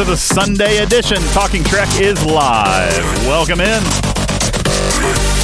[0.00, 1.18] to the Sunday edition.
[1.32, 3.04] Talking Trek is live.
[3.26, 3.82] Welcome in.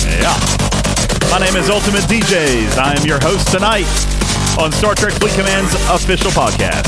[0.08, 0.32] Yeah.
[1.30, 2.78] My name is Ultimate DJs.
[2.78, 3.86] I am your host tonight
[4.58, 6.86] on Star Trek Fleet Command's official podcast.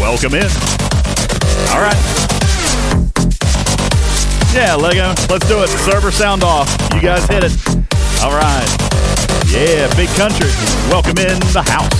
[0.00, 0.50] Welcome in.
[1.72, 1.96] All right.
[4.52, 5.68] Yeah, Lego, let's do it.
[5.68, 6.68] Server sound off.
[6.94, 7.56] You guys hit it.
[8.22, 8.68] All right.
[9.48, 10.50] Yeah, big country.
[10.90, 11.94] Welcome in the house.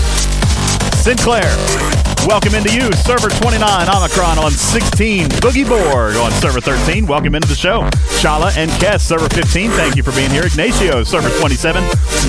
[1.01, 1.96] Sinclair.
[2.27, 7.07] Welcome into you, server 29, Omicron on 16, Boogie Board on server 13.
[7.07, 7.83] Welcome into the show.
[8.19, 9.71] Chala and Kess, server 15.
[9.71, 10.45] Thank you for being here.
[10.45, 11.81] Ignacio, server 27.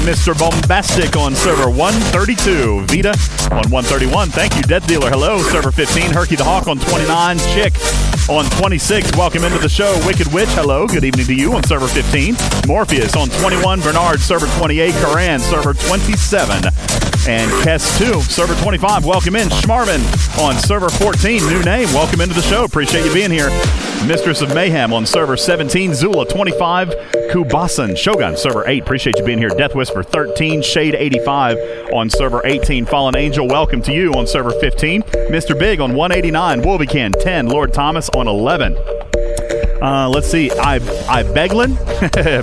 [0.07, 0.39] Mr.
[0.39, 2.87] Bombastic on server 132.
[2.87, 3.11] Vita
[3.51, 4.29] on 131.
[4.29, 5.11] Thank you, Death Dealer.
[5.11, 6.13] Hello, server 15.
[6.13, 7.39] Herky the Hawk on 29.
[7.53, 7.75] Chick
[8.31, 9.17] on 26.
[9.17, 10.01] Welcome into the show.
[10.07, 10.87] Wicked Witch, hello.
[10.87, 12.37] Good evening to you on server 15.
[12.69, 13.81] Morpheus on 21.
[13.81, 14.95] Bernard, server 28.
[14.95, 16.63] Karan, server 27.
[17.29, 19.05] And Kess 2, server 25.
[19.05, 19.49] Welcome in.
[19.51, 20.01] Schmarvin
[20.43, 21.47] on server 14.
[21.47, 21.87] New name.
[21.93, 22.65] Welcome into the show.
[22.65, 23.51] Appreciate you being here.
[24.07, 25.93] Mistress of Mayhem on server 17.
[25.93, 26.89] Zula 25.
[27.31, 27.99] Kubasan.
[27.99, 28.83] Shogun, server 8.
[28.83, 29.51] Appreciate you being here.
[29.51, 30.63] Death Whisper 13.
[30.63, 32.87] Shade 85 on server 18.
[32.87, 35.03] Fallen Angel, welcome to you on server 15.
[35.03, 35.59] Mr.
[35.59, 36.63] Big on 189.
[36.63, 37.49] Wolvican 10.
[37.49, 38.75] Lord Thomas on 11.
[39.81, 40.51] Uh, let's see.
[40.51, 40.77] I
[41.09, 41.77] I Beglin,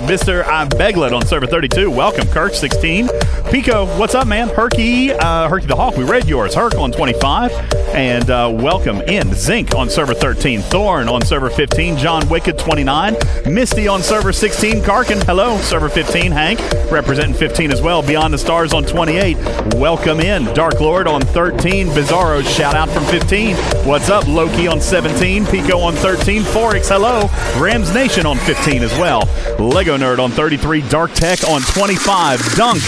[0.06, 0.42] Mr.
[0.44, 1.90] I Beglin on server 32.
[1.90, 3.10] Welcome, Kirk 16.
[3.50, 4.48] Pico, what's up, man?
[4.48, 5.96] Herky, uh, Herky the Hawk.
[5.96, 6.54] We read yours.
[6.54, 7.52] Herc on 25,
[7.94, 10.62] and uh, welcome in Zinc on server 13.
[10.62, 11.98] Thorn on server 15.
[11.98, 13.16] John Wicked 29.
[13.46, 14.76] Misty on server 16.
[14.82, 16.32] Karkin, hello, server 15.
[16.32, 16.58] Hank
[16.90, 18.02] representing 15 as well.
[18.02, 19.36] Beyond the Stars on 28.
[19.74, 21.88] Welcome in Dark Lord on 13.
[21.88, 23.56] Bizarro shout out from 15.
[23.86, 25.44] What's up, Loki on 17.
[25.46, 26.42] Pico on 13.
[26.42, 27.25] Forex, hello.
[27.56, 29.20] Rams Nation on 15 as well.
[29.58, 30.82] Lego Nerd on 33.
[30.88, 32.40] Dark Tech on 25.
[32.54, 32.82] Dunk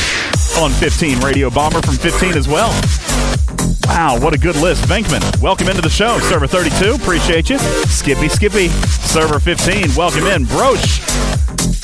[0.58, 1.20] on 15.
[1.20, 2.72] Radio Bomber from 15 as well.
[3.88, 4.84] Wow, what a good list.
[4.84, 6.18] Venkman, welcome into the show.
[6.20, 7.58] Server 32, appreciate you.
[7.58, 10.44] Skippy Skippy, server 15, welcome in.
[10.44, 11.00] Broach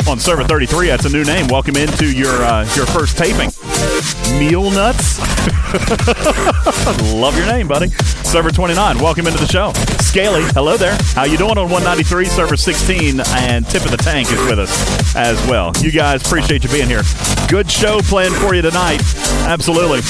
[0.06, 1.48] on server 33, that's a new name.
[1.48, 3.50] Welcome into your uh, your first taping.
[4.38, 5.18] Meal Nuts,
[7.14, 7.88] love your name, buddy.
[8.34, 9.72] Server 29, welcome into the show.
[10.00, 10.98] Scaly, hello there.
[11.14, 15.14] How you doing on 193, server 16, and Tip of the Tank is with us
[15.14, 15.70] as well.
[15.78, 17.02] You guys, appreciate you being here.
[17.46, 19.02] Good show planned for you tonight.
[19.46, 20.00] Absolutely.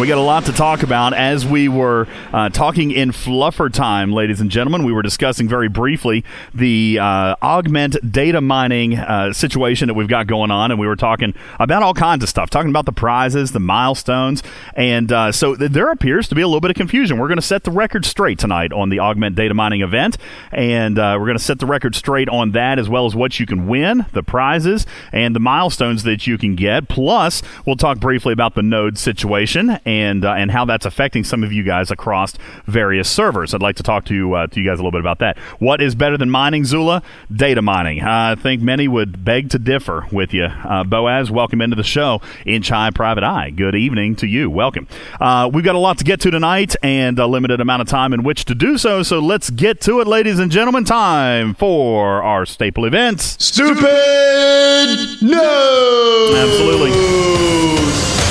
[0.00, 4.10] We got a lot to talk about as we were uh, talking in fluffer time,
[4.10, 4.84] ladies and gentlemen.
[4.84, 10.26] We were discussing very briefly the uh, augment data mining uh, situation that we've got
[10.26, 13.52] going on, and we were talking about all kinds of stuff, talking about the prizes,
[13.52, 14.42] the milestones,
[14.74, 17.18] and uh, so th- there appears to be a little bit of confusion.
[17.18, 20.16] We're going to set the record straight tonight on the augment data mining event,
[20.50, 23.38] and uh, we're going to set the record straight on that as well as what
[23.38, 26.88] you can win, the prizes, and the milestones that you can get.
[26.88, 31.42] Plus, we'll talk briefly about the node situation and uh, and how that's affecting some
[31.44, 32.34] of you guys across
[32.66, 33.54] various servers.
[33.54, 35.38] I'd like to talk to uh, to you guys a little bit about that.
[35.58, 37.02] What is better than mining, Zula?
[37.34, 38.02] Data mining.
[38.02, 40.44] I think many would beg to differ with you.
[40.44, 42.20] Uh, Boaz, welcome into the show.
[42.46, 43.50] Inch High Private Eye.
[43.50, 44.50] Good evening to you.
[44.50, 44.86] Welcome.
[45.20, 48.12] Uh, we've got a lot to get to tonight and a limited amount of time
[48.12, 49.02] in which to do so.
[49.02, 50.84] So let's get to it, ladies and gentlemen.
[50.84, 53.36] Time for our staple events.
[53.44, 56.34] Stupid no.
[56.36, 58.21] Absolutely.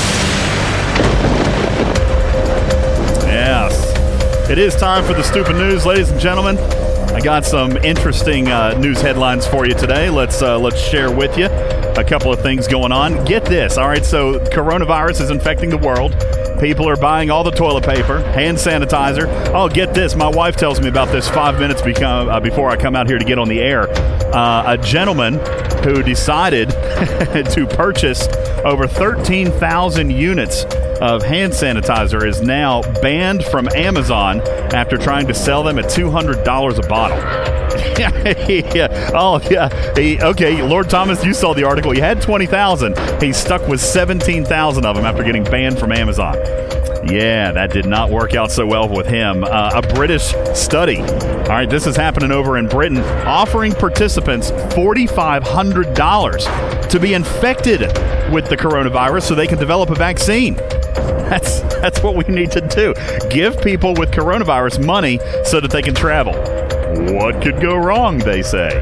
[4.51, 6.57] It is time for the stupid news, ladies and gentlemen.
[6.57, 10.09] I got some interesting uh, news headlines for you today.
[10.09, 13.23] Let's uh, let's share with you a couple of things going on.
[13.23, 14.03] Get this, all right.
[14.03, 16.11] So coronavirus is infecting the world.
[16.59, 19.25] People are buying all the toilet paper, hand sanitizer.
[19.53, 20.17] Oh, get this!
[20.17, 23.19] My wife tells me about this five minutes become, uh, before I come out here
[23.19, 23.89] to get on the air.
[24.35, 25.35] Uh, a gentleman
[25.85, 26.69] who decided
[27.51, 28.27] to purchase
[28.65, 30.65] over 13,000 units
[31.01, 34.39] of hand sanitizer is now banned from Amazon
[34.71, 37.17] after trying to sell them at $200 a bottle.
[38.75, 39.11] yeah.
[39.13, 39.95] Oh, yeah.
[39.95, 41.91] He, okay, Lord Thomas, you saw the article.
[41.91, 42.97] He had 20,000.
[43.21, 46.35] He's stuck with 17,000 of them after getting banned from Amazon.
[47.03, 49.43] Yeah, that did not work out so well with him.
[49.43, 51.01] Uh, a British study.
[51.01, 57.81] All right, this is happening over in Britain, offering participants $4,500 to be infected
[58.31, 60.55] with the coronavirus so they can develop a vaccine.
[61.31, 62.93] That's that's what we need to do.
[63.29, 66.33] Give people with coronavirus money so that they can travel.
[67.15, 68.81] What could go wrong, they say.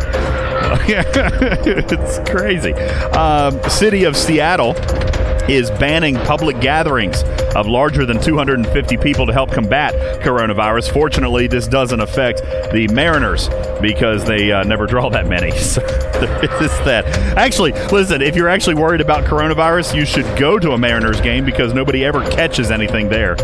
[1.66, 2.74] it's crazy.
[2.74, 4.76] Um, city of Seattle
[5.50, 7.24] is banning public gatherings
[7.56, 10.92] of larger than 250 people to help combat coronavirus.
[10.94, 13.50] Fortunately, this doesn't affect the Mariners
[13.82, 15.52] because they uh, never draw that many.
[15.70, 15.82] So
[16.20, 17.06] that.
[17.38, 21.46] Actually, listen, if you're actually worried about coronavirus, you should go to a Mariners game
[21.46, 23.36] because nobody ever catches anything there.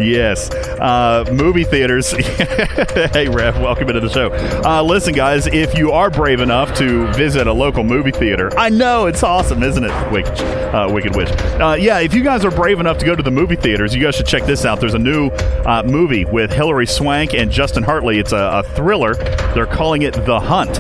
[0.01, 0.51] yes.
[0.51, 2.11] Uh, movie theaters.
[2.11, 4.33] hey, Rev, welcome into the show.
[4.65, 8.69] Uh, listen, guys, if you are brave enough to visit a local movie theater, I
[8.69, 10.13] know it's awesome, isn't it?
[10.13, 10.41] Wicked,
[10.75, 11.31] uh, Wicked Witch.
[11.61, 14.03] Uh, yeah, if you guys are brave enough to go to the movie theaters, you
[14.03, 14.81] guys should check this out.
[14.81, 18.19] There's a new uh, movie with Hilary Swank and Justin Hartley.
[18.19, 19.15] It's a, a thriller.
[19.55, 20.79] They're calling it The Hunt.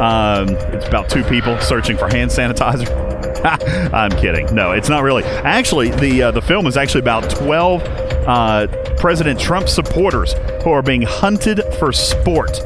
[0.00, 3.06] Um, it's about two people searching for hand sanitizer.
[3.92, 4.54] I'm kidding.
[4.54, 5.24] No, it's not really.
[5.24, 7.82] Actually, the uh, the film is actually about 12
[8.26, 8.66] uh,
[8.96, 12.60] President Trump supporters who are being hunted for sport.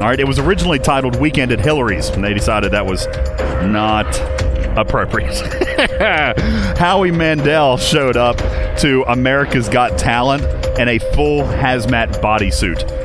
[0.00, 3.06] All right, it was originally titled Weekend at Hillary's, and they decided that was
[3.66, 4.06] not
[4.76, 5.34] appropriate.
[6.78, 8.36] Howie Mandel showed up
[8.78, 10.42] to America's Got Talent
[10.78, 13.04] in a full hazmat bodysuit.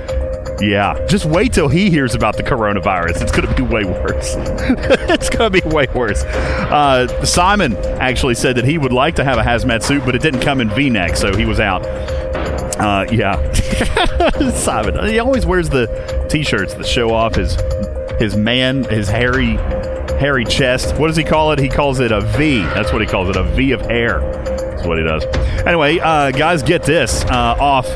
[0.62, 3.22] Yeah, just wait till he hears about the coronavirus.
[3.22, 4.36] It's going to be way worse.
[4.38, 6.24] it's going to be way worse.
[6.24, 10.22] Uh, Simon actually said that he would like to have a hazmat suit, but it
[10.22, 11.86] didn't come in V neck, so he was out.
[12.80, 13.52] Uh, yeah,
[14.52, 15.08] Simon.
[15.08, 17.58] He always wears the t-shirts that show off his
[18.20, 19.58] his man, his hairy
[20.20, 20.96] hairy chest.
[20.98, 21.60] What does he call it?
[21.60, 22.62] He calls it a V.
[22.62, 24.20] That's what he calls it, a V of hair.
[24.20, 25.24] That's what he does.
[25.66, 27.88] Anyway, uh, guys, get this uh, off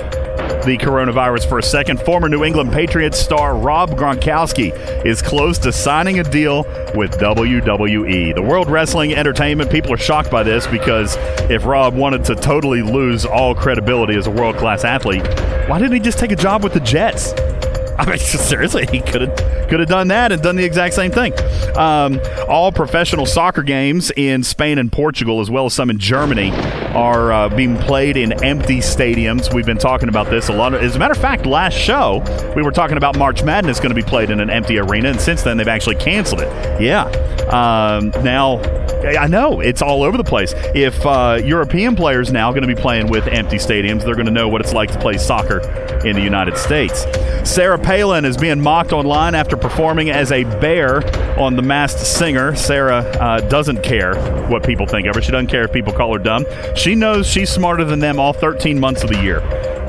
[0.66, 2.00] the coronavirus for a second.
[2.02, 4.74] Former New England Patriots star Rob Gronkowski
[5.06, 6.64] is close to signing a deal
[6.96, 8.36] with WWE.
[8.36, 11.18] The World Wrestling Entertainment people are shocked by this because
[11.50, 15.28] if Rob wanted to totally lose all credibility as a world class athlete,
[15.68, 17.34] why didn't he just take a job with the Jets?
[17.98, 21.10] I mean, seriously, he could have could have done that and done the exact same
[21.10, 21.34] thing.
[21.76, 26.52] Um, all professional soccer games in Spain and Portugal, as well as some in Germany,
[26.94, 29.52] are uh, being played in empty stadiums.
[29.52, 30.76] We've been talking about this a lot.
[30.76, 32.24] As a matter of fact, last show
[32.56, 35.20] we were talking about March Madness going to be played in an empty arena, and
[35.20, 36.80] since then they've actually canceled it.
[36.80, 37.06] Yeah.
[37.50, 38.60] Um, now
[39.04, 40.54] I know it's all over the place.
[40.74, 44.32] If uh, European players now going to be playing with empty stadiums, they're going to
[44.32, 45.60] know what it's like to play soccer
[46.06, 47.06] in the United States.
[47.44, 50.98] Sarah Palin is being mocked online after performing as a bear
[51.40, 52.54] on The Masked Singer.
[52.54, 54.16] Sarah uh, doesn't care
[54.50, 55.22] what people think of her.
[55.22, 56.46] She doesn't care if people call her dumb.
[56.76, 59.40] She knows she's smarter than them all 13 months of the year.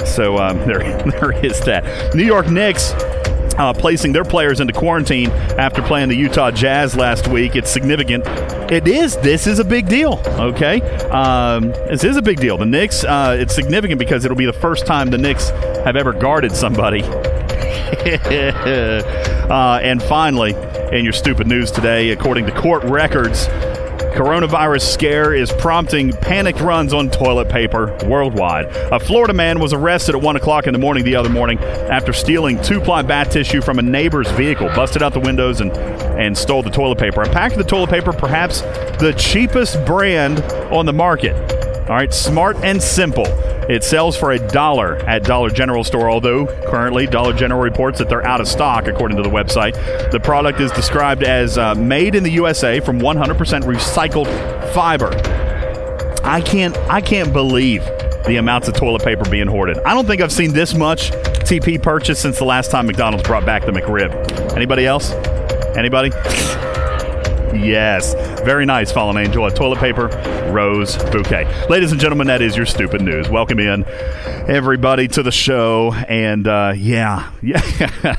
[0.07, 2.15] So um, there, there is that.
[2.15, 2.93] New York Knicks
[3.59, 7.57] uh, placing their players into quarantine after playing the Utah Jazz last week.
[7.57, 8.25] It's significant.
[8.71, 9.17] It is.
[9.19, 10.21] This is a big deal.
[10.27, 12.57] Okay, um, this is a big deal.
[12.57, 13.05] The Knicks.
[13.05, 15.51] Uh, it's significant because it'll be the first time the Knicks
[15.85, 17.03] have ever guarded somebody.
[19.51, 20.55] uh, and finally,
[20.93, 23.49] in your stupid news today, according to court records,
[24.15, 28.67] Coronavirus scare is prompting panicked runs on toilet paper worldwide.
[28.93, 32.13] A Florida man was arrested at 1 o'clock in the morning the other morning after
[32.13, 35.73] stealing two ply bath tissue from a neighbor's vehicle, busted out the windows, and,
[36.17, 37.23] and stole the toilet paper.
[37.23, 38.61] A pack of the toilet paper, perhaps
[39.01, 40.41] the cheapest brand
[40.73, 41.35] on the market.
[41.91, 43.27] All right, smart and simple.
[43.69, 48.09] It sells for a dollar at Dollar General store, although currently Dollar General reports that
[48.09, 49.75] they're out of stock, according to the website.
[50.11, 54.27] The product is described as uh, made in the USA from 100% recycled
[54.75, 55.11] fiber.
[56.25, 57.85] I can't, I can't believe
[58.27, 59.79] the amounts of toilet paper being hoarded.
[59.79, 61.11] I don't think I've seen this much
[61.45, 64.57] TP purchase since the last time McDonald's brought back the McRib.
[64.57, 65.13] Anybody else?
[65.77, 66.11] Anybody?
[67.55, 68.15] Yes.
[68.45, 69.47] Very nice, Fallen Angel.
[69.47, 70.09] A toilet paper
[70.53, 71.47] rose bouquet.
[71.71, 73.27] Ladies and gentlemen, that is your stupid news.
[73.31, 73.87] Welcome in,
[74.47, 75.95] everybody, to the show.
[75.95, 77.61] And uh, yeah, yeah,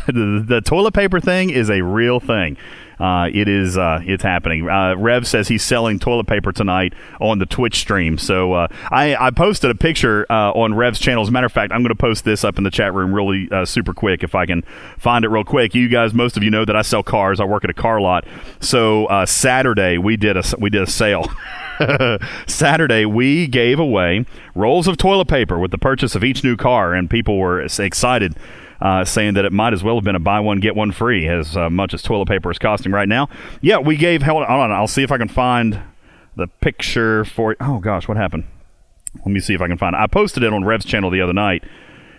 [0.08, 2.58] the, the toilet paper thing is a real thing.
[3.00, 4.70] Uh, it is uh, it's happening.
[4.70, 8.18] Uh, Rev says he's selling toilet paper tonight on the Twitch stream.
[8.18, 11.24] So uh, I, I posted a picture uh, on Rev's channel.
[11.24, 13.14] As a matter of fact, I'm going to post this up in the chat room
[13.14, 14.64] really uh, super quick if I can
[14.98, 15.76] find it real quick.
[15.76, 17.40] You guys, most of you know that I sell cars.
[17.40, 18.26] I work at a car lot.
[18.60, 21.30] So Saturday we did a we did a sale.
[22.48, 26.94] Saturday, we gave away rolls of toilet paper with the purchase of each new car,
[26.94, 28.36] and people were excited
[28.86, 31.28] uh, saying that it might as well have been a buy one get one free
[31.28, 33.28] as uh, much as toilet paper is costing right now.
[33.60, 34.22] Yeah, we gave.
[34.22, 35.82] Hold on, I'll see if I can find
[36.36, 37.56] the picture for.
[37.60, 38.44] Oh gosh, what happened?
[39.16, 40.00] Let me see if I can find it.
[40.00, 41.64] I posted it on Rev's channel the other night.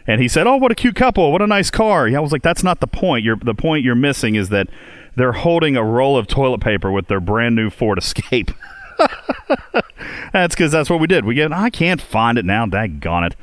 [0.08, 1.30] And he said, "Oh, what a cute couple!
[1.30, 3.24] What a nice car!" Yeah, I was like, "That's not the point.
[3.24, 4.66] You're, the point you're missing is that
[5.14, 8.50] they're holding a roll of toilet paper with their brand new Ford Escape."
[10.32, 11.24] that's because that's what we did.
[11.24, 11.52] We get.
[11.52, 12.66] I can't find it now.
[12.66, 13.36] Daggone it.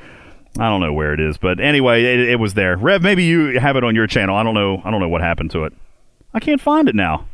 [0.59, 2.77] I don't know where it is, but anyway, it, it was there.
[2.77, 4.35] Rev, maybe you have it on your channel.
[4.35, 4.81] I don't know.
[4.83, 5.73] I don't know what happened to it.
[6.33, 7.25] I can't find it now.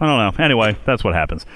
[0.00, 0.44] I don't know.
[0.44, 1.46] Anyway, that's what happens.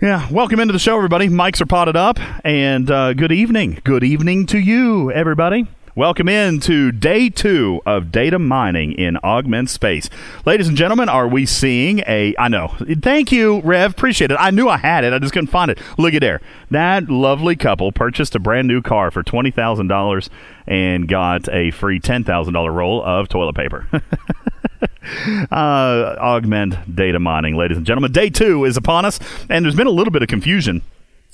[0.00, 1.28] Yeah, welcome into the show, everybody.
[1.28, 3.80] Mics are potted up, and uh, good evening.
[3.82, 5.66] Good evening to you, everybody.
[5.98, 10.08] Welcome in to day two of data mining in augment space.
[10.46, 12.36] Ladies and gentlemen, are we seeing a.
[12.38, 12.72] I know.
[13.02, 13.90] Thank you, Rev.
[13.90, 14.36] Appreciate it.
[14.38, 15.12] I knew I had it.
[15.12, 15.80] I just couldn't find it.
[15.98, 16.40] Look at there.
[16.70, 20.28] That lovely couple purchased a brand new car for $20,000
[20.68, 23.88] and got a free $10,000 roll of toilet paper.
[25.50, 28.12] uh, augment data mining, ladies and gentlemen.
[28.12, 29.18] Day two is upon us,
[29.50, 30.82] and there's been a little bit of confusion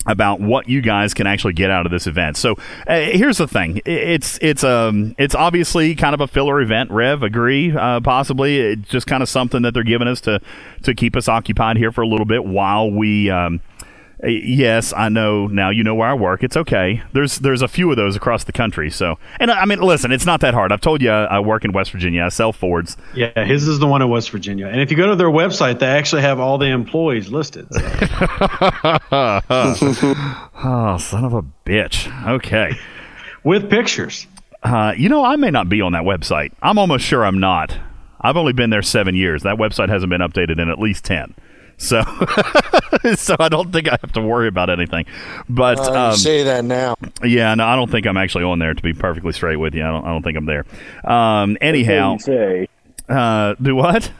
[0.05, 2.37] about what you guys can actually get out of this event.
[2.37, 2.55] So
[2.87, 6.91] uh, here's the thing: it's it's um it's obviously kind of a filler event.
[6.91, 7.75] Rev, agree?
[7.75, 10.39] Uh, possibly it's just kind of something that they're giving us to
[10.83, 13.29] to keep us occupied here for a little bit while we.
[13.29, 13.61] Um,
[14.25, 15.47] Uh, yes, I know.
[15.47, 16.43] Now you know where I work.
[16.43, 17.03] It's okay.
[17.13, 18.89] There's there's a few of those across the country.
[18.89, 20.71] So, and uh, I mean, listen, it's not that hard.
[20.71, 22.23] I've told you I, I work in West Virginia.
[22.23, 22.97] I sell Fords.
[23.13, 24.67] Yeah, his is the one in West Virginia.
[24.67, 27.67] And if you go to their website, they actually have all the employees listed.
[27.71, 27.79] So.
[30.63, 32.27] oh, son of a bitch.
[32.27, 32.77] Okay.
[33.43, 34.25] With pictures.
[34.63, 36.51] Uh, you know, I may not be on that website.
[36.61, 37.77] I'm almost sure I'm not.
[38.19, 39.43] I've only been there seven years.
[39.43, 41.35] That website hasn't been updated in at least ten.
[41.77, 42.01] So,
[43.15, 45.05] so I don't think I have to worry about anything.
[45.49, 46.95] But uh, um, say that now.
[47.23, 48.73] Yeah, no, I don't think I'm actually on there.
[48.73, 50.05] To be perfectly straight with you, I don't.
[50.05, 50.65] I don't think I'm there.
[51.03, 52.67] Um, anyhow, say.
[53.09, 54.11] Uh, do what?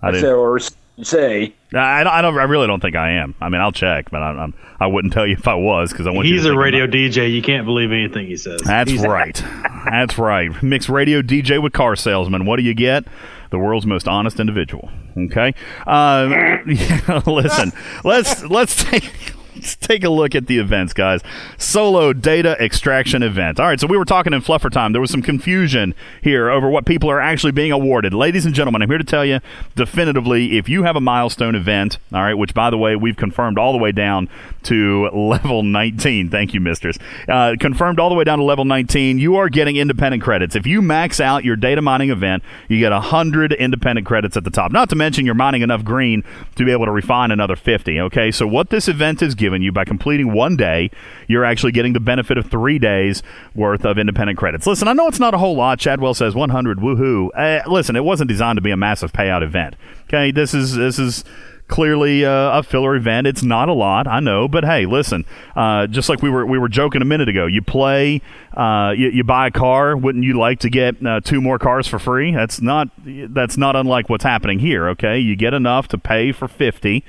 [0.00, 0.60] I, I say or
[1.02, 1.54] say.
[1.74, 2.38] I, I don't.
[2.38, 3.34] I really don't think I am.
[3.40, 6.06] I mean, I'll check, but I, I'm, I wouldn't tell you if I was because
[6.06, 6.28] I want.
[6.28, 7.32] He's a radio DJ.
[7.32, 8.60] You can't believe anything he says.
[8.62, 9.34] That's He's right.
[9.90, 10.62] That's right.
[10.62, 12.46] Mixed radio DJ with car salesman.
[12.46, 13.04] What do you get?
[13.50, 14.90] the world's most honest individual.
[15.26, 15.54] Okay,
[15.86, 17.72] uh, yeah, listen,
[18.04, 21.20] let's let's take let's take a look at the events, guys.
[21.56, 23.58] Solo data extraction event.
[23.58, 24.92] All right, so we were talking in Fluffer time.
[24.92, 28.14] There was some confusion here over what people are actually being awarded.
[28.14, 29.40] Ladies and gentlemen, I'm here to tell you
[29.74, 33.58] definitively if you have a milestone event, all right, which by the way, we've confirmed
[33.58, 34.28] all the way down
[34.64, 36.30] to level 19.
[36.30, 36.98] Thank you, mistress.
[37.28, 39.18] Uh, confirmed all the way down to level 19.
[39.18, 40.56] You are getting independent credits.
[40.56, 44.50] If you max out your data mining event, you get 100 independent credits at the
[44.50, 44.72] top.
[44.72, 46.24] Not to mention you're mining enough green
[46.56, 48.00] to be able to refine another 50.
[48.00, 50.90] Okay, so what this event is giving you by completing one day,
[51.26, 53.22] you're actually getting the benefit of three days
[53.54, 54.66] worth of independent credits.
[54.66, 55.78] Listen, I know it's not a whole lot.
[55.78, 56.78] Chadwell says 100.
[56.78, 57.28] Woohoo!
[57.34, 59.76] Uh, listen, it wasn't designed to be a massive payout event.
[60.04, 61.24] Okay, this is this is
[61.68, 63.26] clearly uh, a filler event.
[63.26, 65.24] It's not a lot, I know, but hey, listen.
[65.54, 68.20] Uh, just like we were we were joking a minute ago, you play,
[68.54, 69.96] uh, you, you, buy a car.
[69.96, 72.34] Wouldn't you like to get uh, two more cars for free?
[72.34, 74.88] That's not that's not unlike what's happening here.
[74.88, 77.04] Okay, you get enough to pay for fifty,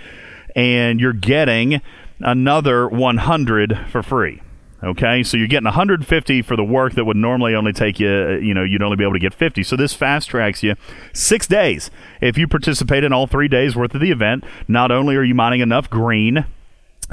[0.55, 1.81] and you're getting
[2.21, 4.41] another 100 for free.
[4.81, 8.37] Okay, so you're getting 150 for the work that would normally only take you, uh,
[8.37, 9.61] you know, you'd only be able to get 50.
[9.63, 10.75] So this fast tracks you
[11.11, 11.91] six days.
[12.21, 15.35] If you participate in all three days worth of the event, not only are you
[15.35, 16.45] mining enough green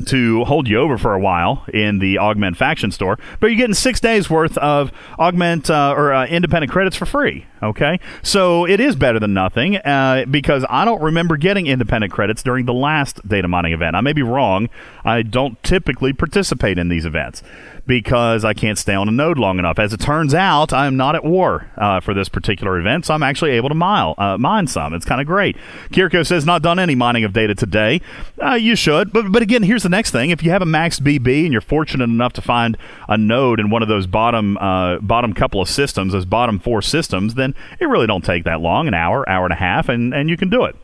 [0.05, 3.75] to hold you over for a while in the Augment Faction store, but you're getting
[3.75, 7.47] six days worth of Augment uh, or uh, independent credits for free.
[7.63, 12.43] Okay, so it is better than nothing uh, because I don't remember getting independent credits
[12.43, 13.97] during the last data mining event.
[13.97, 14.69] I may be wrong.
[15.05, 17.43] I don't typically participate in these events
[17.87, 19.79] because I can't stay on a node long enough.
[19.79, 23.23] As it turns out, I'm not at war uh, for this particular event, so I'm
[23.23, 24.93] actually able to mile, uh, mine some.
[24.93, 25.57] It's kind of great.
[25.91, 28.01] Kirko says, not done any mining of data today.
[28.43, 29.13] Uh, you should.
[29.13, 30.31] But, but again, here's the next thing.
[30.31, 32.77] If you have a max BB and you're fortunate enough to find
[33.09, 36.83] a node in one of those bottom, uh, bottom couple of systems, those bottom four
[36.83, 40.15] systems, then it really don't take that long, an hour, hour and a half, and,
[40.15, 40.77] and you can do it.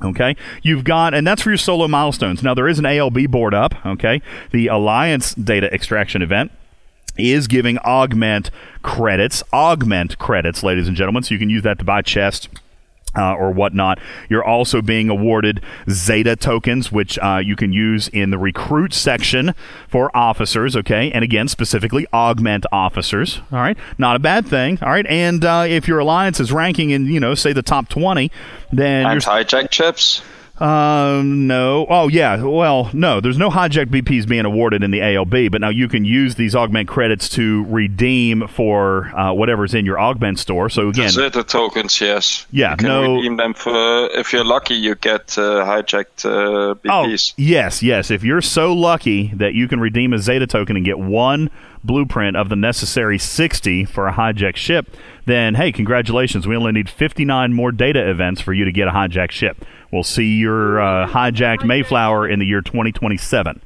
[0.00, 2.40] Okay, you've got, and that's for your solo milestones.
[2.40, 4.22] Now, there is an ALB board up, okay?
[4.52, 6.52] The Alliance Data Extraction event
[7.16, 11.84] is giving augment credits, augment credits, ladies and gentlemen, so you can use that to
[11.84, 12.48] buy chests
[13.18, 13.98] uh, or whatnot.
[14.28, 15.60] You're also being awarded
[15.90, 19.54] Zeta tokens, which uh, you can use in the recruit section
[19.88, 20.76] for officers.
[20.76, 23.40] Okay, and again, specifically augment officers.
[23.52, 24.78] All right, not a bad thing.
[24.82, 27.88] All right, and uh, if your alliance is ranking in, you know, say the top
[27.88, 28.30] twenty,
[28.72, 30.22] then and hijack chips.
[30.60, 31.86] Um, no.
[31.88, 32.42] Oh, yeah.
[32.42, 33.20] Well, no.
[33.20, 36.54] There's no hijack BPs being awarded in the ALB, but now you can use these
[36.54, 40.68] augment credits to redeem for uh, whatever's in your augment store.
[40.68, 42.46] So again, Zeta tokens, yes.
[42.50, 42.72] Yeah.
[42.72, 43.16] You can no.
[43.16, 44.08] redeem them for.
[44.12, 47.32] If you're lucky, you get uh, hijacked uh, BPs.
[47.32, 48.10] Oh, yes, yes.
[48.10, 51.50] If you're so lucky that you can redeem a Zeta token and get one
[51.84, 54.94] blueprint of the necessary 60 for a hijack ship,
[55.26, 56.46] then hey, congratulations.
[56.46, 59.64] We only need 59 more data events for you to get a hijack ship.
[59.92, 63.62] We'll see your uh, hijacked Mayflower in the year 2027.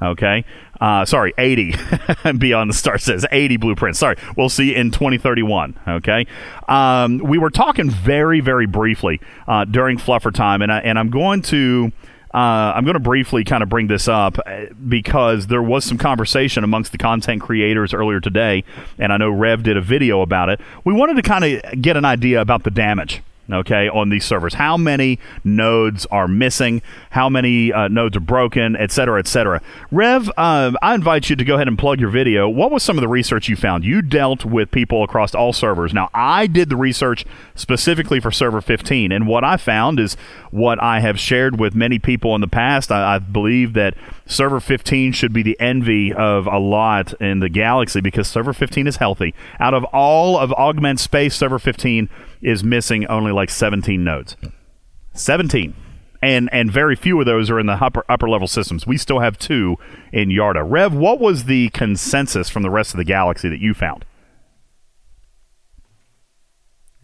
[0.00, 0.44] Okay.
[0.80, 1.74] Uh, sorry, 80.
[2.38, 3.98] Beyond the Star says 80 blueprints.
[3.98, 4.16] Sorry.
[4.36, 5.78] We'll see in 2031.
[5.88, 6.26] Okay.
[6.68, 11.10] Um, we were talking very, very briefly uh, during Fluffer time, and, I, and I'm
[11.10, 11.92] going to.
[12.36, 15.96] Uh, I'm going to briefly kind of bring this up uh, because there was some
[15.96, 18.62] conversation amongst the content creators earlier today,
[18.98, 20.60] and I know Rev did a video about it.
[20.84, 24.54] We wanted to kind of get an idea about the damage okay, on these servers.
[24.54, 26.82] How many nodes are missing?
[27.10, 29.60] How many uh, nodes are broken, et cetera, et cetera.
[29.90, 32.48] Rev, uh, I invite you to go ahead and plug your video.
[32.48, 33.84] What was some of the research you found?
[33.84, 35.92] You dealt with people across all servers.
[35.92, 37.24] Now, I did the research
[37.54, 40.16] specifically for server 15, and what I found is
[40.50, 42.90] what I have shared with many people in the past.
[42.90, 43.94] I, I believe that
[44.26, 48.86] server 15 should be the envy of a lot in the galaxy because server 15
[48.86, 49.34] is healthy.
[49.60, 52.08] Out of all of Augment Space, server 15
[52.40, 54.36] is missing only like 17 nodes.
[55.12, 55.74] 17.
[56.22, 58.86] And and very few of those are in the upper upper level systems.
[58.86, 59.76] We still have two
[60.12, 60.64] in Yarda.
[60.68, 64.04] Rev, what was the consensus from the rest of the galaxy that you found?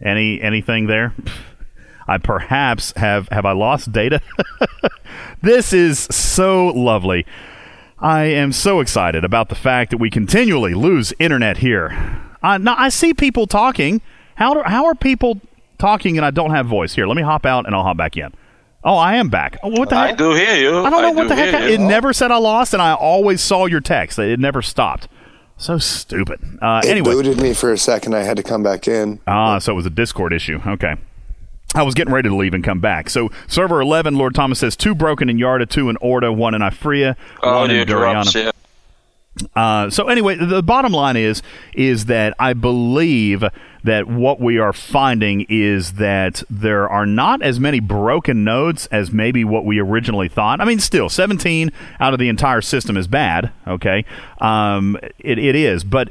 [0.03, 1.13] Any anything there?
[2.07, 4.21] I perhaps have have I lost data?
[5.41, 7.25] this is so lovely.
[7.99, 12.21] I am so excited about the fact that we continually lose internet here.
[12.41, 14.01] Uh, now I see people talking
[14.35, 15.39] how, do, how are people
[15.77, 16.93] talking and I don't have voice?
[16.93, 18.33] Here, let me hop out and I'll hop back in.
[18.83, 19.57] Oh, I am back.
[19.63, 20.17] Oh, what the I heck?
[20.17, 20.79] do hear you.
[20.79, 21.53] I don't know I what the heck.
[21.53, 24.19] I, it never said I lost, and I always saw your text.
[24.19, 25.07] It never stopped.
[25.55, 26.41] So stupid.
[26.61, 28.13] Uh, it anyway, booted me for a second.
[28.13, 29.21] I had to come back in.
[29.25, 30.59] Ah, so it was a Discord issue.
[30.67, 30.95] Okay.
[31.75, 33.09] I was getting ready to leave and come back.
[33.09, 36.61] So server 11, Lord Thomas says two broken in Yarda, two in Orda, one in
[36.61, 38.43] Ifria, oh, one in Duriana.
[38.43, 38.51] Yeah.
[39.55, 41.41] Uh, so anyway, the bottom line is
[41.73, 43.43] is that I believe
[43.83, 49.11] that what we are finding is that there are not as many broken nodes as
[49.11, 50.61] maybe what we originally thought.
[50.61, 53.51] I mean, still, 17 out of the entire system is bad.
[53.67, 54.05] Okay,
[54.39, 56.09] um, it, it is, but.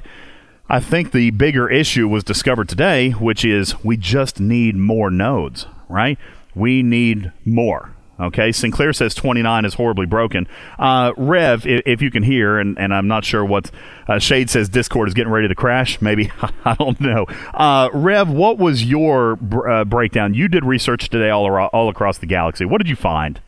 [0.68, 5.66] I think the bigger issue was discovered today, which is we just need more nodes,
[5.90, 6.18] right?
[6.54, 7.90] We need more.
[8.22, 10.46] Okay, Sinclair says 29 is horribly broken.
[10.78, 13.70] Uh, Rev, if, if, you can hear, and, and I'm not sure what
[14.06, 16.00] uh, Shade says Discord is getting ready to crash.
[16.00, 16.30] Maybe,
[16.64, 17.26] I don't know.
[17.52, 20.34] Uh, Rev, what was your uh, breakdown?
[20.34, 22.64] You did research today all, ar- all across the galaxy.
[22.64, 23.40] What did you find?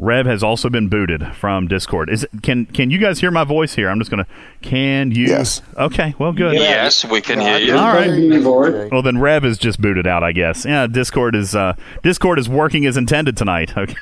[0.00, 2.08] Rev has also been booted from Discord.
[2.08, 3.90] Is it, can can you guys hear my voice here?
[3.90, 4.26] I'm just gonna.
[4.62, 5.26] Can you?
[5.26, 5.60] Yes.
[5.76, 6.14] Okay.
[6.18, 6.54] Well, good.
[6.54, 7.76] Yes, we can hear you.
[7.76, 8.90] All right.
[8.90, 10.64] Well, then Rev is just booted out, I guess.
[10.64, 10.86] Yeah.
[10.86, 13.74] Discord is uh, Discord is working as intended tonight.
[13.80, 13.94] Okay.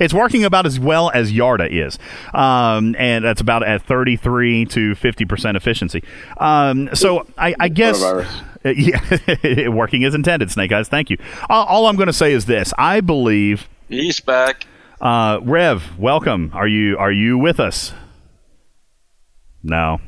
[0.00, 1.98] it's working about as well as Yarda is,
[2.32, 6.02] um, and that's about at 33 to 50 percent efficiency.
[6.38, 8.02] Um, so I, I guess.
[8.62, 10.86] Yeah, working as intended, Snake Eyes.
[10.86, 11.16] Thank you.
[11.48, 14.66] All, all I'm going to say is this: I believe he's back.
[15.00, 16.50] Uh, Rev, welcome.
[16.52, 17.94] Are you are you with us?
[19.62, 19.98] No.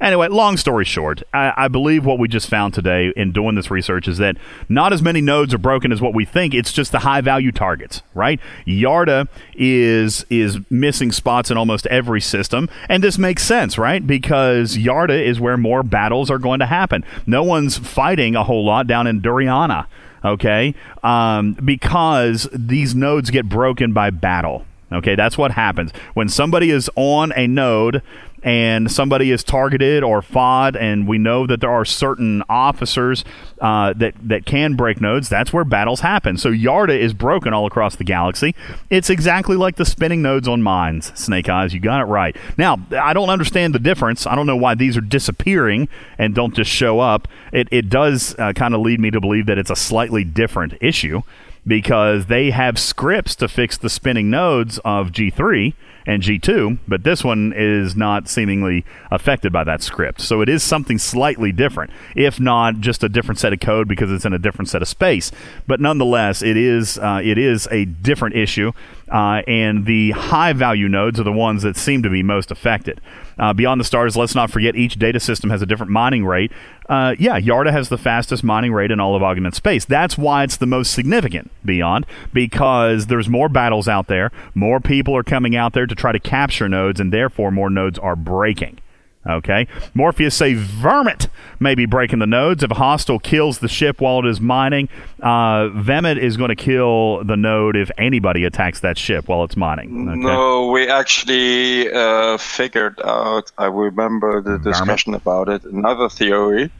[0.00, 3.70] Anyway, long story short, I, I, believe what we just found today in doing this
[3.70, 4.36] research is that
[4.68, 6.54] not as many nodes are broken as what we think.
[6.54, 8.38] It's just the high value targets, right?
[8.66, 14.06] Yarda is is missing spots in almost every system, and this makes sense, right?
[14.06, 17.04] Because Yarda is where more battles are going to happen.
[17.26, 19.86] No one's fighting a whole lot down in Duriana
[20.24, 20.74] okay?
[21.02, 24.64] Um, because these nodes get broken by battle.
[24.90, 25.92] Okay, that's what happens.
[26.14, 28.02] When somebody is on a node
[28.42, 33.24] and somebody is targeted or fought, and we know that there are certain officers
[33.60, 35.28] uh, that that can break nodes.
[35.28, 36.36] That's where battles happen.
[36.36, 38.54] So Yarda is broken all across the galaxy.
[38.90, 41.12] It's exactly like the spinning nodes on mines.
[41.18, 42.36] Snake Eyes, you got it right.
[42.56, 44.26] Now I don't understand the difference.
[44.26, 47.28] I don't know why these are disappearing and don't just show up.
[47.52, 50.74] It it does uh, kind of lead me to believe that it's a slightly different
[50.80, 51.22] issue
[51.66, 55.74] because they have scripts to fix the spinning nodes of G3
[56.08, 60.22] and G2, but this one is not seemingly affected by that script.
[60.22, 64.10] So it is something slightly different, if not just a different set of code because
[64.10, 65.30] it's in a different set of space.
[65.66, 68.72] But nonetheless, it is uh, it is a different issue,
[69.10, 73.00] uh, and the high value nodes are the ones that seem to be most affected.
[73.38, 76.50] Uh, beyond the stars, let's not forget each data system has a different mining rate.
[76.88, 79.84] Uh, yeah, Yarda has the fastest mining rate in all of Augment Space.
[79.84, 85.16] That's why it's the most significant, Beyond, because there's more battles out there, more people
[85.16, 88.78] are coming out there to try to capture nodes, and therefore more nodes are breaking.
[89.26, 89.66] Okay.
[89.94, 91.28] Morpheus say Vermit
[91.60, 92.62] may be breaking the nodes.
[92.62, 94.88] If a hostile kills the ship while it is mining,
[95.22, 99.56] uh, Vemit is going to kill the node if anybody attacks that ship while it's
[99.56, 100.08] mining.
[100.08, 100.18] Okay?
[100.18, 106.70] No, we actually uh, figured out, I remember the discussion about it, another theory.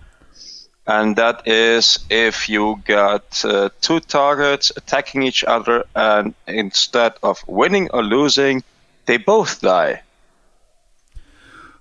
[0.86, 7.44] And that is if you got uh, two targets attacking each other, and instead of
[7.46, 8.64] winning or losing,
[9.04, 10.00] they both die.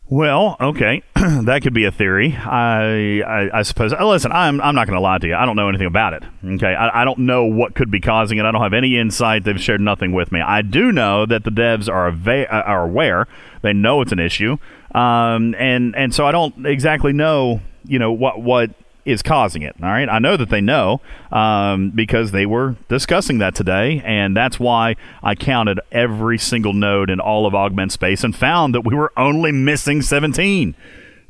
[0.10, 2.34] Well, okay, that could be a theory.
[2.34, 3.92] I, I, I suppose.
[3.92, 5.36] Uh, listen, I'm, I'm not going to lie to you.
[5.36, 6.24] I don't know anything about it.
[6.46, 8.46] Okay, I, I don't know what could be causing it.
[8.46, 9.44] I don't have any insight.
[9.44, 10.40] They've shared nothing with me.
[10.40, 13.28] I do know that the devs are ava- uh, are aware.
[13.64, 14.58] They know it's an issue,
[14.96, 17.60] um, and and so I don't exactly know.
[17.84, 18.72] You know what what
[19.08, 19.76] is causing it.
[19.82, 24.36] All right, I know that they know um, because they were discussing that today, and
[24.36, 28.82] that's why I counted every single node in all of Augment Space and found that
[28.82, 30.76] we were only missing 17.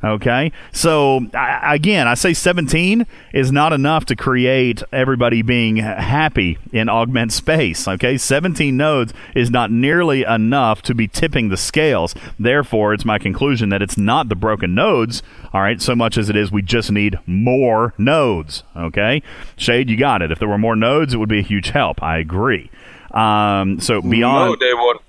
[0.03, 6.59] Okay, so I, again, I say 17 is not enough to create everybody being happy
[6.71, 7.87] in augment space.
[7.87, 12.13] Okay, 17 nodes is not nearly enough to be tipping the scales.
[12.37, 16.29] Therefore, it's my conclusion that it's not the broken nodes, all right, so much as
[16.29, 18.61] it is we just need more nodes.
[18.75, 19.23] Okay,
[19.55, 20.31] Shade, you got it.
[20.31, 22.03] If there were more nodes, it would be a huge help.
[22.03, 22.69] I agree.
[23.11, 24.51] Um, so beyond.
[24.51, 25.01] No, they want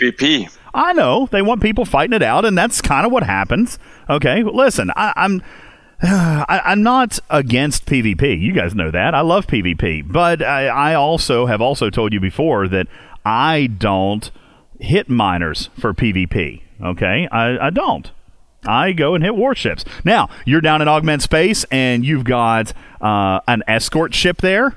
[0.00, 0.50] PvP.
[0.74, 3.78] I know they want people fighting it out, and that's kind of what happens.
[4.08, 5.42] Okay, listen, I, I'm.
[6.04, 8.40] I, am not against PvP.
[8.40, 9.14] You guys know that.
[9.14, 10.10] I love PvP.
[10.10, 12.88] But I, I, also have also told you before that
[13.24, 14.28] I don't
[14.80, 16.60] hit miners for PvP.
[16.82, 17.28] Okay?
[17.30, 18.10] I, I don't.
[18.66, 19.84] I go and hit warships.
[20.04, 24.76] Now, you're down in Augment Space and you've got uh, an escort ship there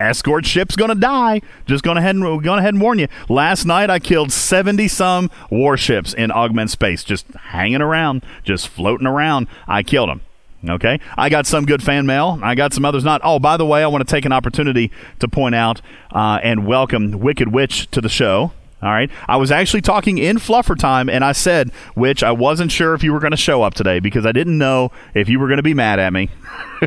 [0.00, 1.40] escort ship's gonna die.
[1.66, 3.08] Just gonna ahead and going ahead and warn you.
[3.28, 9.06] Last night I killed seventy some warships in augment space, just hanging around, just floating
[9.06, 9.46] around.
[9.66, 10.20] I killed them.
[10.66, 12.38] Okay, I got some good fan mail.
[12.42, 13.20] I got some others not.
[13.22, 16.66] Oh, by the way, I want to take an opportunity to point out uh, and
[16.66, 18.52] welcome Wicked Witch to the show.
[18.84, 19.10] All right.
[19.26, 23.02] I was actually talking in Fluffer time, and I said, which I wasn't sure if
[23.02, 25.56] you were going to show up today because I didn't know if you were going
[25.56, 26.28] to be mad at me.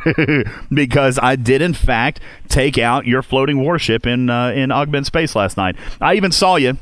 [0.72, 5.36] because I did, in fact, take out your floating warship in uh, in Augment Space
[5.36, 5.76] last night.
[6.00, 6.78] I even saw you.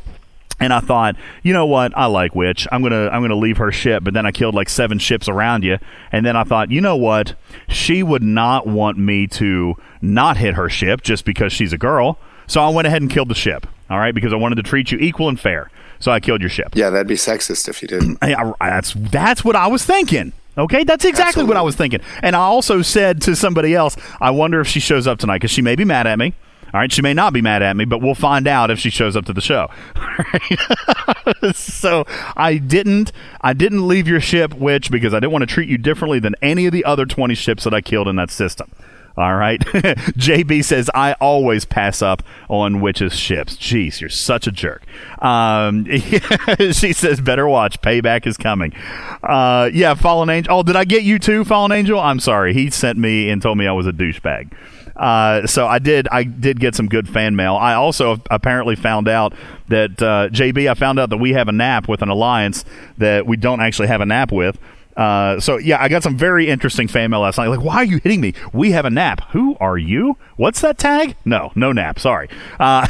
[0.58, 1.92] And I thought, you know what?
[1.98, 2.66] I like Witch.
[2.72, 4.06] I'm gonna I'm gonna leave her ship.
[4.06, 5.80] But then I killed like seven ships around you.
[6.14, 7.36] And then I thought, you know what?
[7.68, 12.20] She would not want me to not hit her ship just because she's a girl.
[12.48, 14.92] So I went ahead and killed the ship all right, because I wanted to treat
[14.92, 15.70] you equal and fair.
[16.00, 16.76] So I killed your ship.
[16.76, 18.18] Yeah, that'd be sexist if you didn't.
[18.22, 20.34] I, I, that's that's what I was thinking.
[20.58, 21.50] Okay, that's exactly Absolutely.
[21.50, 22.00] what I was thinking.
[22.22, 25.52] And I also said to somebody else, I wonder if she shows up tonight because
[25.52, 26.34] she may be mad at me.
[26.74, 28.90] All right, she may not be mad at me, but we'll find out if she
[28.90, 29.70] shows up to the show.
[31.54, 35.70] so I didn't I didn't leave your ship, which because I didn't want to treat
[35.70, 38.72] you differently than any of the other twenty ships that I killed in that system.
[39.18, 39.60] All right.
[39.62, 43.56] JB says, I always pass up on witches' ships.
[43.56, 44.84] Jeez, you're such a jerk.
[45.22, 45.86] Um,
[46.72, 47.80] she says, better watch.
[47.82, 48.74] Payback is coming.
[49.24, 50.54] Uh, yeah, Fallen Angel.
[50.54, 52.00] Oh, did I get you too, Fallen Angel?
[52.00, 52.54] I'm sorry.
[52.54, 54.52] He sent me and told me I was a douchebag.
[54.96, 56.08] Uh, so I did.
[56.10, 57.56] I did get some good fan mail.
[57.56, 59.34] I also apparently found out
[59.68, 60.70] that uh, JB.
[60.70, 62.64] I found out that we have a nap with an alliance
[62.98, 64.58] that we don't actually have a nap with.
[64.96, 67.48] Uh, so yeah, I got some very interesting fan mail last night.
[67.48, 68.34] Like, why are you hitting me?
[68.54, 69.30] We have a nap.
[69.32, 70.18] Who are you?
[70.38, 71.16] What's that tag?
[71.26, 72.00] No, no nap.
[72.00, 72.30] Sorry.
[72.60, 72.88] Uh,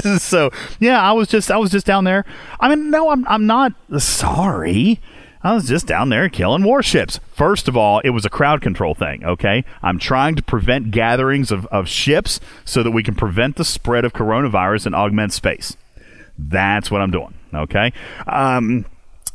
[0.18, 2.24] so yeah, I was just I was just down there.
[2.60, 5.00] I mean, no, I'm I'm not sorry.
[5.42, 7.20] I was just down there killing warships.
[7.32, 9.62] First of all, it was a crowd control thing, okay?
[9.82, 14.06] I'm trying to prevent gatherings of, of ships so that we can prevent the spread
[14.06, 15.76] of coronavirus and augment space.
[16.38, 17.92] That's what I'm doing, okay?
[18.26, 18.86] Um,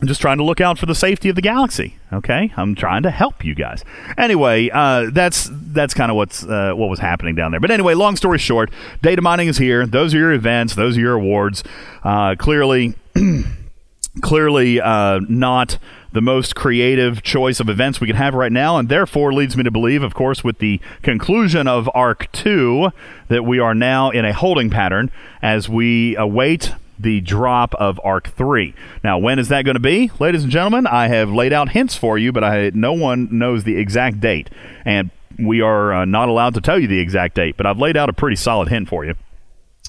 [0.02, 1.98] I'm just trying to look out for the safety of the galaxy.
[2.14, 3.84] Okay, I'm trying to help you guys.
[4.18, 7.60] Anyway, uh, that's that's kind of what's uh, what was happening down there.
[7.60, 9.86] But anyway, long story short, data mining is here.
[9.86, 10.76] Those are your events.
[10.76, 11.66] Those are your awards.
[12.02, 12.96] Uh, clearly,
[14.22, 15.78] clearly uh, not
[16.14, 19.64] the most creative choice of events we can have right now, and therefore leads me
[19.64, 22.92] to believe, of course, with the conclusion of Arc Two,
[23.28, 28.30] that we are now in a holding pattern as we await the drop of Arc
[28.30, 28.76] 3.
[29.04, 30.12] Now, when is that going to be?
[30.20, 33.64] Ladies and gentlemen, I have laid out hints for you, but I, no one knows
[33.64, 34.50] the exact date.
[34.86, 35.10] And
[35.40, 38.10] we are uh, not allowed to tell you the exact date, but I've laid out
[38.10, 39.16] a pretty solid hint for you.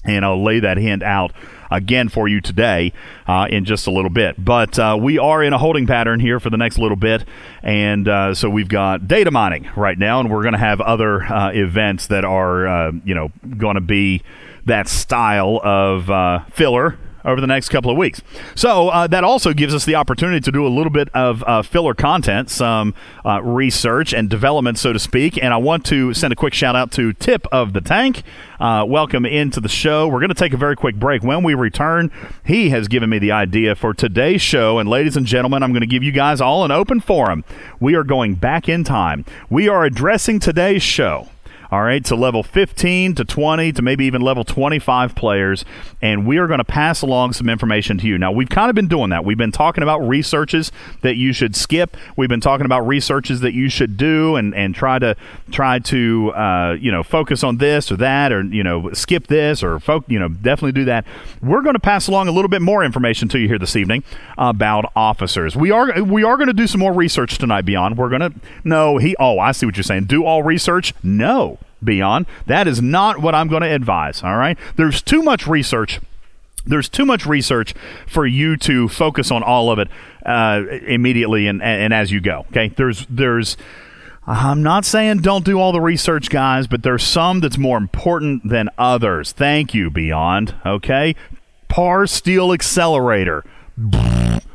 [0.03, 1.31] And I'll lay that hint out
[1.69, 2.91] again for you today
[3.27, 4.43] uh, in just a little bit.
[4.43, 7.23] But uh, we are in a holding pattern here for the next little bit.
[7.61, 11.21] And uh, so we've got data mining right now, and we're going to have other
[11.21, 14.23] uh, events that are, uh, you know, going to be
[14.65, 18.21] that style of uh, filler over the next couple of weeks.
[18.55, 21.61] So uh, that also gives us the opportunity to do a little bit of uh,
[21.61, 22.93] filler content, some
[23.25, 25.41] uh, research and development, so to speak.
[25.41, 28.23] And I want to send a quick shout out to Tip of the Tank.
[28.59, 30.07] Uh, welcome into the show.
[30.07, 31.23] We're going to take a very quick break.
[31.23, 32.11] When we return,
[32.45, 34.79] he has given me the idea for today's show.
[34.79, 37.43] And ladies and gentlemen, I'm going to give you guys all an open forum.
[37.79, 39.25] We are going back in time.
[39.49, 41.29] We are addressing today's show
[41.71, 45.63] all right, to level 15 to 20 to maybe even level 25 players,
[46.01, 48.17] and we are going to pass along some information to you.
[48.17, 49.23] Now, we've kind of been doing that.
[49.23, 51.95] We've been talking about researches that you should skip.
[52.17, 55.15] We've been talking about researches that you should do and, and try to
[55.51, 59.63] try to uh, you know focus on this or that or you know skip this
[59.63, 61.05] or fo- you know definitely do that.
[61.41, 64.03] We're going to pass along a little bit more information to you here this evening
[64.37, 65.55] about officers.
[65.55, 67.61] We are we are going to do some more research tonight.
[67.61, 68.33] Beyond, we're going to
[68.65, 69.15] no he.
[69.19, 70.05] Oh, I see what you're saying.
[70.05, 70.93] Do all research?
[71.01, 72.25] No, beyond.
[72.45, 74.23] That is not what I'm going to advise.
[74.23, 74.57] All right.
[74.75, 75.99] There's too much research
[76.65, 77.73] there's too much research
[78.07, 79.87] for you to focus on all of it
[80.25, 82.45] uh, immediately and, and as you go.
[82.51, 83.57] Okay, there's there's.
[84.27, 88.47] I'm not saying don't do all the research, guys, but there's some that's more important
[88.47, 89.31] than others.
[89.31, 90.55] Thank you, Beyond.
[90.65, 91.15] Okay,
[91.69, 93.43] Parsteel Accelerator.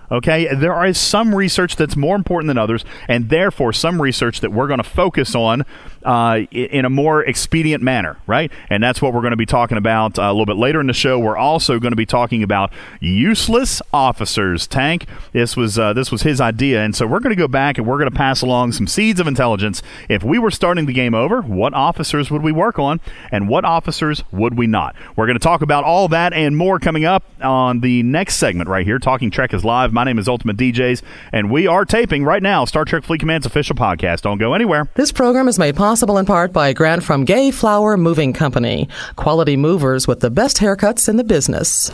[0.09, 4.53] Okay, there is some research that's more important than others, and therefore some research that
[4.53, 5.65] we're going to focus on
[6.07, 8.51] uh, in a more expedient manner, right?
[8.71, 10.87] And that's what we're going to be talking about uh, a little bit later in
[10.87, 11.19] the show.
[11.19, 14.69] We're also going to be talking about useless officers.
[14.69, 17.77] Tank, this was uh, this was his idea, and so we're going to go back
[17.77, 19.83] and we're going to pass along some seeds of intelligence.
[20.09, 23.01] If we were starting the game over, what officers would we work on,
[23.33, 24.95] and what officers would we not?
[25.17, 28.69] We're going to talk about all that and more coming up on the next segment
[28.69, 29.01] right here.
[29.01, 29.93] Talking Trek is live.
[29.93, 33.45] My name is Ultimate DJs, and we are taping right now Star Trek Fleet Command's
[33.47, 34.21] official podcast.
[34.23, 34.89] Don't go anywhere.
[34.95, 38.35] This program is made possible possible in part by a grant from Gay Flower Moving
[38.35, 41.91] Company, quality movers with the best haircuts in the business.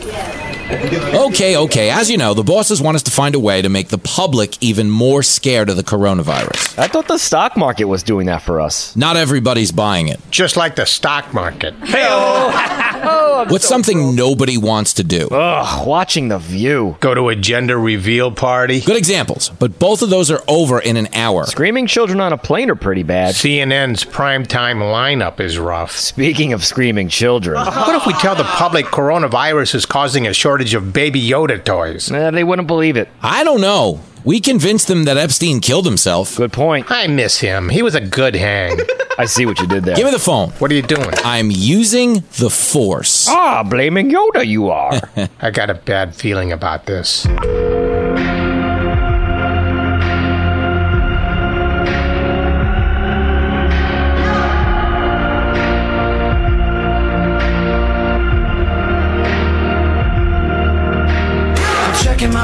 [1.15, 1.89] Okay, okay.
[1.89, 4.61] As you know, the bosses want us to find a way to make the public
[4.61, 6.77] even more scared of the coronavirus.
[6.81, 8.97] I thought the stock market was doing that for us.
[8.97, 10.19] Not everybody's buying it.
[10.33, 11.73] Just like the stock market.
[11.85, 13.32] Hey, oh.
[13.51, 14.13] What's so something cool.
[14.13, 15.29] nobody wants to do?
[15.29, 16.97] Ugh, watching The View.
[17.01, 18.81] Go to a gender reveal party.
[18.81, 21.45] Good examples, but both of those are over in an hour.
[21.45, 23.35] Screaming children on a plane are pretty bad.
[23.35, 25.93] CNN's primetime lineup is rough.
[25.93, 27.57] Speaking of screaming children.
[27.57, 31.65] what if we tell the public coronavirus is causing a shortage shortage of Baby Yoda
[31.65, 32.11] toys.
[32.11, 33.09] Uh, they wouldn't believe it.
[33.23, 34.01] I don't know.
[34.25, 36.37] We convinced them that Epstein killed himself.
[36.37, 36.91] Good point.
[36.91, 37.69] I miss him.
[37.69, 38.79] He was a good hang.
[39.19, 39.97] I see what you did there.
[39.97, 40.51] Give me the phone.
[40.53, 41.11] What are you doing?
[41.25, 43.27] I'm using the Force.
[43.29, 45.01] Ah, blaming Yoda, you are.
[45.41, 47.27] I got a bad feeling about this.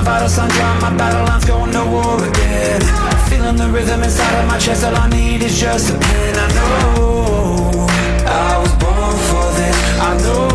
[0.08, 1.47] vital signs on my battle lines
[4.08, 6.34] inside of my chest All I need is just a pen.
[6.44, 7.86] I know
[8.26, 9.78] I was born for this.
[10.08, 10.48] I know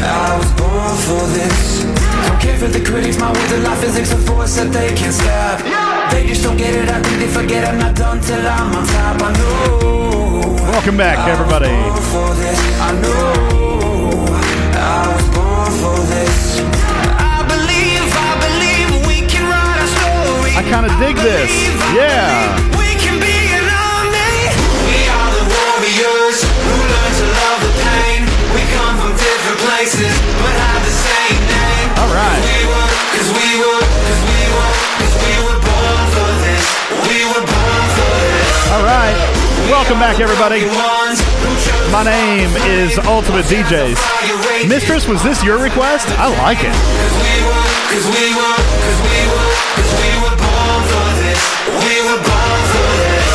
[0.00, 1.84] I was born for this.
[2.26, 5.12] Don't care for the critics My words are like physics A force that they can't
[5.12, 5.60] stop.
[6.10, 8.86] They just don't get it I think they forget I'm not done till I'm on
[8.86, 9.22] top.
[9.28, 11.68] I know Welcome back everybody.
[11.68, 14.26] I know
[14.72, 16.85] I was born for this
[30.42, 31.88] but have the same name.
[32.02, 32.42] All right.
[32.42, 36.66] We were, cause we were, cause we were, cause we were born for this.
[37.14, 38.74] We were born for this.
[38.74, 39.14] All right.
[39.70, 40.66] Welcome back, everybody.
[41.94, 43.98] My name is Ultimate DJs.
[44.68, 46.08] Mistress, was this your request?
[46.18, 46.74] I like it.
[51.68, 53.25] We were born for this.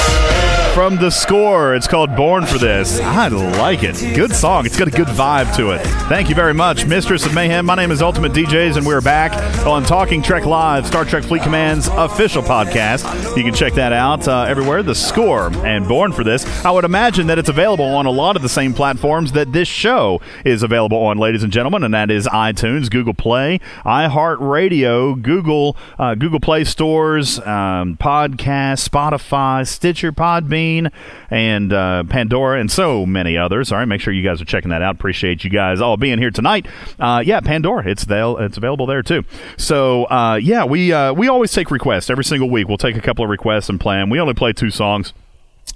[0.73, 1.75] From the score.
[1.75, 2.99] It's called Born for This.
[3.01, 3.99] I like it.
[4.15, 4.65] Good song.
[4.65, 5.81] It's got a good vibe to it.
[6.07, 7.65] Thank you very much, Mistress of Mayhem.
[7.65, 9.33] My name is Ultimate DJs, and we're back
[9.65, 13.35] on Talking Trek Live, Star Trek Fleet Command's official podcast.
[13.35, 14.81] You can check that out uh, everywhere.
[14.81, 16.45] The score and Born for This.
[16.63, 19.67] I would imagine that it's available on a lot of the same platforms that this
[19.67, 25.75] show is available on, ladies and gentlemen, and that is iTunes, Google Play, iHeartRadio, Google,
[25.99, 30.60] uh, Google Play stores, um, podcast, Spotify, Stitcher, Podbean
[31.29, 33.71] and uh, Pandora and so many others.
[33.71, 34.95] All right, make sure you guys are checking that out.
[34.95, 36.65] Appreciate you guys all being here tonight.
[36.99, 39.23] Uh, yeah, Pandora, it's avail- it's available there too.
[39.57, 42.67] So uh, yeah, we uh, we always take requests every single week.
[42.67, 44.09] We'll take a couple of requests and play them.
[44.09, 45.13] We only play two songs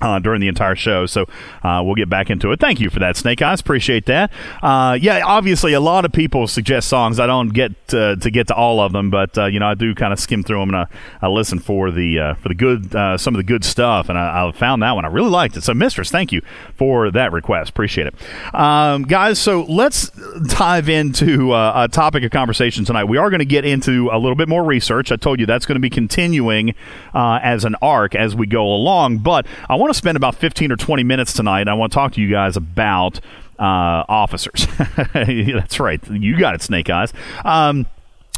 [0.02, 1.06] uh, during the entire show.
[1.06, 1.28] So
[1.64, 2.60] uh, we'll get back into it.
[2.60, 3.62] Thank you for that, Snake Eyes.
[3.62, 4.32] Appreciate that.
[4.62, 7.20] Uh, yeah, obviously, a lot of people suggest songs.
[7.20, 9.74] I don't get to, to get to all of them, but uh, you know, I
[9.74, 10.88] do kind of skim through them and I,
[11.22, 14.10] I listen for the uh, for the good uh, some of the good stuff.
[14.10, 15.06] And I, I, found that one.
[15.06, 15.64] I really liked it.
[15.64, 16.42] So, Mistress, thank you
[16.76, 17.70] for that request.
[17.70, 19.40] Appreciate it, um, guys.
[19.40, 20.10] So let's
[20.48, 23.06] dive into a topic of conversation tonight.
[23.06, 25.12] We are going to get into a little bit more research.
[25.12, 26.74] I told you that's going to be continuing
[27.14, 30.72] as an arc as we go along, but I want want to spend about 15
[30.72, 31.68] or 20 minutes tonight.
[31.68, 33.20] I want to talk to you guys about
[33.60, 34.66] uh, officers.
[35.14, 36.02] That's right.
[36.10, 37.14] You got it, Snake Eyes.
[37.44, 37.86] Um,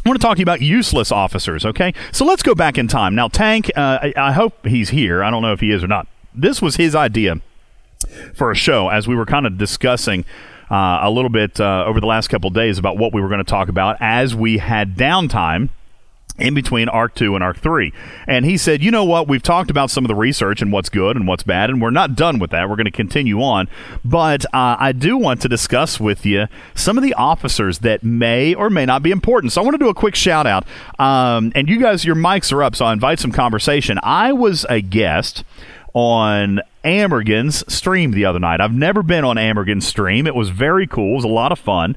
[0.04, 1.94] I want to talk to you about useless officers, okay?
[2.12, 3.14] So let's go back in time.
[3.14, 5.24] Now, Tank, uh, I, I hope he's here.
[5.24, 6.06] I don't know if he is or not.
[6.34, 7.40] This was his idea
[8.34, 10.26] for a show as we were kind of discussing
[10.70, 13.42] uh, a little bit uh, over the last couple days about what we were going
[13.42, 15.70] to talk about as we had downtime
[16.38, 17.92] in between ARC 2 and ARC 3.
[18.26, 19.28] And he said, you know what?
[19.28, 21.90] We've talked about some of the research and what's good and what's bad, and we're
[21.90, 22.68] not done with that.
[22.68, 23.68] We're going to continue on.
[24.04, 28.54] But uh, I do want to discuss with you some of the officers that may
[28.54, 29.52] or may not be important.
[29.52, 30.66] So I want to do a quick shout out.
[30.98, 33.98] Um, and you guys, your mics are up, so I invite some conversation.
[34.02, 35.44] I was a guest
[35.94, 38.60] on Amergan's stream the other night.
[38.60, 40.26] I've never been on Amergan's stream.
[40.26, 41.12] It was very cool.
[41.12, 41.96] It was a lot of fun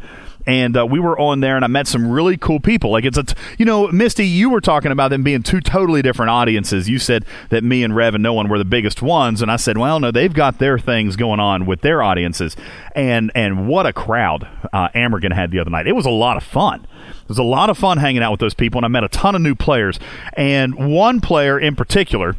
[0.52, 2.92] and uh, we were on there and I met some really cool people.
[2.92, 6.02] Like it's a, t- you know, Misty, you were talking about them being two totally
[6.02, 6.90] different audiences.
[6.90, 9.56] You said that me and Rev and no one were the biggest ones, and I
[9.56, 12.58] said, well, no, they've got their things going on with their audiences,
[12.94, 15.88] and and what a crowd uh, had the other night.
[15.88, 16.86] It was a lot of fun.
[17.22, 19.10] It was a lot of fun hanging out with those people, and I met a
[19.10, 20.00] ton of new players,
[20.34, 22.36] and one player in particular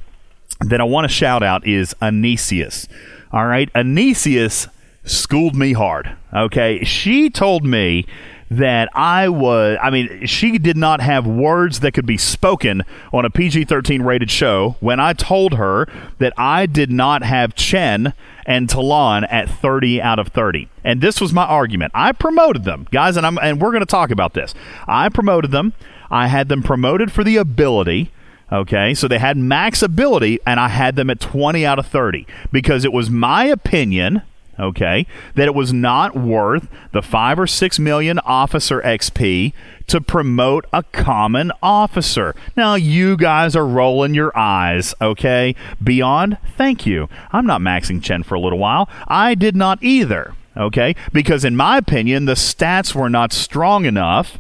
[0.61, 2.89] that I want to shout out is Anisius.
[3.33, 4.69] All right, Anisius
[5.05, 6.17] schooled me hard.
[6.33, 6.85] Okay.
[6.85, 8.07] She told me
[8.51, 13.25] that I was, I mean, she did not have words that could be spoken on
[13.25, 15.89] a PG 13 rated show when I told her
[16.19, 18.13] that I did not have Chen
[18.45, 20.69] and T'Laan at 30 out of 30.
[20.85, 21.93] And this was my argument.
[21.95, 24.55] I promoted them, guys, and, I'm, and we're going to talk about this.
[24.87, 25.73] I promoted them,
[26.11, 28.11] I had them promoted for the ability.
[28.51, 32.27] Okay, so they had max ability, and I had them at 20 out of 30
[32.51, 34.21] because it was my opinion
[34.59, 39.53] okay, that it was not worth the five or six million officer XP
[39.87, 42.35] to promote a common officer.
[42.57, 45.55] Now, you guys are rolling your eyes, okay?
[45.83, 47.09] Beyond, thank you.
[47.33, 48.89] I'm not maxing Chen for a little while.
[49.09, 50.95] I did not either, okay?
[51.13, 54.39] Because, in my opinion, the stats were not strong enough.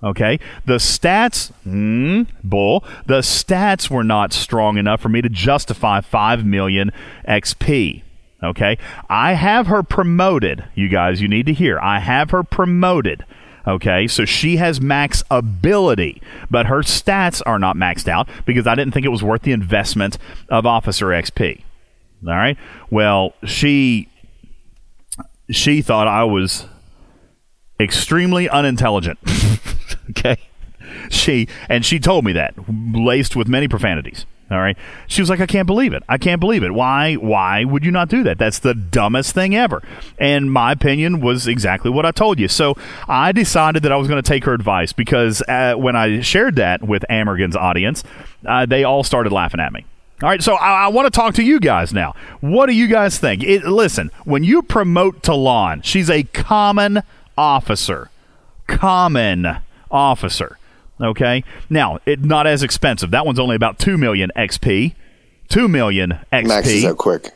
[0.00, 2.84] Okay, the stats, mm, bull.
[3.06, 6.92] The stats were not strong enough for me to justify five million
[7.26, 8.02] XP.
[8.42, 8.78] Okay.
[9.08, 10.64] I have her promoted.
[10.74, 11.78] You guys, you need to hear.
[11.80, 13.24] I have her promoted.
[13.66, 14.06] Okay.
[14.06, 18.92] So she has max ability, but her stats are not maxed out because I didn't
[18.94, 21.62] think it was worth the investment of Officer XP.
[22.26, 22.56] All right.
[22.90, 24.08] Well, she
[25.50, 26.66] she thought I was
[27.80, 29.18] extremely unintelligent.
[30.10, 30.36] okay.
[31.10, 34.26] She and she told me that laced with many profanities.
[34.50, 34.78] All right.
[35.06, 36.02] She was like, I can't believe it.
[36.08, 36.72] I can't believe it.
[36.72, 37.14] Why?
[37.14, 38.38] Why would you not do that?
[38.38, 39.82] That's the dumbest thing ever.
[40.18, 42.48] And my opinion was exactly what I told you.
[42.48, 42.74] So
[43.06, 46.56] I decided that I was going to take her advice because uh, when I shared
[46.56, 48.04] that with Amergan's audience,
[48.46, 49.84] uh, they all started laughing at me.
[50.22, 52.14] All right, so I, I want to talk to you guys now.
[52.40, 53.44] What do you guys think?
[53.44, 57.02] It, listen, when you promote T'Laan, she's a common
[57.36, 58.10] officer.
[58.66, 59.58] Common
[59.90, 60.57] officer.
[61.00, 61.44] Okay.
[61.70, 63.10] Now, it not as expensive.
[63.10, 64.94] That one's only about two million XP.
[65.48, 66.46] Two million XP.
[66.48, 67.30] Maxes out quick.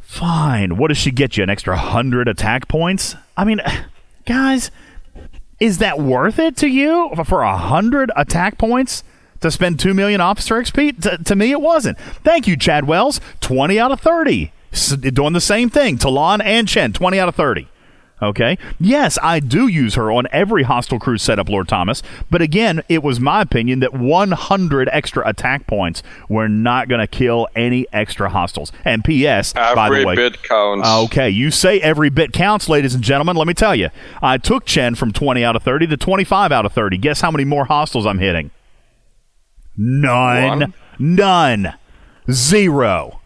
[0.00, 0.76] Fine.
[0.76, 1.42] What does she get you?
[1.42, 3.14] An extra hundred attack points?
[3.36, 3.60] I mean,
[4.26, 4.70] guys,
[5.60, 9.04] is that worth it to you for a hundred attack points?
[9.40, 11.02] To spend two million officer XP?
[11.02, 11.98] T- to me, it wasn't.
[11.98, 13.20] Thank you, Chad Wells.
[13.40, 14.52] Twenty out of thirty.
[14.72, 15.98] S- doing the same thing.
[15.98, 16.92] T'Laan and Chen.
[16.92, 17.66] Twenty out of thirty.
[18.22, 18.56] Okay.
[18.78, 22.02] Yes, I do use her on every hostile crew setup, Lord Thomas.
[22.30, 27.08] But again, it was my opinion that 100 extra attack points were not going to
[27.08, 28.70] kill any extra hostiles.
[28.84, 29.52] And P.S.
[29.56, 30.88] Every by the way, bit counts.
[30.88, 33.34] Okay, you say every bit counts, ladies and gentlemen.
[33.34, 33.90] Let me tell you,
[34.22, 36.98] I took Chen from 20 out of 30 to 25 out of 30.
[36.98, 38.52] Guess how many more hostiles I'm hitting?
[39.76, 40.60] None.
[40.60, 40.74] One.
[40.98, 41.74] None.
[42.30, 43.20] Zero.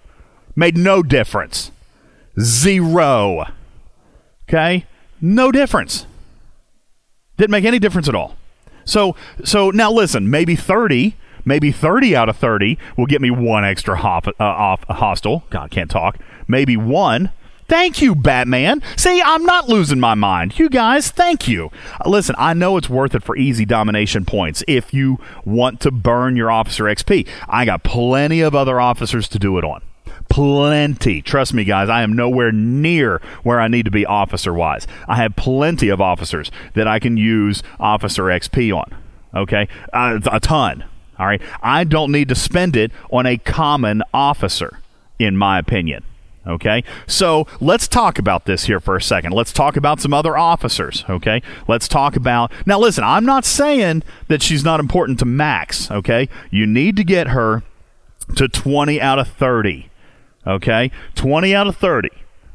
[0.54, 1.70] Made no difference.
[2.40, 3.46] Zero.
[4.48, 4.86] Okay?
[5.20, 6.06] No difference.
[7.36, 8.36] Didn't make any difference at all.
[8.84, 13.64] So so now listen, maybe 30, maybe 30 out of 30 will get me one
[13.64, 15.44] extra hop, uh, off hostile.
[15.50, 16.18] God, can't talk.
[16.46, 17.30] Maybe one.
[17.68, 18.80] Thank you, Batman.
[18.96, 20.56] See, I'm not losing my mind.
[20.56, 21.72] You guys, thank you.
[22.04, 25.90] Uh, listen, I know it's worth it for easy domination points if you want to
[25.90, 27.26] burn your officer XP.
[27.48, 29.82] I got plenty of other officers to do it on
[30.28, 31.22] plenty.
[31.22, 34.86] Trust me, guys, I am nowhere near where I need to be officer wise.
[35.08, 38.96] I have plenty of officers that I can use officer XP on.
[39.34, 40.84] Okay, uh, a ton.
[41.18, 44.80] All right, I don't need to spend it on a common officer,
[45.18, 46.04] in my opinion.
[46.46, 49.32] Okay, so let's talk about this here for a second.
[49.32, 51.04] Let's talk about some other officers.
[51.08, 52.78] Okay, let's talk about now.
[52.78, 55.90] Listen, I'm not saying that she's not important to Max.
[55.90, 57.64] Okay, you need to get her
[58.36, 59.88] to 20 out of 30
[60.46, 62.08] Okay, 20 out of 30.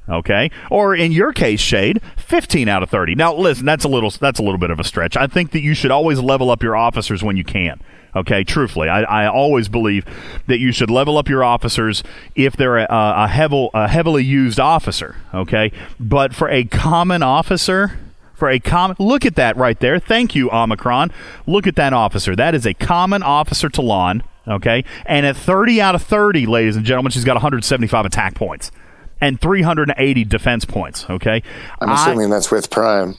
[0.09, 3.15] Okay, or in your case, Shade, 15 out of 30.
[3.15, 5.15] Now, listen, that's a little that's a little bit of a stretch.
[5.15, 7.79] I think that you should always level up your officers when you can.
[8.13, 10.05] Okay, truthfully, I, I always believe
[10.47, 12.03] that you should level up your officers
[12.35, 15.15] if they're a, a, heavy, a heavily used officer.
[15.33, 17.97] Okay, but for a common officer,
[18.33, 19.97] for a common look at that right there.
[19.97, 21.13] Thank you, Omicron.
[21.45, 22.35] Look at that officer.
[22.35, 24.23] That is a common officer T'Laan.
[24.47, 28.71] Okay, and at 30 out of 30, ladies and gentlemen, she's got 175 attack points
[29.19, 31.09] and 380 defense points.
[31.09, 31.43] Okay,
[31.79, 33.15] I'm assuming I, that's with Prime.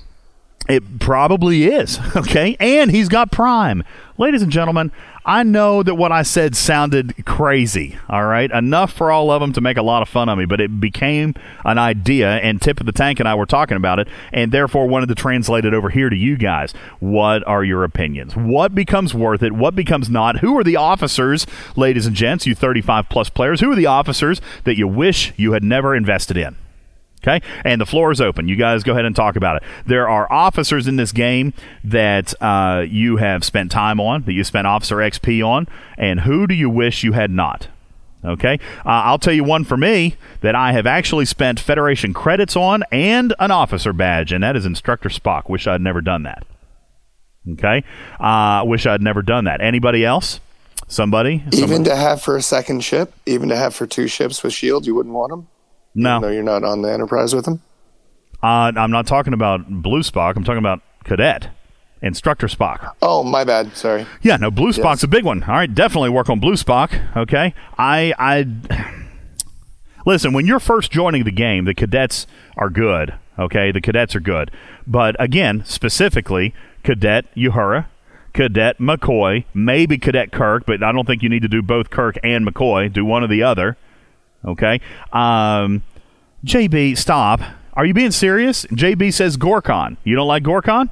[0.68, 1.98] It probably is.
[2.16, 3.84] Okay, and he's got Prime,
[4.18, 4.92] ladies and gentlemen.
[5.24, 8.50] I know that what I said sounded crazy, all right?
[8.50, 10.80] Enough for all of them to make a lot of fun of me, but it
[10.80, 14.50] became an idea, and Tip of the Tank and I were talking about it, and
[14.50, 16.72] therefore wanted to translate it over here to you guys.
[16.98, 18.34] What are your opinions?
[18.34, 19.52] What becomes worth it?
[19.52, 20.40] What becomes not?
[20.40, 21.46] Who are the officers,
[21.76, 23.60] ladies and gents, you 35 plus players?
[23.60, 26.56] Who are the officers that you wish you had never invested in?
[27.22, 28.48] Okay, and the floor is open.
[28.48, 29.62] You guys go ahead and talk about it.
[29.86, 31.52] There are officers in this game
[31.84, 36.48] that uh, you have spent time on, that you spent officer XP on, and who
[36.48, 37.68] do you wish you had not?
[38.24, 42.56] Okay, uh, I'll tell you one for me that I have actually spent Federation credits
[42.56, 45.48] on and an officer badge, and that is Instructor Spock.
[45.48, 46.44] Wish I'd never done that.
[47.52, 47.84] Okay,
[48.20, 49.60] uh, wish I'd never done that.
[49.60, 50.40] Anybody else?
[50.88, 51.42] Somebody?
[51.52, 51.84] Even Somebody?
[51.84, 54.94] to have for a second ship, even to have for two ships with shields, you
[54.94, 55.48] wouldn't want them.
[55.94, 57.60] No, no, you're not on the Enterprise with him.
[58.42, 60.36] Uh, I'm not talking about Blue Spock.
[60.36, 61.50] I'm talking about Cadet.
[62.02, 62.94] Instructor Spock.
[63.00, 63.76] Oh, my bad.
[63.76, 64.04] Sorry.
[64.22, 65.02] Yeah, no, Blue Spock's yes.
[65.04, 65.44] a big one.
[65.44, 67.16] All right, definitely work on Blue Spock.
[67.16, 68.46] Okay, I, I
[70.04, 70.32] listen.
[70.32, 72.26] When you're first joining the game, the cadets
[72.56, 73.14] are good.
[73.38, 74.50] Okay, the cadets are good.
[74.84, 77.86] But again, specifically, Cadet Uhura,
[78.32, 82.16] Cadet McCoy, maybe Cadet Kirk, but I don't think you need to do both Kirk
[82.24, 82.92] and McCoy.
[82.92, 83.76] Do one or the other.
[84.44, 84.80] Okay.
[85.12, 85.82] Um,
[86.44, 87.40] JB, stop.
[87.74, 88.66] Are you being serious?
[88.66, 89.96] JB says Gorkon.
[90.04, 90.90] You don't like Gorkon?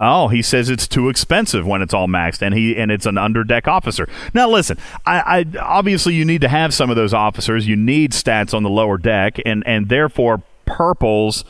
[0.00, 3.16] Oh, he says it's too expensive when it's all maxed, and he and it's an
[3.16, 4.08] underdeck officer.
[4.32, 7.66] Now, listen, I, I obviously you need to have some of those officers.
[7.66, 11.44] You need stats on the lower deck, and and therefore purples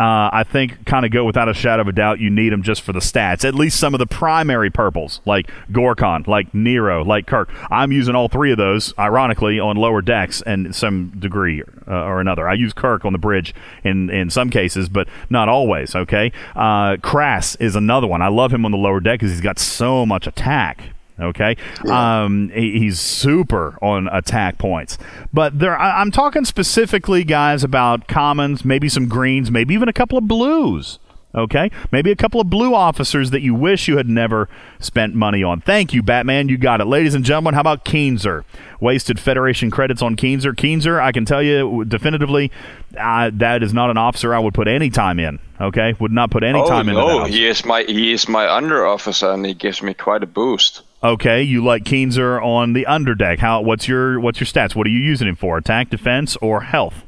[0.00, 2.20] uh, I think kind of go without a shadow of a doubt.
[2.20, 3.44] You need them just for the stats.
[3.44, 7.50] At least some of the primary purples, like Gorkon, like Nero, like Kirk.
[7.70, 12.18] I'm using all three of those, ironically, on lower decks and some degree uh, or
[12.18, 12.48] another.
[12.48, 15.94] I use Kirk on the bridge in in some cases, but not always.
[15.94, 18.22] Okay, uh, Crass is another one.
[18.22, 20.94] I love him on the lower deck because he's got so much attack.
[21.20, 22.22] Okay, yeah.
[22.24, 24.96] um, he's super on attack points,
[25.32, 30.16] but there I'm talking specifically, guys, about commons, maybe some greens, maybe even a couple
[30.16, 30.98] of blues.
[31.32, 34.48] Okay, maybe a couple of blue officers that you wish you had never
[34.80, 35.60] spent money on.
[35.60, 36.48] Thank you, Batman.
[36.48, 37.54] You got it, ladies and gentlemen.
[37.54, 38.42] How about Keenser?
[38.80, 40.54] Wasted Federation credits on Keenser.
[40.54, 42.50] Keenser, I can tell you definitively,
[42.98, 45.38] uh, that is not an officer I would put any time in.
[45.60, 46.96] Okay, would not put any oh, time in.
[46.96, 47.24] Oh, no.
[47.26, 50.82] he is my he is my under officer, and he gives me quite a boost.
[51.02, 53.38] Okay, you like Keenser on the underdeck.
[53.38, 53.62] How?
[53.62, 54.74] What's your what's your stats?
[54.74, 55.56] What are you using him for?
[55.56, 57.04] Attack, defense, or health?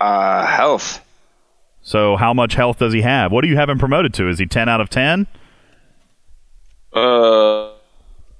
[0.00, 1.04] Uh, health.
[1.82, 3.32] So how much health does he have?
[3.32, 4.28] What do you have him promoted to?
[4.28, 5.26] Is he ten out of ten?
[6.94, 7.72] Uh,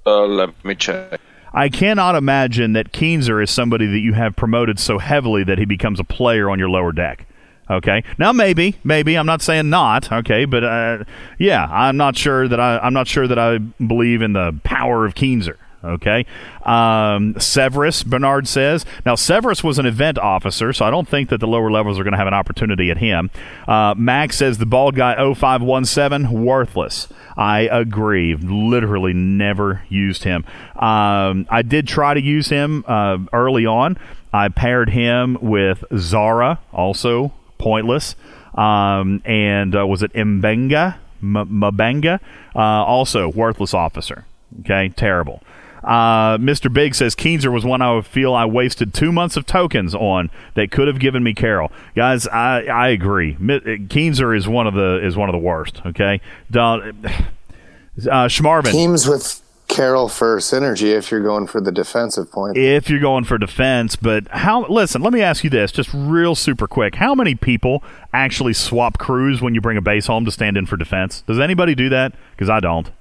[0.07, 1.21] uh, let me check.
[1.53, 5.65] I cannot imagine that Keenser is somebody that you have promoted so heavily that he
[5.65, 7.27] becomes a player on your lower deck.
[7.69, 8.03] Okay.
[8.17, 10.11] Now maybe, maybe I'm not saying not.
[10.11, 11.03] Okay, but uh,
[11.37, 15.05] yeah, I'm not sure that I I'm not sure that I believe in the power
[15.05, 15.57] of Keenser.
[15.83, 16.25] Okay.
[16.63, 18.85] Um, Severus, Bernard says.
[19.05, 22.03] Now, Severus was an event officer, so I don't think that the lower levels are
[22.03, 23.29] going to have an opportunity at him.
[23.67, 27.07] Uh, Max says the bald guy 0517, worthless.
[27.37, 28.35] I agree.
[28.35, 30.43] Literally never used him.
[30.75, 33.97] Um, I did try to use him uh, early on.
[34.33, 38.15] I paired him with Zara, also pointless.
[38.55, 40.95] Um, and uh, was it Mbenga?
[41.21, 42.19] M- Mbenga?
[42.55, 44.25] Uh, also worthless officer.
[44.61, 45.43] Okay, terrible.
[45.83, 46.71] Uh, Mr.
[46.71, 50.29] Big says Keenser was one I would feel I wasted two months of tokens on
[50.55, 51.71] that could have given me Carol.
[51.95, 53.35] Guys, I, I agree.
[53.35, 55.81] Keenser is one of the is one of the worst.
[55.85, 56.19] Okay,
[56.51, 62.57] Don, uh, Schmarvin teams with Carol for synergy if you're going for the defensive point.
[62.57, 64.65] If you're going for defense, but how?
[64.67, 66.95] Listen, let me ask you this, just real super quick.
[66.95, 70.65] How many people actually swap crews when you bring a base home to stand in
[70.65, 71.21] for defense?
[71.27, 72.13] Does anybody do that?
[72.31, 72.91] Because I don't.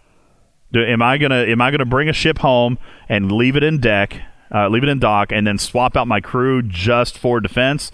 [0.71, 3.81] Do, am I gonna Am I gonna bring a ship home and leave it in
[3.81, 4.21] deck,
[4.55, 7.91] uh, leave it in dock, and then swap out my crew just for defense?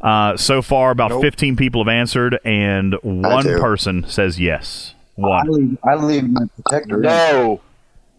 [0.00, 1.22] Uh, so far, about nope.
[1.22, 4.94] 15 people have answered, and one person says yes.
[5.14, 5.46] One.
[5.46, 6.98] I leave, I leave my protector.
[6.98, 7.60] No.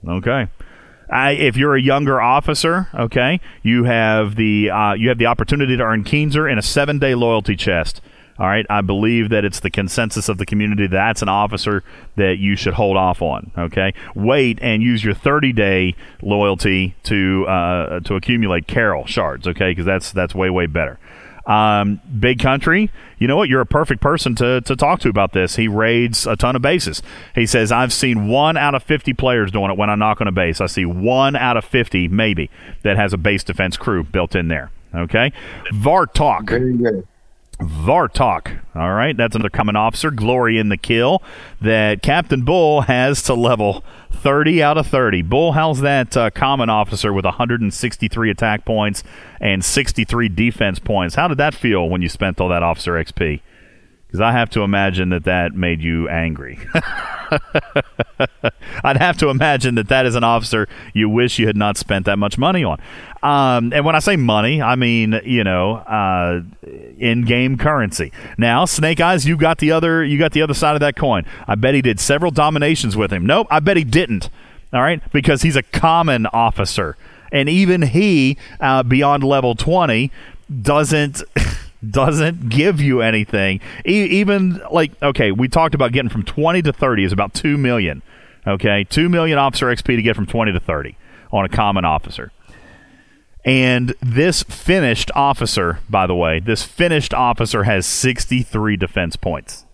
[0.08, 0.48] Okay.
[1.10, 5.78] I, if you're a younger officer, okay, you have the uh, you have the opportunity
[5.78, 8.02] to earn Keenser in a seven day loyalty chest.
[8.40, 11.84] All right, I believe that it's the consensus of the community that's an officer
[12.16, 13.52] that you should hold off on.
[13.56, 19.48] Okay, wait and use your 30 day loyalty to uh, to accumulate Carol shards.
[19.48, 20.98] Okay, because that's that's way way better.
[21.46, 23.50] Um, big country, you know what?
[23.50, 25.58] You're a perfect person to, to talk to about this.
[25.58, 27.02] He raids a ton of bases.
[27.36, 30.28] He says, I've seen one out of 50 players doing it when I knock on
[30.28, 30.62] a base.
[30.62, 32.50] I see one out of 50, maybe,
[32.84, 34.72] that has a base defense crew built in there.
[34.96, 35.34] Okay?
[35.72, 36.50] Vartok.
[36.50, 37.08] Very good.
[37.64, 38.60] Vartok.
[38.76, 40.12] All right, that's another common officer.
[40.12, 41.22] Glory in the kill
[41.62, 45.22] that Captain Bull has to level 30 out of 30.
[45.24, 49.04] Bull, how's that uh, common officer with 163 attack points
[49.40, 51.16] and 63 defense points?
[51.16, 53.42] How did that feel when you spent all that officer XP?
[54.14, 56.60] Because I have to imagine that that made you angry.
[58.84, 62.06] I'd have to imagine that that is an officer you wish you had not spent
[62.06, 62.80] that much money on.
[63.24, 66.44] Um, and when I say money, I mean you know uh,
[67.00, 68.12] in-game currency.
[68.38, 71.26] Now, Snake Eyes, you got the other you got the other side of that coin.
[71.48, 73.26] I bet he did several dominations with him.
[73.26, 74.30] Nope, I bet he didn't.
[74.72, 76.98] All right, because he's a common officer,
[77.32, 80.12] and even he, uh, beyond level twenty,
[80.62, 81.24] doesn't.
[81.92, 83.60] doesn't give you anything.
[83.86, 87.58] E- even like okay, we talked about getting from 20 to 30 is about 2
[87.58, 88.02] million.
[88.46, 88.84] Okay?
[88.84, 90.98] 2 million officer XP to get from 20 to 30
[91.32, 92.32] on a common officer.
[93.46, 99.66] And this finished officer, by the way, this finished officer has 63 defense points.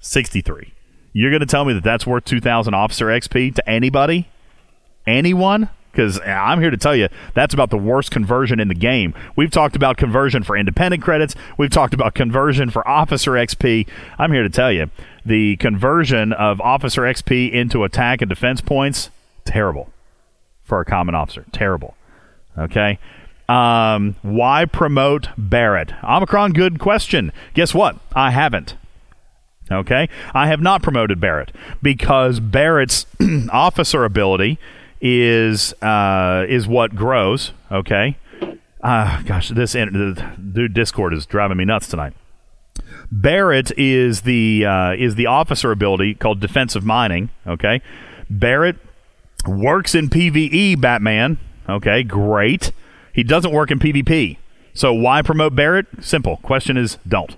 [0.00, 0.72] 63.
[1.12, 4.28] You're going to tell me that that's worth 2000 officer XP to anybody?
[5.06, 5.68] Anyone?
[5.90, 9.14] Because I'm here to tell you that's about the worst conversion in the game.
[9.36, 11.34] We've talked about conversion for independent credits.
[11.58, 13.88] We've talked about conversion for officer XP.
[14.18, 14.90] I'm here to tell you
[15.24, 19.10] the conversion of officer XP into attack and defense points
[19.44, 19.92] terrible
[20.62, 21.44] for a common officer.
[21.52, 21.96] Terrible.
[22.56, 22.98] Okay.
[23.48, 25.92] Um, why promote Barrett?
[26.04, 27.32] Omicron, good question.
[27.54, 27.96] Guess what?
[28.14, 28.76] I haven't.
[29.70, 30.08] Okay.
[30.34, 33.06] I have not promoted Barrett because Barrett's
[33.52, 34.58] officer ability
[35.00, 37.52] is uh, is what grows.
[37.70, 38.16] Okay.
[38.82, 42.14] Uh, gosh, this dude Discord is driving me nuts tonight.
[43.12, 47.30] Barrett is the uh, is the officer ability called defensive mining.
[47.46, 47.82] Okay,
[48.28, 48.76] Barrett
[49.46, 50.80] works in PVE.
[50.80, 51.38] Batman.
[51.68, 52.72] Okay, great.
[53.12, 54.38] He doesn't work in PvP.
[54.72, 55.86] So why promote Barrett?
[56.00, 56.38] Simple.
[56.38, 57.36] Question is don't.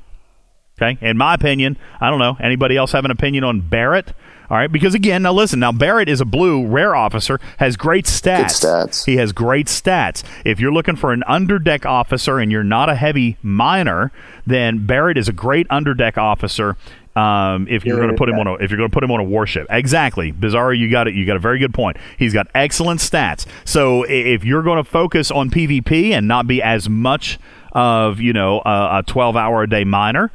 [0.81, 0.99] Okay.
[1.01, 2.37] In my opinion, I don't know.
[2.41, 4.13] Anybody else have an opinion on Barrett?
[4.53, 5.61] All right, because again, now listen.
[5.61, 8.61] Now Barrett is a blue rare officer, has great stats.
[8.61, 9.07] Good stats.
[9.07, 10.23] He has great stats.
[10.45, 14.13] If you're looking for an underdeck officer and you're not a heavy miner,
[14.47, 16.77] then Barrett is a great underdeck officer.
[17.17, 19.11] Um, if you're going to put him on a if you're going to put him
[19.11, 21.15] on a warship, exactly, Bizarro, you got it.
[21.15, 21.97] You got a very good point.
[22.19, 23.47] He's got excellent stats.
[23.65, 27.39] So if you're going to focus on PvP and not be as much
[27.73, 30.31] of you know a, a 12 hour a day miner,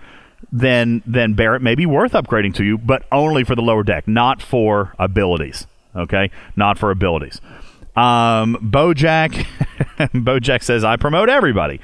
[0.51, 4.07] then then Barrett may be worth upgrading to you, but only for the lower deck,
[4.07, 5.67] not for abilities.
[5.95, 7.41] Okay, not for abilities.
[7.95, 9.31] Um, Bojack,
[10.13, 11.81] Bojack says I promote everybody.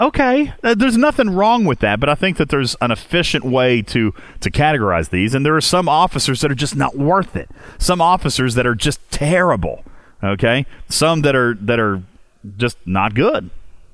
[0.00, 3.82] Okay, uh, there's nothing wrong with that, but I think that there's an efficient way
[3.82, 7.50] to to categorize these, and there are some officers that are just not worth it.
[7.78, 9.84] Some officers that are just terrible.
[10.24, 12.02] Okay, some that are that are
[12.56, 13.50] just not good.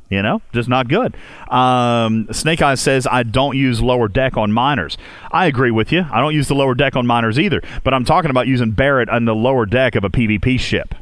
[0.09, 1.16] You know, just not good.
[1.50, 4.96] Um, Snake Eyes says, I don't use lower deck on miners.
[5.32, 6.07] I agree with you.
[6.12, 9.09] I don't use the lower deck on miners either, but I'm talking about using Barrett
[9.09, 10.94] on the lower deck of a PvP ship.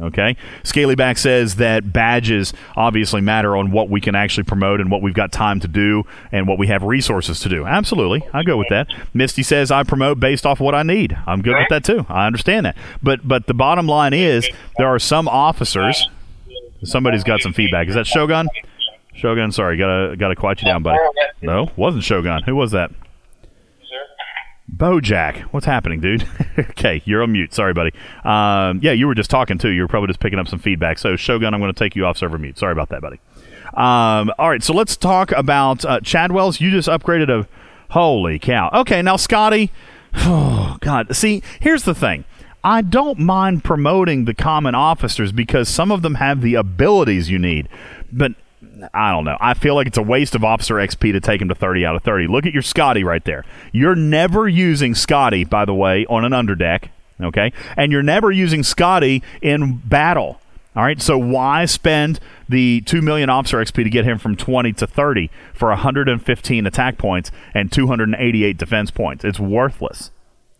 [0.00, 0.36] Okay.
[0.62, 5.14] Scalyback says that badges obviously matter on what we can actually promote and what we've
[5.14, 7.66] got time to do and what we have resources to do.
[7.66, 8.22] Absolutely.
[8.32, 8.86] I go with that.
[9.12, 11.18] Misty says I promote based off what I need.
[11.26, 12.06] I'm good with that too.
[12.08, 12.76] I understand that.
[13.02, 16.08] But but the bottom line is there are some officers
[16.84, 17.88] Somebody's got some feedback.
[17.88, 18.48] Is that Shogun?
[19.14, 20.98] Shogun, sorry, gotta gotta quiet you down, buddy.
[21.42, 22.42] No, wasn't Shogun.
[22.44, 22.90] Who was that?
[24.74, 26.28] Bojack, what's happening, dude?
[26.58, 27.54] okay, you're on mute.
[27.54, 27.90] Sorry, buddy.
[28.22, 29.70] Um, yeah, you were just talking too.
[29.70, 30.98] You were probably just picking up some feedback.
[30.98, 32.58] So, Shogun, I'm going to take you off server mute.
[32.58, 33.18] Sorry about that, buddy.
[33.74, 36.60] Um, all right, so let's talk about uh, Chadwell's.
[36.60, 37.48] You just upgraded a.
[37.90, 38.70] Holy cow.
[38.72, 39.70] Okay, now, Scotty.
[40.20, 41.14] Oh, God.
[41.14, 42.24] See, here's the thing.
[42.64, 47.38] I don't mind promoting the common officers because some of them have the abilities you
[47.38, 47.68] need.
[48.12, 48.32] But
[48.92, 49.36] I don't know.
[49.40, 51.96] I feel like it's a waste of officer XP to take him to 30 out
[51.96, 52.26] of 30.
[52.26, 53.44] Look at your Scotty right there.
[53.72, 56.88] You're never using Scotty, by the way, on an underdeck,
[57.20, 57.52] okay?
[57.76, 60.40] And you're never using Scotty in battle.
[60.76, 64.72] All right, so why spend the 2 million officer XP to get him from 20
[64.74, 69.24] to 30 for 115 attack points and 288 defense points?
[69.24, 70.10] It's worthless.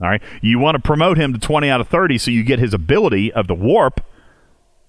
[0.01, 0.23] All right.
[0.41, 3.33] You want to promote him to 20 out of 30 so you get his ability
[3.33, 4.01] of the warp.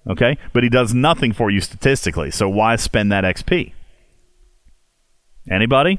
[0.08, 2.30] Okay, but he does nothing for you statistically.
[2.30, 3.72] So why spend that XP?
[5.50, 5.98] Anybody?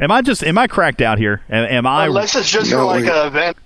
[0.00, 1.42] Am I just am I cracked out here?
[1.50, 2.06] Am, am I?
[2.06, 3.56] Unless it's just No, like we- an event.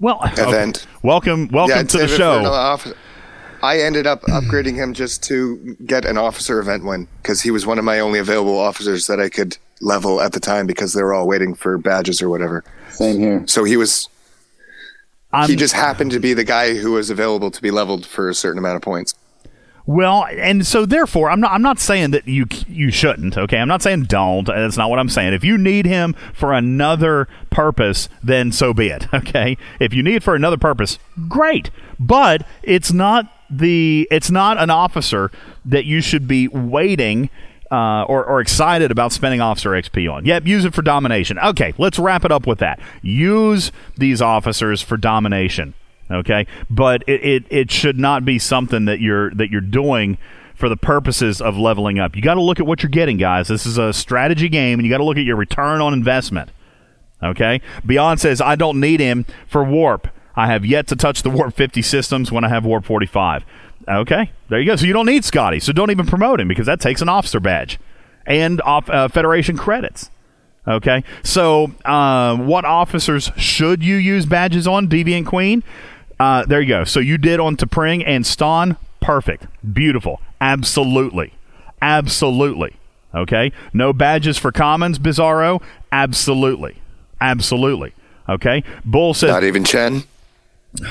[0.00, 0.86] Well, Event.
[1.02, 2.94] welcome, welcome Yeah, to the save it for another show.
[3.62, 7.66] I ended up upgrading him just to get an officer event win because he was
[7.66, 11.02] one of my only available officers that I could level at the time because they
[11.02, 12.64] were all waiting for badges or whatever.
[12.90, 13.44] Same here.
[13.46, 14.08] So he was.
[15.32, 18.28] I'm- he just happened to be the guy who was available to be leveled for
[18.28, 19.14] a certain amount of points.
[19.84, 21.52] Well, and so therefore, I'm not.
[21.52, 23.38] I'm not saying that you you shouldn't.
[23.38, 24.46] Okay, I'm not saying don't.
[24.46, 25.32] That's not what I'm saying.
[25.32, 29.06] If you need him for another purpose, then so be it.
[29.14, 29.56] Okay.
[29.80, 31.70] If you need it for another purpose, great.
[31.98, 34.06] But it's not the.
[34.10, 35.30] It's not an officer
[35.64, 37.30] that you should be waiting.
[37.70, 40.24] Uh, or, or excited about spending officer XP on.
[40.24, 41.38] Yep, use it for domination.
[41.38, 42.80] Okay, let's wrap it up with that.
[43.02, 45.74] Use these officers for domination
[46.10, 50.18] okay but it, it, it should not be something that you're that you're doing
[50.54, 53.48] for the purposes of leveling up you got to look at what you're getting guys
[53.48, 56.50] this is a strategy game and you got to look at your return on investment
[57.22, 61.30] okay beyond says i don't need him for warp i have yet to touch the
[61.30, 63.44] warp 50 systems when i have warp 45
[63.86, 66.66] okay there you go so you don't need scotty so don't even promote him because
[66.66, 67.78] that takes an officer badge
[68.26, 70.10] and off, uh, federation credits
[70.68, 74.86] Okay, so uh, what officers should you use badges on?
[74.86, 75.64] Deviant Queen.
[76.20, 76.84] Uh, there you go.
[76.84, 78.76] So you did on T'Pring and Stonn.
[79.00, 79.46] Perfect.
[79.72, 80.20] Beautiful.
[80.40, 81.32] Absolutely.
[81.80, 82.76] Absolutely.
[83.14, 83.50] Okay.
[83.72, 85.62] No badges for commons, Bizarro.
[85.90, 86.76] Absolutely.
[87.18, 87.94] Absolutely.
[88.28, 88.62] Okay.
[88.84, 90.02] Bull says Not even Chen.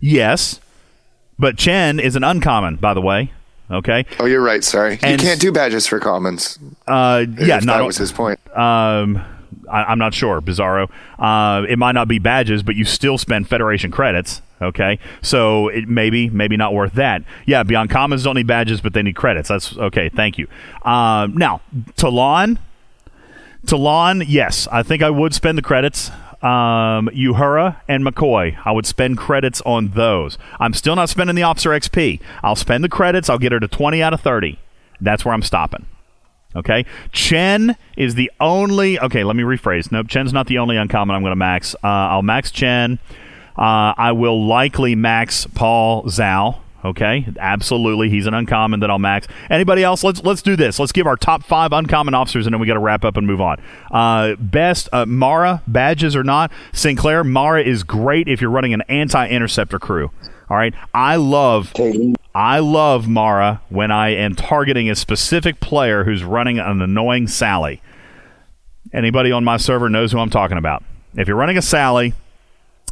[0.00, 0.60] yes,
[1.38, 3.32] but Chen is an uncommon, by the way.
[3.70, 4.04] Okay.
[4.20, 4.62] Oh, you're right.
[4.62, 6.58] Sorry, And- you can't do badges for commons.
[6.86, 8.38] Uh, yeah, not that was his point.
[8.56, 9.24] Um,
[9.70, 10.90] I, I'm not sure, Bizarro.
[11.18, 14.42] Uh, it might not be badges, but you still spend Federation credits.
[14.60, 17.22] Okay, so it maybe maybe not worth that.
[17.46, 19.48] Yeah, Beyond Commons don't need badges, but they need credits.
[19.48, 20.08] That's okay.
[20.08, 20.46] Thank you.
[20.84, 21.62] Um, now,
[21.96, 22.58] T'Laan,
[23.66, 26.10] T'Laan, yes, I think I would spend the credits.
[26.42, 30.38] Um, Uhura and McCoy, I would spend credits on those.
[30.58, 32.20] I'm still not spending the officer XP.
[32.42, 33.30] I'll spend the credits.
[33.30, 34.58] I'll get her to 20 out of 30.
[35.00, 35.86] That's where I'm stopping.
[36.54, 36.84] Okay.
[37.12, 38.98] Chen is the only.
[38.98, 39.90] Okay, let me rephrase.
[39.90, 41.74] Nope, Chen's not the only uncommon I'm going to max.
[41.76, 42.98] Uh, I'll max Chen.
[43.56, 46.58] Uh, I will likely max Paul Zhao.
[46.84, 49.28] Okay, absolutely, he's an uncommon that I'll max.
[49.48, 50.02] Anybody else?
[50.02, 50.80] Let's let's do this.
[50.80, 53.24] Let's give our top five uncommon officers, and then we got to wrap up and
[53.24, 53.62] move on.
[53.90, 56.50] Uh, best uh, Mara badges or not?
[56.72, 60.10] Sinclair Mara is great if you're running an anti-interceptor crew.
[60.50, 61.72] All right, I love
[62.34, 67.80] I love Mara when I am targeting a specific player who's running an annoying Sally.
[68.92, 70.82] Anybody on my server knows who I'm talking about.
[71.14, 72.14] If you're running a Sally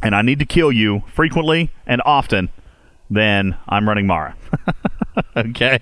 [0.01, 2.49] and I need to kill you frequently and often,
[3.11, 4.35] then I'm running Mara.
[5.35, 5.79] okay,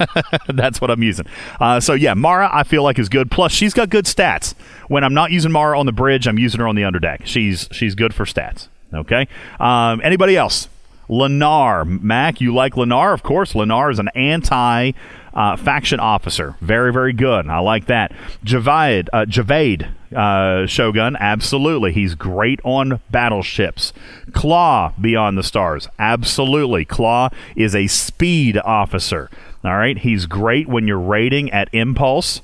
[0.48, 1.26] that's what I'm using.
[1.60, 3.30] Uh, so yeah, Mara I feel like is good.
[3.30, 4.54] Plus, she's got good stats.
[4.88, 7.26] When I'm not using Mara on the bridge, I'm using her on the underdeck.
[7.26, 8.68] She's she's good for stats.
[8.92, 9.28] Okay.
[9.60, 10.68] Um, anybody else?
[11.12, 13.12] Lennar, Mac, you like Lennar?
[13.12, 14.92] Of course, Lennar is an anti
[15.34, 16.56] uh, faction officer.
[16.62, 17.48] Very, very good.
[17.48, 18.12] I like that.
[18.44, 21.92] Javed, uh, Javade uh, Shogun, absolutely.
[21.92, 23.92] He's great on battleships.
[24.32, 26.86] Claw, Beyond the Stars, absolutely.
[26.86, 29.28] Claw is a speed officer.
[29.64, 32.40] All right, he's great when you're raiding at Impulse.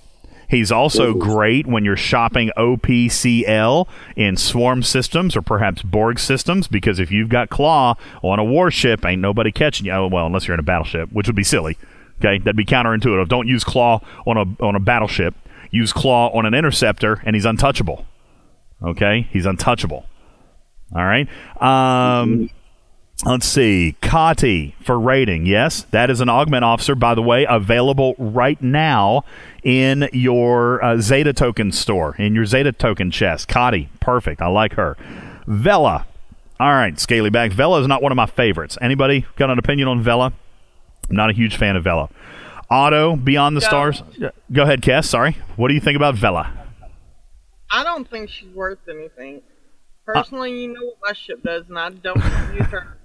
[0.48, 3.86] He's also great when you're shopping OPCL
[4.16, 9.04] in swarm systems or perhaps Borg systems because if you've got Claw on a warship,
[9.04, 9.92] ain't nobody catching you.
[9.92, 11.76] Oh, well, unless you're in a battleship, which would be silly.
[12.18, 13.28] Okay, that'd be counterintuitive.
[13.28, 15.34] Don't use Claw on a on a battleship.
[15.70, 18.06] Use Claw on an interceptor, and he's untouchable.
[18.82, 20.06] Okay, he's untouchable.
[20.94, 21.28] All right.
[21.60, 22.48] Um,
[23.24, 23.96] Let's see.
[24.00, 25.44] Kati for rating.
[25.44, 29.24] Yes, that is an augment officer, by the way, available right now
[29.64, 33.48] in your uh, Zeta token store, in your Zeta token chest.
[33.48, 34.40] Kati, perfect.
[34.40, 34.96] I like her.
[35.46, 36.06] Vela.
[36.60, 37.52] All right, Scaly Back.
[37.52, 38.78] Vela is not one of my favorites.
[38.80, 40.32] Anybody got an opinion on Vela?
[41.10, 42.08] I'm not a huge fan of Vela.
[42.70, 43.60] Otto, Beyond the.
[43.60, 44.02] Stars.
[44.52, 45.08] Go ahead, Cass.
[45.08, 45.36] Sorry.
[45.56, 46.52] What do you think about Vela?
[47.70, 49.42] I don't think she's worth anything.
[50.06, 52.16] Personally, you know what my ship does, and I don't
[52.54, 52.97] use her.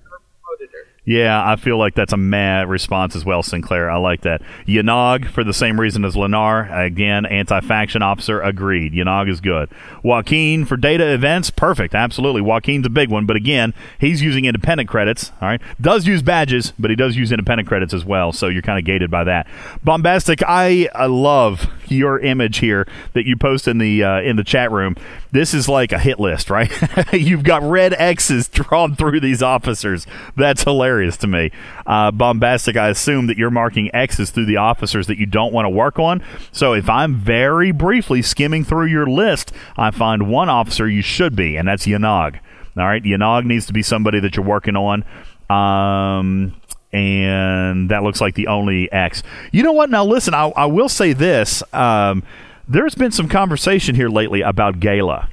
[1.05, 3.91] Yeah, I feel like that's a mad response as well, Sinclair.
[3.91, 4.41] I like that.
[4.65, 6.71] Yanog, for the same reason as Lennar.
[6.73, 8.93] Again, anti faction officer, agreed.
[8.93, 9.69] Yanog is good.
[10.01, 11.93] Joaquin for data events, perfect.
[11.93, 12.39] Absolutely.
[12.41, 15.31] Joaquin's a big one, but again, he's using independent credits.
[15.41, 15.61] All right.
[15.81, 18.85] Does use badges, but he does use independent credits as well, so you're kind of
[18.85, 19.45] gated by that.
[19.83, 24.43] Bombastic, I, I love your image here that you post in the uh, in the
[24.43, 24.95] chat room.
[25.31, 26.71] This is like a hit list, right?
[27.13, 30.05] You've got red X's drawn through these officers.
[30.35, 31.51] That's hilarious to me.
[31.85, 32.77] Uh, bombastic.
[32.77, 35.99] I assume that you're marking X's through the officers that you don't want to work
[35.99, 36.23] on.
[36.51, 41.35] So if I'm very briefly skimming through your list, I find one officer you should
[41.35, 42.39] be, and that's Yanag.
[42.75, 45.03] All right, Yanag needs to be somebody that you're working on.
[45.49, 46.55] Um,
[46.93, 49.23] and that looks like the only X.
[49.51, 49.89] You know what?
[49.89, 51.63] Now, listen, I, I will say this.
[51.73, 52.23] Um,
[52.67, 55.29] there's been some conversation here lately about Gala.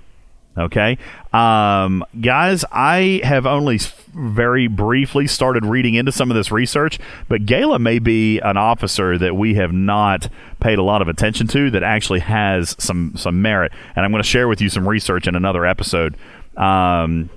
[0.58, 0.98] Okay.
[1.32, 3.78] Um, guys, I have only
[4.12, 6.98] very briefly started reading into some of this research,
[7.28, 11.46] but Gala may be an officer that we have not paid a lot of attention
[11.48, 13.70] to that actually has some, some merit.
[13.94, 16.16] And I'm going to share with you some research in another episode.
[16.56, 17.30] Um,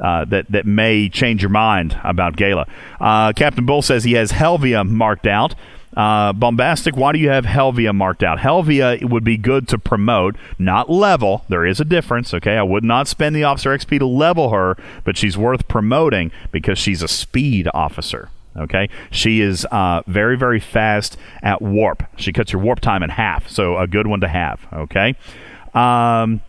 [0.00, 2.66] uh, that that may change your mind about Gala.
[3.00, 5.54] Uh, Captain Bull says he has Helvia marked out.
[5.96, 8.38] Uh, bombastic, why do you have Helvia marked out?
[8.38, 11.44] Helvia would be good to promote, not level.
[11.48, 12.56] There is a difference, okay?
[12.56, 16.78] I would not spend the officer XP to level her, but she's worth promoting because
[16.78, 18.30] she's a speed officer.
[18.56, 22.02] Okay, she is uh, very, very fast at warp.
[22.16, 24.60] She cuts your warp time in half, so a good one to have.
[24.72, 25.14] Okay,
[25.72, 26.40] um,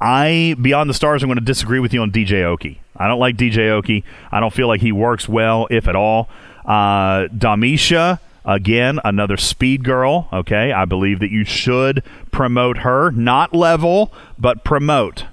[0.00, 1.22] I beyond the stars.
[1.22, 2.80] I'm going to disagree with you on DJ Oki.
[2.96, 4.04] I don't like DJ Oki.
[4.30, 6.28] I don't feel like he works well, if at all.
[6.64, 10.28] Uh, Damisha, again, another speed girl.
[10.32, 15.26] Okay, I believe that you should promote her, not level, but promote.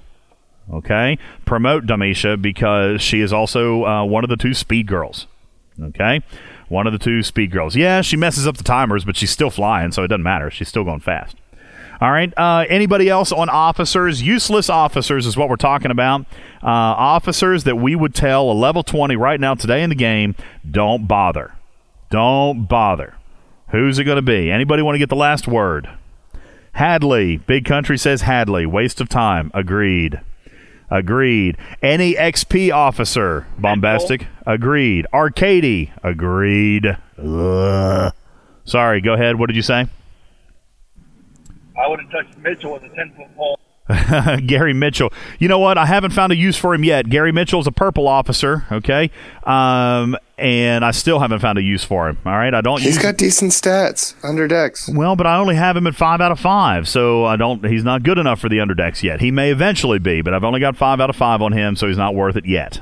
[0.72, 5.26] Okay, promote Damisha because she is also uh, one of the two speed girls.
[5.80, 6.22] Okay,
[6.68, 7.76] one of the two speed girls.
[7.76, 10.50] Yeah, she messes up the timers, but she's still flying, so it doesn't matter.
[10.50, 11.36] She's still going fast.
[12.02, 12.36] All right.
[12.36, 14.22] Uh, anybody else on officers?
[14.22, 16.22] Useless officers is what we're talking about.
[16.60, 20.34] Uh, officers that we would tell a level 20 right now today in the game,
[20.68, 21.54] don't bother.
[22.10, 23.14] Don't bother.
[23.70, 24.50] Who's it going to be?
[24.50, 25.88] Anybody want to get the last word?
[26.72, 27.36] Hadley.
[27.36, 28.66] Big Country says Hadley.
[28.66, 29.52] Waste of time.
[29.54, 30.20] Agreed.
[30.90, 31.56] Agreed.
[31.82, 33.46] Any XP officer.
[33.56, 34.26] Bombastic.
[34.44, 35.06] Agreed.
[35.12, 35.92] Arcady.
[36.02, 36.96] Agreed.
[37.16, 38.12] Ugh.
[38.64, 39.38] Sorry, go ahead.
[39.38, 39.86] What did you say?
[41.80, 43.58] I would have touched Mitchell with a 10 foot pole.
[44.46, 45.12] Gary Mitchell.
[45.38, 45.76] You know what?
[45.76, 47.08] I haven't found a use for him yet.
[47.08, 49.10] Gary Mitchell's a purple officer, okay?
[49.42, 52.18] Um, and I still haven't found a use for him.
[52.24, 52.80] All right, I don't.
[52.80, 54.88] He's use got decent stats under decks.
[54.88, 57.64] Well, but I only have him at five out of five, so I don't.
[57.66, 59.20] He's not good enough for the underdecks yet.
[59.20, 61.88] He may eventually be, but I've only got five out of five on him, so
[61.88, 62.80] he's not worth it yet.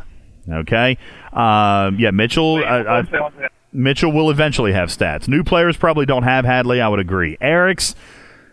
[0.48, 0.98] Okay.
[1.32, 2.56] Um, yeah, Mitchell.
[2.64, 3.30] I, I,
[3.72, 5.28] Mitchell will eventually have stats.
[5.28, 6.80] New players probably don't have Hadley.
[6.80, 7.38] I would agree.
[7.40, 7.94] Eric's.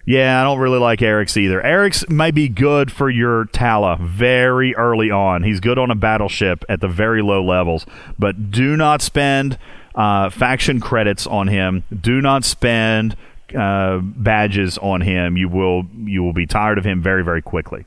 [0.08, 1.62] Yeah, I don't really like Eric's either.
[1.62, 5.44] Eric's may be good for your Tala very early on.
[5.44, 7.86] He's good on a battleship at the very low levels,
[8.18, 9.60] but do not spend
[9.96, 11.84] uh, faction credits on him.
[11.94, 13.18] Do not spend
[13.54, 15.36] uh, badges on him.
[15.36, 17.84] You will you will be tired of him very very quickly.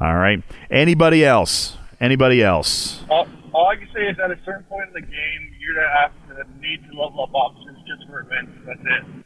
[0.00, 0.44] All right.
[0.70, 1.76] Anybody else?
[2.00, 3.02] Anybody else?
[3.10, 5.88] All, all I can say is at a certain point in the game, you're gonna
[5.98, 8.52] have to need to level up options just for events.
[8.64, 9.23] That's it.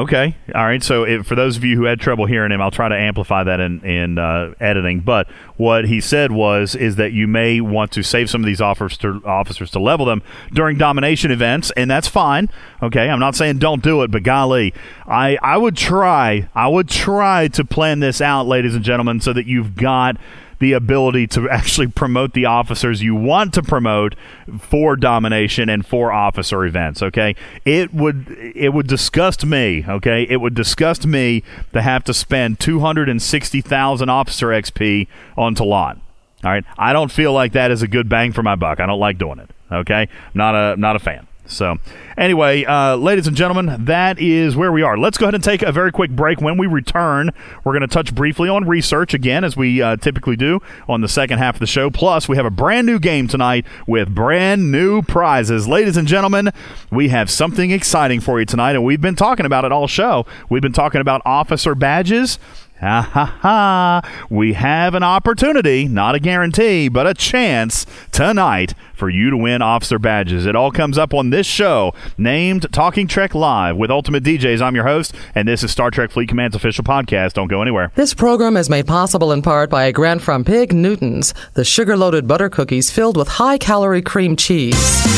[0.00, 0.36] Okay.
[0.54, 0.82] All right.
[0.82, 3.44] So, if, for those of you who had trouble hearing him, I'll try to amplify
[3.44, 5.00] that in, in uh, editing.
[5.00, 8.60] But what he said was is that you may want to save some of these
[8.60, 10.22] offers to, officers to level them
[10.52, 12.48] during domination events, and that's fine.
[12.82, 13.08] Okay.
[13.08, 14.74] I'm not saying don't do it, but golly,
[15.06, 16.48] I I would try.
[16.54, 20.16] I would try to plan this out, ladies and gentlemen, so that you've got
[20.62, 24.14] the ability to actually promote the officers you want to promote
[24.60, 27.34] for domination and for officer events okay?
[27.64, 30.22] It would it would disgust me okay?
[30.22, 31.42] It would disgust me
[31.72, 36.00] to have to spend 260,000 officer XP on T'Laan
[36.44, 36.64] all right?
[36.78, 38.78] I don't feel like that is a good bang for my buck.
[38.78, 40.08] I don't like doing it okay?
[40.32, 41.76] Not a not a fan so,
[42.16, 44.98] anyway, uh, ladies and gentlemen, that is where we are.
[44.98, 46.40] Let's go ahead and take a very quick break.
[46.40, 47.30] When we return,
[47.62, 51.08] we're going to touch briefly on research again, as we uh, typically do on the
[51.08, 51.90] second half of the show.
[51.90, 55.68] Plus, we have a brand new game tonight with brand new prizes.
[55.68, 56.50] Ladies and gentlemen,
[56.90, 60.26] we have something exciting for you tonight, and we've been talking about it all show.
[60.48, 62.38] We've been talking about officer badges.
[62.80, 64.26] Ha ha ha.
[64.28, 69.60] We have an opportunity, not a guarantee, but a chance tonight for you to win
[69.62, 70.46] officer badges.
[70.46, 74.62] It all comes up on this show named Talking Trek Live with Ultimate DJs.
[74.62, 77.32] I'm your host, and this is Star Trek Fleet Command's official podcast.
[77.32, 77.90] Don't go anywhere.
[77.96, 81.96] This program is made possible in part by a grant from Pig Newtons, the sugar
[81.96, 84.76] loaded butter cookies filled with high calorie cream cheese.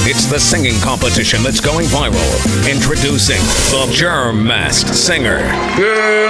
[0.08, 2.16] It's the singing competition that's going viral.
[2.66, 5.40] Introducing the Germ Masked Singer.
[5.78, 6.24] Yeah,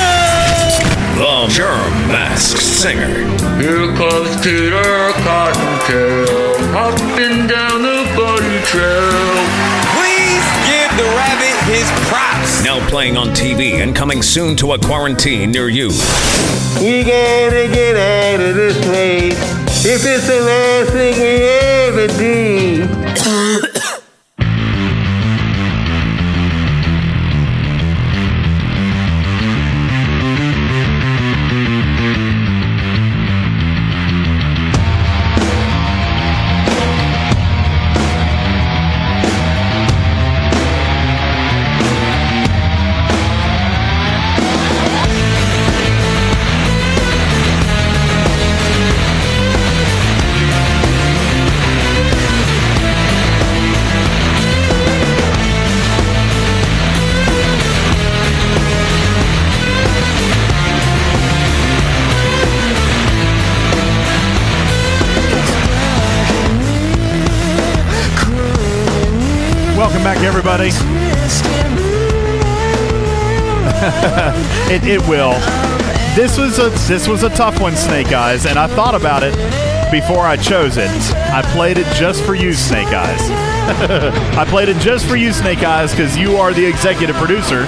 [1.17, 3.25] The Germ Masked Singer.
[3.57, 9.33] Here comes Peter Cottontail, hopping down the bunny trail.
[9.97, 12.26] Please give the rabbit his props.
[12.63, 15.89] Now playing on TV and coming soon to a quarantine near you.
[16.79, 19.37] We gotta get out of this place.
[19.85, 22.07] If it's the last thing we ever
[74.87, 75.33] it, will.
[76.15, 79.33] This was a this was a tough one, Snake Eyes, and I thought about it
[79.91, 80.89] before I chose it.
[81.13, 83.19] I played it just for you, Snake Eyes.
[84.37, 87.65] I played it just for you, Snake Eyes, because you are the executive producer,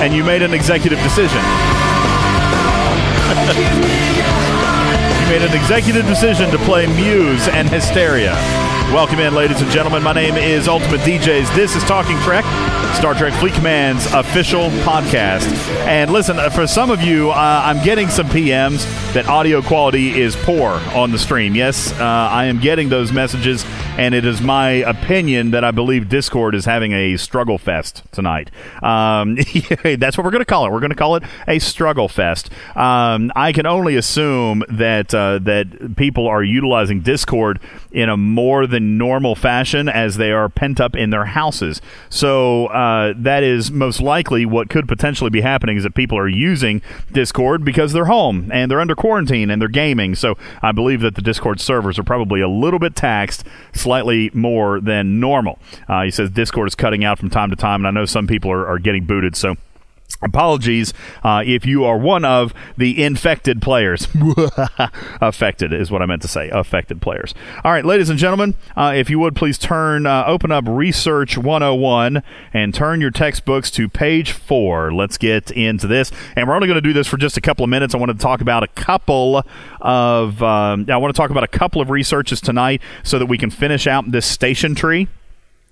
[0.00, 1.38] and you made an executive decision.
[5.20, 8.34] you made an executive decision to play Muse and Hysteria.
[8.92, 10.04] Welcome in, ladies and gentlemen.
[10.04, 11.52] My name is Ultimate DJs.
[11.56, 12.44] This is Talking Trek,
[12.94, 15.48] Star Trek Fleet Command's official podcast.
[15.84, 20.20] And listen, uh, for some of you, uh, I'm getting some PMs that audio quality
[20.20, 21.56] is poor on the stream.
[21.56, 23.64] Yes, uh, I am getting those messages,
[23.96, 28.50] and it is my opinion that I believe Discord is having a struggle fest tonight.
[28.82, 29.36] Um,
[29.84, 30.72] that's what we're going to call it.
[30.72, 32.50] We're going to call it a struggle fest.
[32.74, 37.60] Um, I can only assume that uh, that people are utilizing Discord
[37.92, 41.80] in a more than normal fashion as they are pent up in their houses.
[42.10, 46.28] So uh, that is most likely what could potentially be happening is that people are
[46.28, 46.82] using
[47.12, 50.16] Discord because they're home and they're under quarantine and they're gaming.
[50.16, 53.44] So I believe that the Discord servers are probably a little bit taxed,
[53.84, 55.58] slightly more than normal.
[55.86, 58.26] Uh, he says Discord is cutting out from time to time, and I know some
[58.26, 59.36] people are, are getting booted.
[59.36, 59.56] So.
[60.22, 64.08] Apologies uh, if you are one of the infected players.
[65.20, 66.48] affected is what I meant to say.
[66.50, 67.34] Affected players.
[67.64, 71.36] All right, ladies and gentlemen, uh, if you would please turn, uh, open up Research
[71.36, 74.92] 101 and turn your textbooks to page four.
[74.92, 76.10] Let's get into this.
[76.36, 77.94] And we're only going to do this for just a couple of minutes.
[77.94, 79.42] I want to talk about a couple
[79.80, 83.38] of, um, I want to talk about a couple of researches tonight so that we
[83.38, 85.08] can finish out this station tree.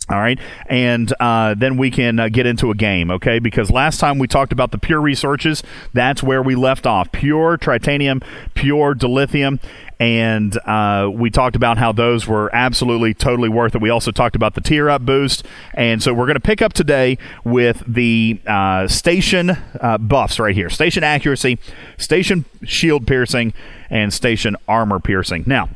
[0.09, 3.39] All right, and uh, then we can uh, get into a game, okay?
[3.39, 7.13] Because last time we talked about the pure researches, that's where we left off.
[7.13, 8.23] Pure tritanium,
[8.55, 9.61] pure dilithium,
[10.01, 13.81] and uh, we talked about how those were absolutely totally worth it.
[13.81, 16.73] We also talked about the tier up boost, and so we're going to pick up
[16.73, 19.51] today with the uh, station
[19.81, 21.61] uh, buffs right here: station accuracy,
[21.97, 23.55] station shield piercing,
[23.89, 25.45] and station armor piercing.
[25.47, 25.69] Now,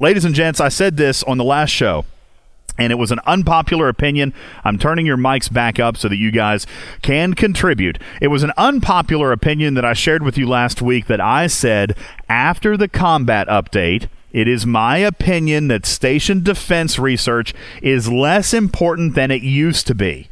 [0.00, 2.04] ladies and gents, I said this on the last show
[2.78, 4.32] and it was an unpopular opinion.
[4.64, 6.66] I'm turning your mics back up so that you guys
[7.02, 7.98] can contribute.
[8.20, 11.96] It was an unpopular opinion that I shared with you last week that I said
[12.28, 14.08] after the combat update.
[14.32, 17.52] It is my opinion that station defense research
[17.82, 20.28] is less important than it used to be.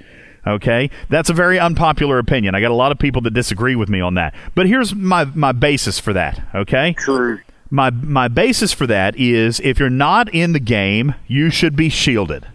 [0.47, 0.88] Okay?
[1.11, 2.55] That's a very unpopular opinion.
[2.55, 4.34] I got a lot of people that disagree with me on that.
[4.55, 6.43] But here's my, my basis for that.
[6.55, 6.95] Okay?
[6.95, 7.41] True
[7.71, 11.89] my my basis for that is if you're not in the game, you should be
[11.89, 12.47] shielded.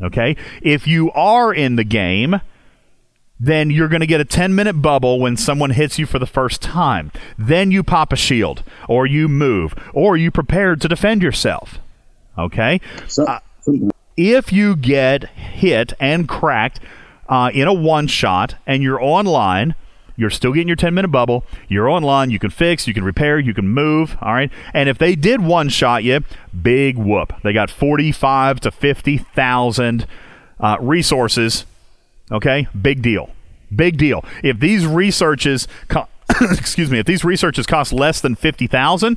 [0.00, 0.36] Okay?
[0.62, 2.40] If you are in the game,
[3.38, 6.26] then you're going to get a 10 minute bubble when someone hits you for the
[6.26, 7.10] first time.
[7.38, 11.78] Then you pop a shield, or you move, or you prepare to defend yourself.
[12.38, 12.80] Okay?
[13.06, 13.40] So, uh,
[14.16, 16.80] if you get hit and cracked
[17.28, 19.74] uh, in a one shot and you're online,
[20.20, 21.46] you're still getting your 10 minute bubble.
[21.66, 22.30] You're online.
[22.30, 24.18] You can fix, you can repair, you can move.
[24.20, 24.52] All right.
[24.74, 26.20] And if they did one shot you,
[26.62, 27.32] big whoop.
[27.42, 30.06] They got 45 to 50,000
[30.60, 31.64] uh, resources.
[32.30, 32.68] Okay.
[32.80, 33.30] Big deal.
[33.74, 34.22] Big deal.
[34.44, 36.08] If these researches, co-
[36.52, 39.16] excuse me, if these researches cost less than 50,000,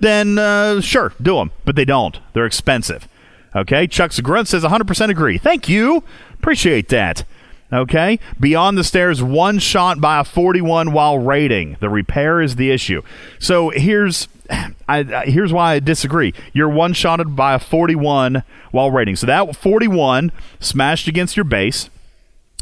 [0.00, 1.50] then uh, sure, do them.
[1.64, 2.20] But they don't.
[2.34, 3.08] They're expensive.
[3.54, 3.86] Okay.
[3.86, 5.38] Chuck Grunt says 100% agree.
[5.38, 6.04] Thank you.
[6.34, 7.24] Appreciate that.
[7.72, 8.18] Okay?
[8.38, 11.76] Beyond the stairs, one shot by a 41 while raiding.
[11.80, 13.02] The repair is the issue.
[13.38, 16.32] So here's I, I, here's why I disagree.
[16.52, 19.16] You're one shotted by a 41 while raiding.
[19.16, 21.90] So that 41 smashed against your base.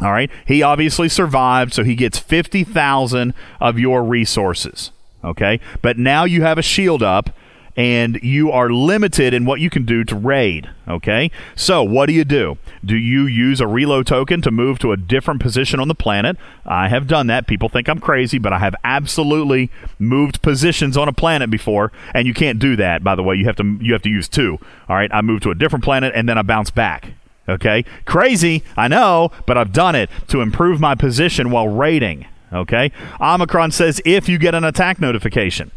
[0.00, 0.30] All right.
[0.46, 4.90] He obviously survived, so he gets 50,000 of your resources.
[5.22, 5.60] Okay.
[5.82, 7.30] But now you have a shield up
[7.76, 10.70] and you are limited in what you can do to raid.
[10.86, 12.58] Okay, so what do you do?
[12.84, 16.36] Do you use a reload token to move to a different position on the planet?
[16.64, 17.46] I have done that.
[17.46, 22.26] People think I'm crazy, but I have absolutely moved positions on a planet before, and
[22.26, 23.02] you can't do that.
[23.02, 24.58] By the way, you have to you have to use two.
[24.88, 27.12] All right, I move to a different planet and then I bounce back.
[27.48, 32.26] Okay, crazy, I know, but I've done it to improve my position while raiding.
[32.52, 35.70] Okay, Omicron says if you get an attack notification.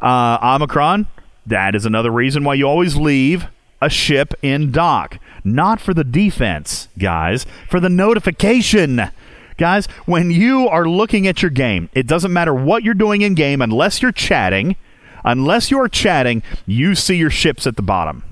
[0.00, 1.06] Uh, Omicron,
[1.46, 3.46] that is another reason why you always leave
[3.80, 5.18] a ship in dock.
[5.44, 9.10] Not for the defense, guys, for the notification.
[9.56, 13.34] Guys, when you are looking at your game, it doesn't matter what you're doing in
[13.34, 14.76] game unless you're chatting.
[15.24, 18.22] Unless you're chatting, you see your ships at the bottom.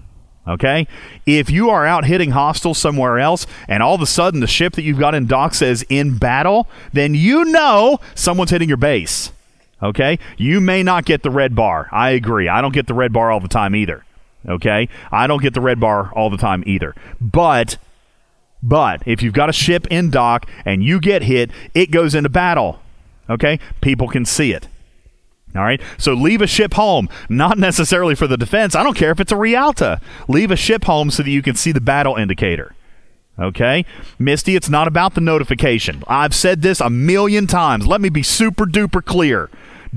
[0.47, 0.87] Okay?
[1.27, 4.75] If you are out hitting hostiles somewhere else and all of a sudden the ship
[4.75, 9.33] that you've got in dock says in battle, then you know someone's hitting your base.
[9.83, 10.19] Okay?
[10.37, 11.89] You may not get the red bar.
[11.93, 12.49] I agree.
[12.49, 14.05] I don't get the red bar all the time either.
[14.49, 14.89] Okay?
[15.11, 16.95] I don't get the red bar all the time either.
[17.21, 17.79] But
[18.63, 22.31] but if you've got a ship in dock and you get hit, it goes into
[22.31, 22.81] battle.
[23.29, 23.59] Okay?
[23.83, 24.69] People can see it.
[25.55, 25.81] All right.
[25.99, 28.75] So leave a ship home, not necessarily for the defense.
[28.75, 30.01] I don't care if it's a Realta.
[30.29, 32.75] Leave a ship home so that you can see the battle indicator.
[33.39, 33.85] Okay?
[34.19, 36.05] Misty, it's not about the notification.
[36.07, 37.87] I've said this a million times.
[37.87, 39.51] Let me be super duper clear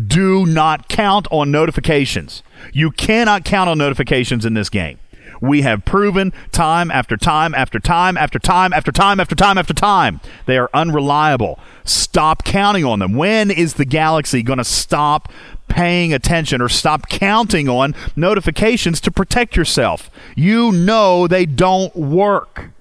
[0.05, 2.43] do not count on notifications.
[2.71, 4.99] You cannot count on notifications in this game.
[5.39, 9.73] We have proven time after time after time after time after time after time after
[9.73, 11.59] time they are unreliable.
[11.83, 13.13] Stop counting on them.
[13.13, 15.31] When is the galaxy going to stop
[15.67, 20.09] paying attention or stop counting on notifications to protect yourself?
[20.35, 22.71] You know they don't work.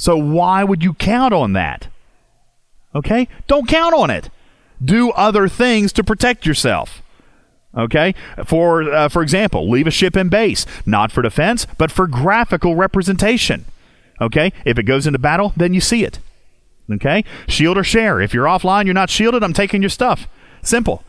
[0.00, 1.88] So why would you count on that?
[2.94, 3.28] Okay?
[3.46, 4.30] Don't count on it
[4.82, 7.02] do other things to protect yourself.
[7.76, 12.08] Okay, for uh, for example, leave a ship in base, not for defense, but for
[12.08, 13.64] graphical representation.
[14.20, 16.18] Okay, if it goes into battle, then you see it.
[16.90, 18.20] Okay, shield or share.
[18.20, 19.44] If you're offline, you're not shielded.
[19.44, 20.26] I'm taking your stuff.
[20.62, 21.04] Simple.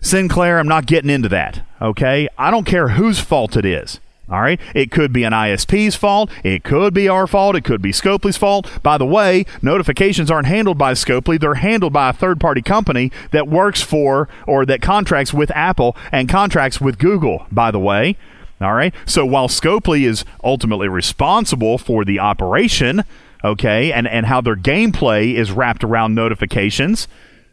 [0.00, 1.64] Sinclair, I'm not getting into that.
[1.80, 3.98] Okay, I don't care whose fault it is.
[4.30, 4.60] All right.
[4.74, 6.30] It could be an ISP's fault.
[6.42, 7.56] It could be our fault.
[7.56, 8.70] It could be Scopely's fault.
[8.82, 11.38] By the way, notifications aren't handled by Scopely.
[11.38, 15.96] They're handled by a third party company that works for or that contracts with Apple
[16.12, 18.16] and contracts with Google, by the way.
[18.60, 18.94] All right.
[19.06, 23.02] So while Scopely is ultimately responsible for the operation,
[23.42, 27.08] okay, and, and how their gameplay is wrapped around notifications,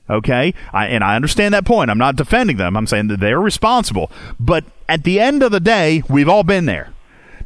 [0.10, 1.92] Okay, I, and I understand that point.
[1.92, 2.76] I'm not defending them.
[2.76, 4.12] I'm saying that they're responsible.
[4.40, 6.92] But at the end of the day, we've all been there.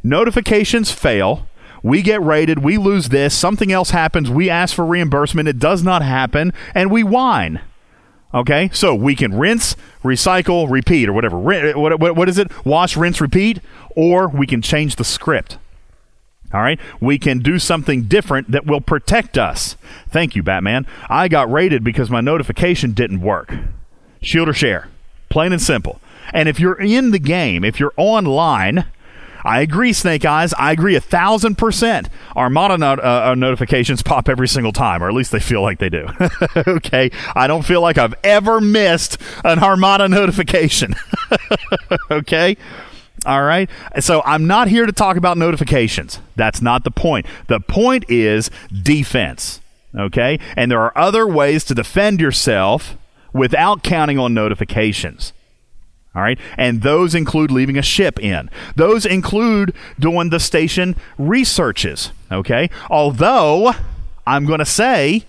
[0.02, 1.46] Notifications fail.
[1.82, 2.60] We get raided.
[2.60, 3.34] We lose this.
[3.34, 4.30] Something else happens.
[4.30, 5.48] We ask for reimbursement.
[5.48, 7.60] It does not happen, and we whine.
[8.32, 11.38] Okay, so we can rinse, recycle, repeat, or whatever.
[11.38, 12.50] What, what, what is it?
[12.66, 13.60] Wash, rinse, repeat,
[13.94, 15.58] or we can change the script.
[16.54, 16.78] All right.
[17.00, 19.76] We can do something different that will protect us.
[20.08, 20.86] Thank you, Batman.
[21.10, 23.52] I got raided because my notification didn't work.
[24.22, 24.88] Shield or share.
[25.28, 26.00] Plain and simple.
[26.32, 28.86] And if you're in the game, if you're online,
[29.42, 30.54] I agree, Snake Eyes.
[30.54, 32.08] I agree a thousand percent.
[32.34, 35.80] Armada not, uh, uh, notifications pop every single time, or at least they feel like
[35.80, 36.06] they do.
[36.68, 40.94] okay, I don't feel like I've ever missed an Armada notification.
[42.10, 42.56] okay,
[43.24, 43.68] all right.
[44.00, 46.20] So I'm not here to talk about notifications.
[46.36, 47.26] That's not the point.
[47.48, 48.50] The point is
[48.82, 49.60] defense.
[49.96, 50.38] Okay.
[50.56, 52.96] And there are other ways to defend yourself
[53.32, 55.32] without counting on notifications.
[56.14, 56.38] All right.
[56.56, 58.48] And those include leaving a ship in.
[58.76, 62.12] Those include doing the station researches.
[62.30, 62.70] Okay.
[62.88, 63.72] Although
[64.26, 65.26] I'm going to say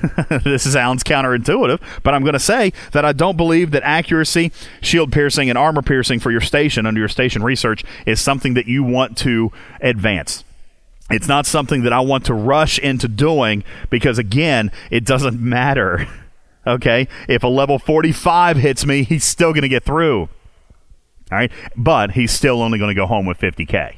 [0.44, 5.12] this sounds counterintuitive, but I'm going to say that I don't believe that accuracy, shield
[5.12, 8.82] piercing, and armor piercing for your station under your station research is something that you
[8.82, 10.44] want to advance.
[11.10, 16.06] It's not something that I want to rush into doing because, again, it doesn't matter.
[16.66, 17.08] Okay?
[17.28, 20.20] If a level 45 hits me, he's still going to get through.
[20.20, 21.52] All right?
[21.76, 23.96] But he's still only going to go home with 50K.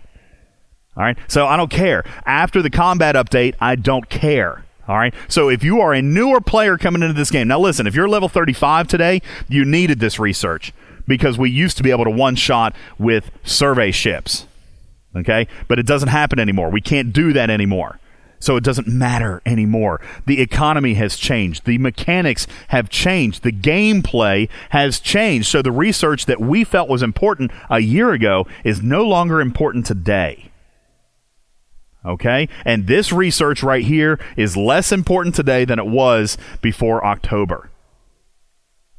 [0.96, 1.16] All right?
[1.28, 2.04] So I don't care.
[2.26, 4.64] After the combat update, I don't care.
[4.86, 5.14] All right.
[5.28, 8.08] So if you are a newer player coming into this game, now listen, if you're
[8.08, 10.72] level 35 today, you needed this research
[11.06, 14.46] because we used to be able to one shot with survey ships.
[15.16, 15.46] Okay.
[15.68, 16.70] But it doesn't happen anymore.
[16.70, 17.98] We can't do that anymore.
[18.40, 20.02] So it doesn't matter anymore.
[20.26, 21.64] The economy has changed.
[21.64, 23.42] The mechanics have changed.
[23.42, 25.48] The gameplay has changed.
[25.48, 29.86] So the research that we felt was important a year ago is no longer important
[29.86, 30.50] today.
[32.04, 32.48] Okay?
[32.64, 37.70] And this research right here is less important today than it was before October.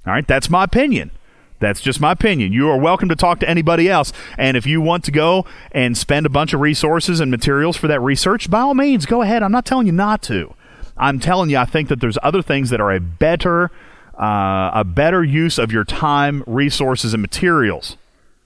[0.05, 0.27] All right?
[0.27, 1.11] That's my opinion.
[1.59, 2.51] That's just my opinion.
[2.51, 4.11] You are welcome to talk to anybody else.
[4.37, 7.87] And if you want to go and spend a bunch of resources and materials for
[7.87, 9.41] that research, by all means, go ahead.
[9.41, 10.53] I'm not telling you not to.
[10.97, 13.71] I'm telling you, I think that there's other things that are a better,
[14.19, 17.97] uh, a better use of your time, resources, and materials.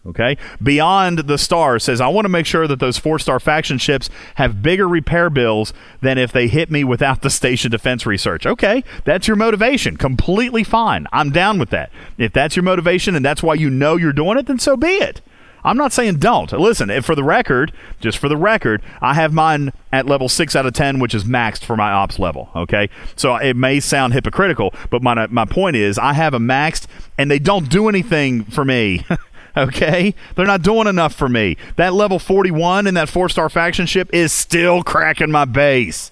[0.07, 0.37] Okay.
[0.63, 4.09] Beyond the Stars says, I want to make sure that those four star faction ships
[4.35, 8.45] have bigger repair bills than if they hit me without the station defense research.
[8.45, 8.83] Okay.
[9.03, 9.97] That's your motivation.
[9.97, 11.05] Completely fine.
[11.11, 11.91] I'm down with that.
[12.17, 14.87] If that's your motivation and that's why you know you're doing it, then so be
[14.87, 15.21] it.
[15.63, 16.51] I'm not saying don't.
[16.53, 20.65] Listen, for the record, just for the record, I have mine at level 6 out
[20.65, 22.49] of 10, which is maxed for my ops level.
[22.55, 22.89] Okay.
[23.15, 26.87] So it may sound hypocritical, but my, my point is I have a maxed
[27.17, 29.05] and they don't do anything for me.
[29.57, 30.13] Okay?
[30.35, 31.57] They're not doing enough for me.
[31.75, 36.11] That level 41 in that four star faction ship is still cracking my base.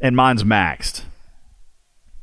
[0.00, 1.02] And mine's maxed.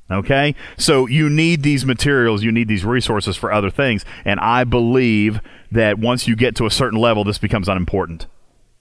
[0.09, 0.55] Okay?
[0.77, 4.05] So you need these materials, you need these resources for other things.
[4.23, 8.27] And I believe that once you get to a certain level, this becomes unimportant.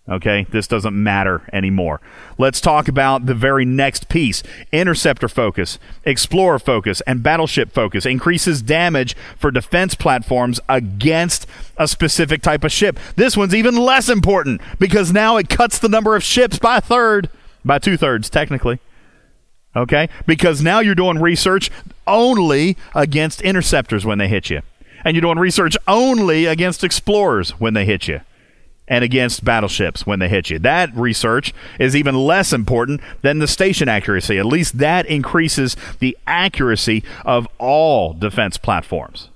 [0.07, 1.99] Okay, this doesn't matter anymore.
[2.37, 8.61] Let's talk about the very next piece interceptor focus, explorer focus, and battleship focus increases
[8.61, 11.47] damage for defense platforms against
[11.79, 12.99] a specific type of ship.
[13.17, 16.83] This one's even less important because now it cuts the number of ships by a
[16.83, 17.31] third,
[17.65, 18.81] by two thirds, technically.
[19.75, 21.71] Okay, because now you're doing research
[22.07, 24.61] only against interceptors when they hit you,
[25.03, 28.21] and you're doing research only against explorers when they hit you
[28.87, 30.59] and against battleships when they hit you.
[30.59, 34.39] That research is even less important than the station accuracy.
[34.39, 39.31] At least that increases the accuracy of all defense platforms.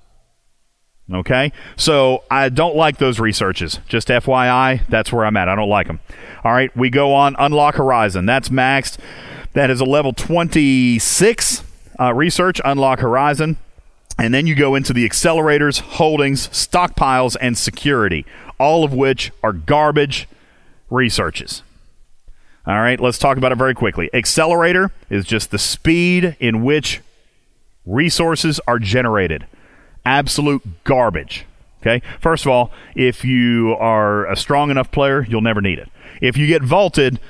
[1.13, 1.53] Okay?
[1.77, 3.81] So I don't like those researches.
[3.89, 5.49] Just FYI, that's where I'm at.
[5.49, 6.01] I don't like them.
[6.45, 8.27] All right, we go on Unlock Horizon.
[8.27, 8.99] That's maxed.
[9.55, 11.63] That is a level 26
[11.99, 13.57] uh, research, Unlock Horizon.
[14.19, 18.27] And then you go into the accelerators, holdings, stockpiles, and security
[18.59, 20.29] all of which are garbage
[20.91, 21.63] researches.
[22.67, 24.11] All right, let's talk about it very quickly.
[24.13, 27.01] Accelerator is just the speed in which
[27.87, 29.47] resources are generated.
[30.05, 31.47] Absolute garbage.
[31.81, 32.03] Okay?
[32.21, 35.89] First of all, if you are a strong enough player, you'll never need it.
[36.21, 37.21] If you get vaulted,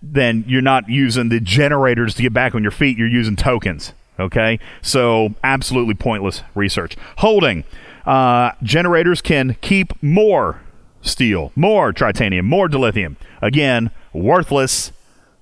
[0.00, 3.92] then you're not using the generators to get back on your feet, you're using tokens.
[4.18, 4.58] Okay?
[4.82, 6.96] So, absolutely pointless research.
[7.18, 7.64] Holding.
[8.06, 10.60] Uh, generators can keep more
[11.02, 13.16] steel, more tritanium, more dilithium.
[13.42, 14.92] Again, worthless,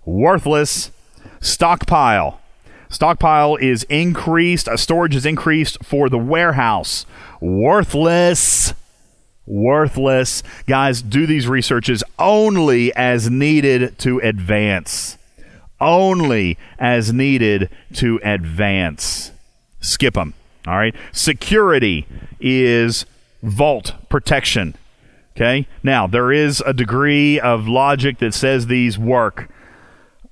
[0.05, 0.91] worthless.
[1.41, 2.41] Stockpile.
[2.89, 7.05] Stockpile is increased, uh, storage is increased for the warehouse.
[7.41, 8.75] Worthless.
[9.47, 10.43] Worthless.
[10.67, 15.19] Guys, do these researches only as needed to advance.
[15.81, 19.33] Only as needed to advance.
[19.81, 20.35] Skip them.
[20.67, 20.95] All right.
[21.13, 22.07] Security
[22.41, 23.07] is
[23.43, 24.75] vault protection.
[25.37, 25.67] Okay.
[25.83, 29.51] Now there is a degree of logic that says these work.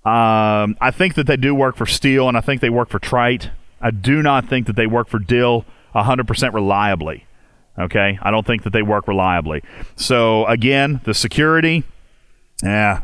[0.05, 2.99] Um, I think that they do work for steel, and I think they work for
[2.99, 3.51] trite.
[3.81, 5.65] I do not think that they work for dill
[5.95, 7.27] 100% reliably.
[7.79, 9.63] Okay, I don't think that they work reliably.
[9.97, 11.85] So again, the security,
[12.63, 13.01] yeah,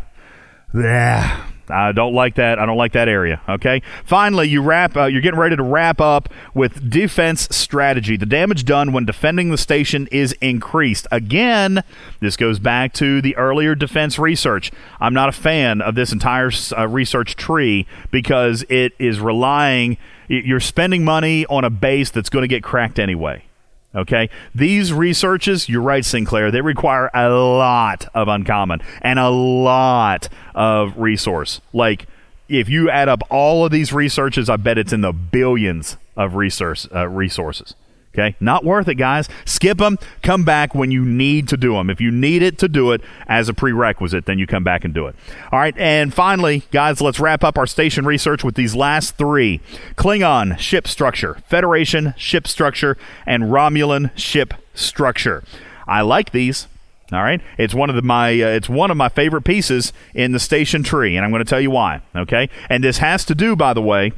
[0.75, 2.59] yeah, I don't like that.
[2.59, 3.41] I don't like that area.
[3.49, 3.83] Okay.
[4.05, 4.97] Finally, you wrap.
[4.97, 8.17] Uh, you're getting ready to wrap up with defense strategy.
[8.17, 11.07] The damage done when defending the station is increased.
[11.11, 11.83] Again,
[12.21, 14.71] this goes back to the earlier defense research.
[15.01, 19.97] I'm not a fan of this entire uh, research tree because it is relying.
[20.29, 23.45] You're spending money on a base that's going to get cracked anyway.
[23.93, 30.29] Okay, these researches, you're right, Sinclair, they require a lot of uncommon and a lot
[30.55, 31.61] of resource.
[31.73, 32.07] Like,
[32.49, 36.37] if you add up all of these researches, I bet it's in the billions of
[36.37, 37.75] resource uh, resources.
[38.12, 39.28] Okay, not worth it, guys.
[39.45, 39.97] Skip them.
[40.23, 41.89] Come back when you need to do them.
[41.89, 44.93] If you need it to do it as a prerequisite, then you come back and
[44.93, 45.15] do it.
[45.53, 49.61] All right, and finally, guys, let's wrap up our station research with these last three:
[49.95, 52.97] Klingon ship structure, Federation ship structure,
[53.27, 55.45] and Romulan ship structure.
[55.87, 56.66] I like these.
[57.12, 60.32] All right, it's one of the, my uh, it's one of my favorite pieces in
[60.32, 62.03] the station tree, and I'm going to tell you why.
[62.15, 64.12] Okay, and this has to do, by the way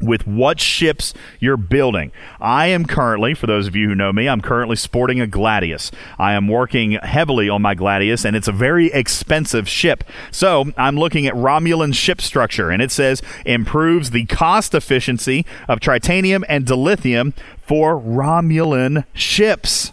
[0.00, 2.12] with what ships you're building.
[2.40, 5.90] I am currently, for those of you who know me, I'm currently sporting a Gladius.
[6.18, 10.04] I am working heavily on my Gladius, and it's a very expensive ship.
[10.30, 15.80] So I'm looking at Romulan ship structure, and it says improves the cost efficiency of
[15.80, 19.92] tritanium and dilithium for Romulan ships.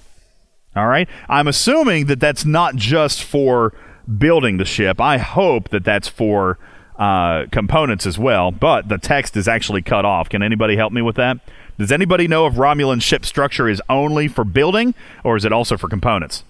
[0.76, 1.10] All right.
[1.28, 3.74] I'm assuming that that's not just for
[4.18, 5.02] building the ship.
[5.02, 6.60] I hope that that's for
[6.98, 10.30] uh, components as well, but the text is actually cut off.
[10.30, 11.40] Can anybody help me with that?
[11.78, 15.78] Does anybody know if Romulan ship structure is only for building or is it also
[15.78, 16.44] for components?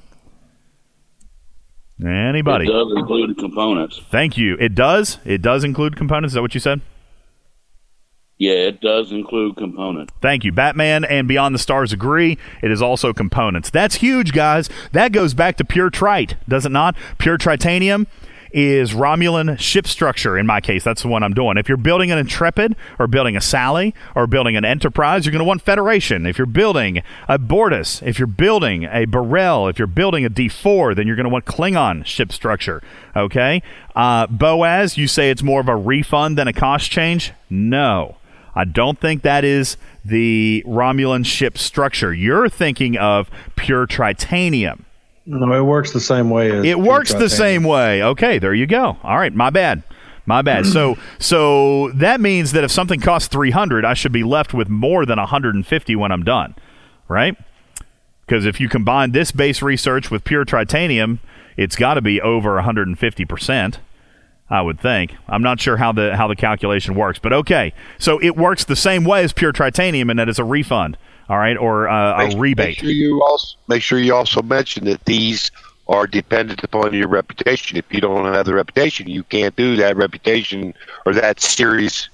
[2.01, 2.65] Anybody?
[2.65, 4.01] It does include components.
[4.09, 4.55] Thank you.
[4.59, 5.17] It does.
[5.25, 6.31] It does include components.
[6.31, 6.81] Is that what you said?
[8.37, 10.13] Yeah, it does include components.
[10.21, 10.51] Thank you.
[10.51, 12.37] Batman and Beyond the Stars agree.
[12.61, 13.71] It is also components.
[13.71, 14.69] That's huge, guys.
[14.91, 16.95] That goes back to pure trite, does it not?
[17.17, 18.05] Pure tritanium
[18.51, 20.37] is Romulan ship structure.
[20.37, 21.57] In my case, that's the one I'm doing.
[21.57, 25.39] If you're building an Intrepid or building a Sally or building an Enterprise, you're going
[25.39, 26.25] to want Federation.
[26.25, 30.95] If you're building a Bortus, if you're building a B'Rel, if you're building a D4,
[30.95, 32.81] then you're going to want Klingon ship structure.
[33.15, 33.61] Okay?
[33.95, 37.33] Uh, Boaz, you say it's more of a refund than a cost change?
[37.49, 38.17] No.
[38.55, 42.11] I don't think that is the Romulan ship structure.
[42.11, 44.83] You're thinking of pure tritanium.
[45.29, 46.51] No, it works the same way.
[46.51, 48.01] As it works the same way.
[48.01, 48.97] Okay, there you go.
[49.03, 49.83] All right, my bad.
[50.25, 50.65] My bad.
[50.65, 55.05] so so that means that if something costs 300, I should be left with more
[55.05, 56.55] than 150 when I'm done.
[57.09, 57.37] Right?
[58.25, 61.19] Because if you combine this base research with pure tritanium,
[61.57, 63.77] it's got to be over 150%.
[64.49, 65.13] I would think.
[65.27, 67.73] I'm not sure how the how the calculation works, but okay.
[67.99, 70.97] So it works the same way as pure tritanium, and that it's a refund
[71.29, 72.67] all right, or uh, make, a rebate.
[72.67, 75.51] Make sure you also make sure you also mention that these
[75.87, 77.77] are dependent upon your reputation.
[77.77, 80.73] If you don't have the reputation, you can't do that reputation
[81.05, 82.09] or that series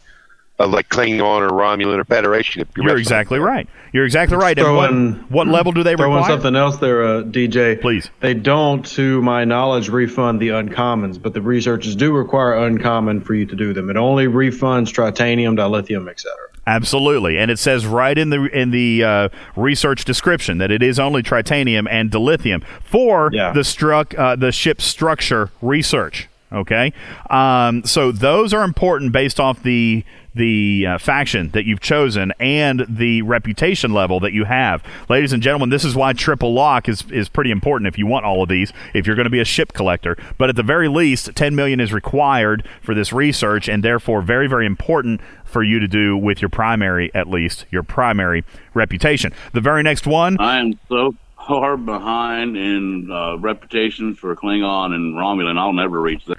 [0.60, 2.62] of like Klingon or Romulan or Federation.
[2.62, 3.68] If you're, you're exactly right.
[3.92, 4.58] You're exactly right.
[4.58, 6.32] And what, what level do they throw require?
[6.32, 7.80] in something else there, uh, DJ.
[7.82, 8.10] Please.
[8.20, 13.34] They don't, to my knowledge, refund the uncommons, but the researchers do require uncommon for
[13.34, 13.90] you to do them.
[13.90, 16.34] It only refunds tritanium, dilithium, etc.
[16.66, 20.98] Absolutely, and it says right in the in the uh, research description that it is
[20.98, 23.52] only tritanium and dilithium for yeah.
[23.52, 26.30] the struck uh, the ship structure research.
[26.54, 26.94] Okay,
[27.30, 32.86] um, so those are important based off the the uh, faction that you've chosen and
[32.90, 34.84] the reputation level that you have.
[35.10, 38.26] Ladies and gentlemen, this is why triple lock is, is pretty important if you want
[38.26, 40.18] all of these, if you're going to be a ship collector.
[40.38, 44.48] But at the very least, 10 million is required for this research and therefore very,
[44.48, 48.44] very important for you to do with your primary, at least, your primary
[48.74, 49.34] reputation.
[49.54, 50.38] The very next one.
[50.40, 51.16] I am so
[51.48, 56.38] far behind in uh, reputation for Klingon and Romulan, I'll never reach that.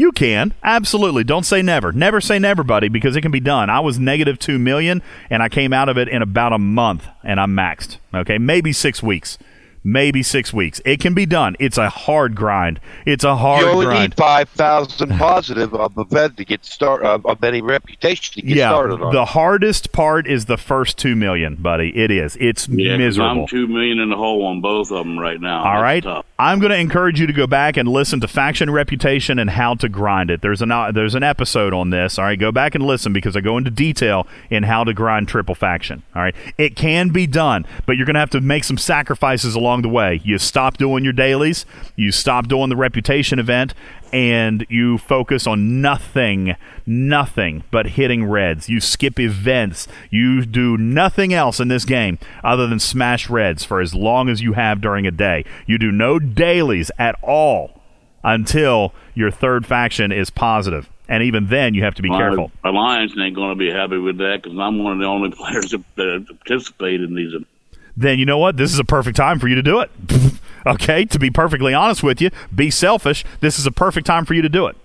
[0.00, 0.54] You can.
[0.62, 1.24] Absolutely.
[1.24, 1.92] Don't say never.
[1.92, 3.68] Never say never, buddy, because it can be done.
[3.68, 7.06] I was negative 2 million and I came out of it in about a month
[7.22, 7.98] and I'm maxed.
[8.14, 8.38] Okay?
[8.38, 9.36] Maybe 6 weeks
[9.82, 10.80] maybe six weeks.
[10.84, 11.56] It can be done.
[11.58, 12.80] It's a hard grind.
[13.06, 13.72] It's a hard grind.
[13.72, 14.10] you only grind.
[14.10, 18.56] need five thousand positive of event to get start uh, of any reputation to get
[18.56, 19.12] yeah, started on.
[19.12, 21.96] The hardest part is the first two million, buddy.
[21.96, 22.36] It is.
[22.40, 23.42] It's yeah, miserable.
[23.42, 25.58] I'm two million in the hole on both of them right now.
[25.58, 26.02] All That's right.
[26.02, 26.26] tough.
[26.38, 29.74] I'm going to encourage you to go back and listen to Faction Reputation and how
[29.74, 30.40] to grind it.
[30.40, 32.18] There's an uh, there's an episode on this.
[32.18, 35.28] All right, go back and listen because I go into detail in how to grind
[35.28, 36.02] triple faction.
[36.14, 39.54] All right, it can be done, but you're going to have to make some sacrifices
[39.54, 40.20] along the way.
[40.24, 41.64] You stop doing your dailies,
[41.96, 43.74] you stop doing the reputation event,
[44.12, 46.56] and you focus on nothing,
[46.86, 48.68] nothing but hitting reds.
[48.68, 49.86] You skip events.
[50.10, 54.42] You do nothing else in this game other than smash reds for as long as
[54.42, 55.44] you have during a day.
[55.66, 57.80] You do no dailies at all
[58.22, 60.88] until your third faction is positive.
[61.08, 62.52] And even then, you have to be My careful.
[62.62, 65.70] Alliance ain't going to be happy with that because I'm one of the only players
[65.72, 67.34] that, that participate in these.
[68.00, 68.56] Then you know what?
[68.56, 69.90] This is a perfect time for you to do it.
[70.66, 71.04] okay?
[71.04, 73.26] To be perfectly honest with you, be selfish.
[73.40, 74.76] This is a perfect time for you to do it.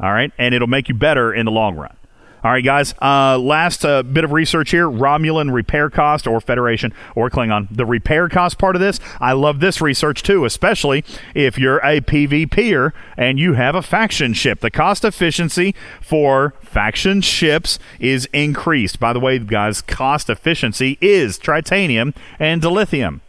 [0.00, 0.32] All right?
[0.38, 1.96] And it'll make you better in the long run.
[2.44, 2.94] All right, guys.
[3.00, 7.68] Uh, last uh, bit of research here: Romulan repair cost, or Federation, or Klingon.
[7.70, 11.04] The repair cost part of this, I love this research too, especially
[11.34, 14.60] if you're a PvPer and you have a faction ship.
[14.60, 19.00] The cost efficiency for faction ships is increased.
[19.00, 23.20] By the way, guys, cost efficiency is tritanium and dilithium.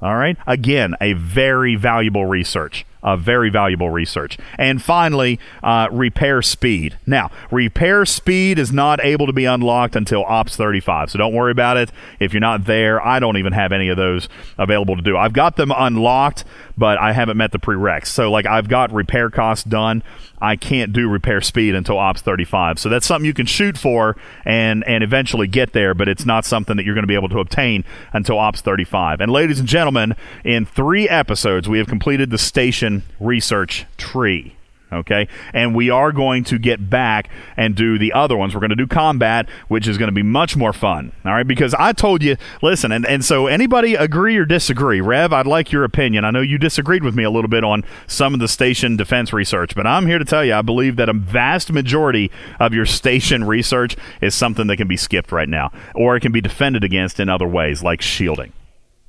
[0.00, 0.38] All right.
[0.46, 2.86] Again, a very valuable research.
[3.04, 4.38] Uh, very valuable research.
[4.58, 6.98] And finally, uh, repair speed.
[7.06, 11.52] Now, repair speed is not able to be unlocked until Ops 35, so don't worry
[11.52, 11.92] about it.
[12.18, 14.28] If you're not there, I don't even have any of those
[14.58, 15.16] available to do.
[15.16, 16.44] I've got them unlocked,
[16.76, 18.06] but I haven't met the prereqs.
[18.06, 20.02] So, like, I've got repair costs done.
[20.44, 22.78] I can't do repair speed until Ops 35.
[22.78, 24.14] So that's something you can shoot for
[24.44, 27.30] and and eventually get there, but it's not something that you're going to be able
[27.30, 27.82] to obtain
[28.12, 29.22] until Ops 35.
[29.22, 30.14] And ladies and gentlemen,
[30.44, 34.56] in 3 episodes we have completed the station research tree
[34.94, 35.28] okay?
[35.52, 38.54] And we are going to get back and do the other ones.
[38.54, 41.46] We're going to do combat, which is going to be much more fun, all right?
[41.46, 45.00] Because I told you, listen, and, and so anybody agree or disagree?
[45.00, 46.24] Rev, I'd like your opinion.
[46.24, 49.32] I know you disagreed with me a little bit on some of the station defense
[49.32, 52.30] research, but I'm here to tell you I believe that a vast majority
[52.60, 56.32] of your station research is something that can be skipped right now, or it can
[56.32, 58.52] be defended against in other ways, like shielding.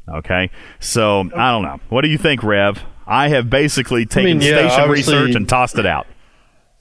[0.07, 1.79] Okay, so I don't know.
[1.89, 2.83] What do you think, Rev?
[3.07, 6.07] I have basically taken I mean, yeah, station research and tossed it out.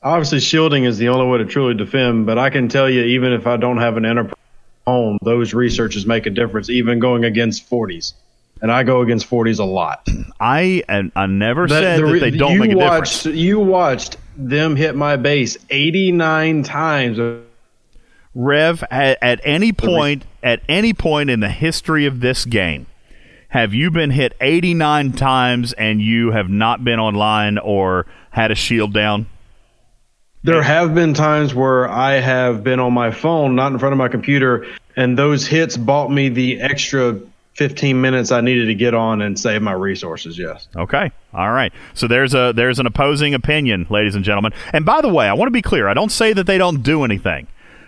[0.03, 3.33] Obviously, shielding is the only way to truly defend, but I can tell you, even
[3.33, 4.35] if I don't have an enterprise
[4.87, 8.13] home, those researches make a difference, even going against 40s.
[8.63, 10.07] And I go against 40s a lot.
[10.41, 13.39] I and I never That- said the that they don't make a watched, difference.
[13.39, 17.19] You watched them hit my base 89 times.
[18.35, 22.87] Rev, at, at any point, at any point in the history of this game,
[23.55, 28.57] have you been hit 89 times and you have not been online or had a
[28.57, 29.27] shield down?
[30.43, 33.99] There have been times where I have been on my phone, not in front of
[33.99, 34.67] my computer,
[34.97, 37.21] and those hits bought me the extra
[37.53, 40.37] 15 minutes I needed to get on and save my resources.
[40.37, 40.67] Yes.
[40.75, 41.13] Okay.
[41.33, 41.73] All right.
[41.95, 44.53] So there's a there's an opposing opinion, ladies and gentlemen.
[44.73, 45.87] And by the way, I want to be clear.
[45.87, 47.47] I don't say that they don't do anything.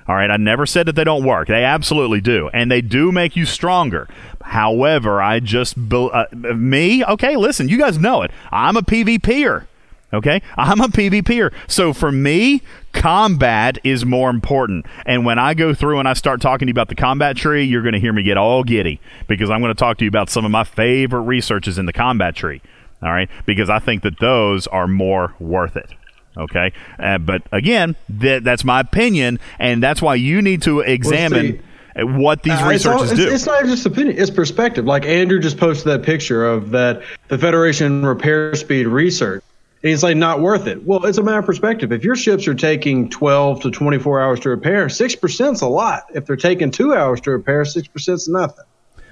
[0.09, 1.49] All right, I never said that they don't work.
[1.49, 4.09] They absolutely do, and they do make you stronger.
[4.41, 7.05] However, I just bel- uh, me.
[7.05, 8.31] Okay, listen, you guys know it.
[8.53, 9.67] I'm a PvPer.
[10.13, 11.53] Okay, I'm a PvPer.
[11.67, 12.63] So for me,
[12.93, 14.87] combat is more important.
[15.05, 17.65] And when I go through and I start talking to you about the combat tree,
[17.65, 20.09] you're going to hear me get all giddy because I'm going to talk to you
[20.09, 22.63] about some of my favorite researches in the combat tree.
[23.03, 25.91] All right, because I think that those are more worth it.
[26.37, 31.63] Okay, uh, but again, that that's my opinion, and that's why you need to examine
[31.97, 33.35] what these Uh, it's all- researches it's, do.
[33.35, 34.85] It's not just opinion; it's perspective.
[34.85, 39.43] Like Andrew just posted that picture of that the Federation repair speed research.
[39.83, 40.85] And he's like, not worth it.
[40.85, 41.93] Well, it's a matter of perspective.
[41.93, 46.05] If your ships are taking 12 to 24 hours to repair, six percent's a lot.
[46.15, 48.65] If they're taking two hours to repair, six percent's nothing.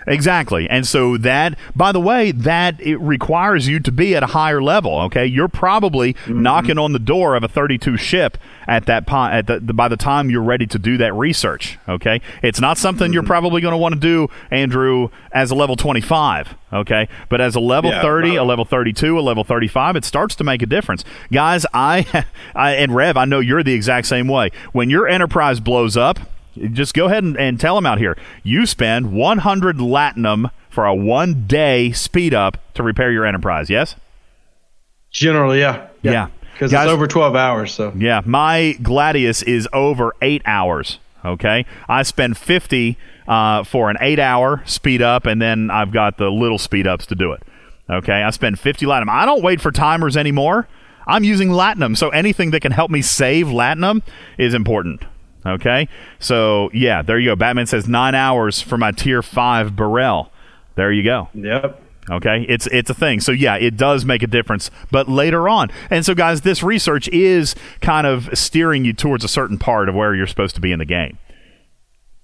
[0.07, 0.69] Exactly.
[0.69, 4.63] And so that, by the way, that it requires you to be at a higher
[4.63, 5.01] level.
[5.03, 6.43] Okay, you're probably mm-hmm.
[6.43, 9.89] knocking on the door of a 32 ship at that po- at the, the by
[9.89, 11.79] the time you're ready to do that research.
[11.89, 13.29] Okay, it's not something you're mm-hmm.
[13.29, 16.55] probably going to want to do, Andrew, as a level 25.
[16.73, 20.35] Okay, but as a level Yeah, 30, a level 32, a level 35, it starts
[20.37, 21.65] to make a difference, guys.
[21.73, 22.25] I,
[22.55, 24.51] I and Rev, I know you're the exact same way.
[24.73, 26.19] When your enterprise blows up,
[26.73, 28.17] just go ahead and, and tell them out here.
[28.43, 33.71] You spend 100 latinum for a one day speed up to repair your enterprise.
[33.71, 33.95] Yes.
[35.11, 36.27] Generally, yeah, Yeah.
[36.53, 37.73] because Guys- it's over 12 hours.
[37.73, 40.99] So Yeah, my Gladius is over eight hours.
[41.25, 46.29] Okay, I spend fifty uh, for an eight-hour speed up, and then I've got the
[46.31, 47.43] little speed ups to do it.
[47.89, 49.09] Okay, I spend fifty latinum.
[49.09, 50.69] I don't wait for timers anymore.
[51.07, 54.03] I'm using latinum, so anything that can help me save latinum
[54.37, 55.05] is important.
[55.47, 55.89] Okay,
[56.19, 57.37] so yeah, there you go.
[57.37, 60.31] Batman says nine hours for my tier five B'Rel.
[60.75, 61.29] There you go.
[61.35, 61.83] Yep.
[62.11, 63.21] Okay, it's it's a thing.
[63.21, 65.71] So yeah, it does make a difference, but later on.
[65.91, 69.95] And so guys, this research is kind of steering you towards a certain part of
[69.95, 71.19] where you're supposed to be in the game.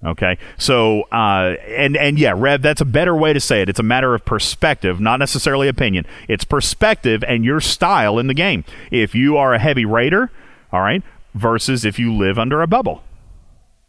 [0.05, 3.69] Okay, so uh, and and yeah, Rev, that's a better way to say it.
[3.69, 6.07] It's a matter of perspective, not necessarily opinion.
[6.27, 8.65] It's perspective and your style in the game.
[8.91, 10.31] If you are a heavy raider,
[10.73, 11.03] all right,
[11.35, 13.03] versus if you live under a bubble.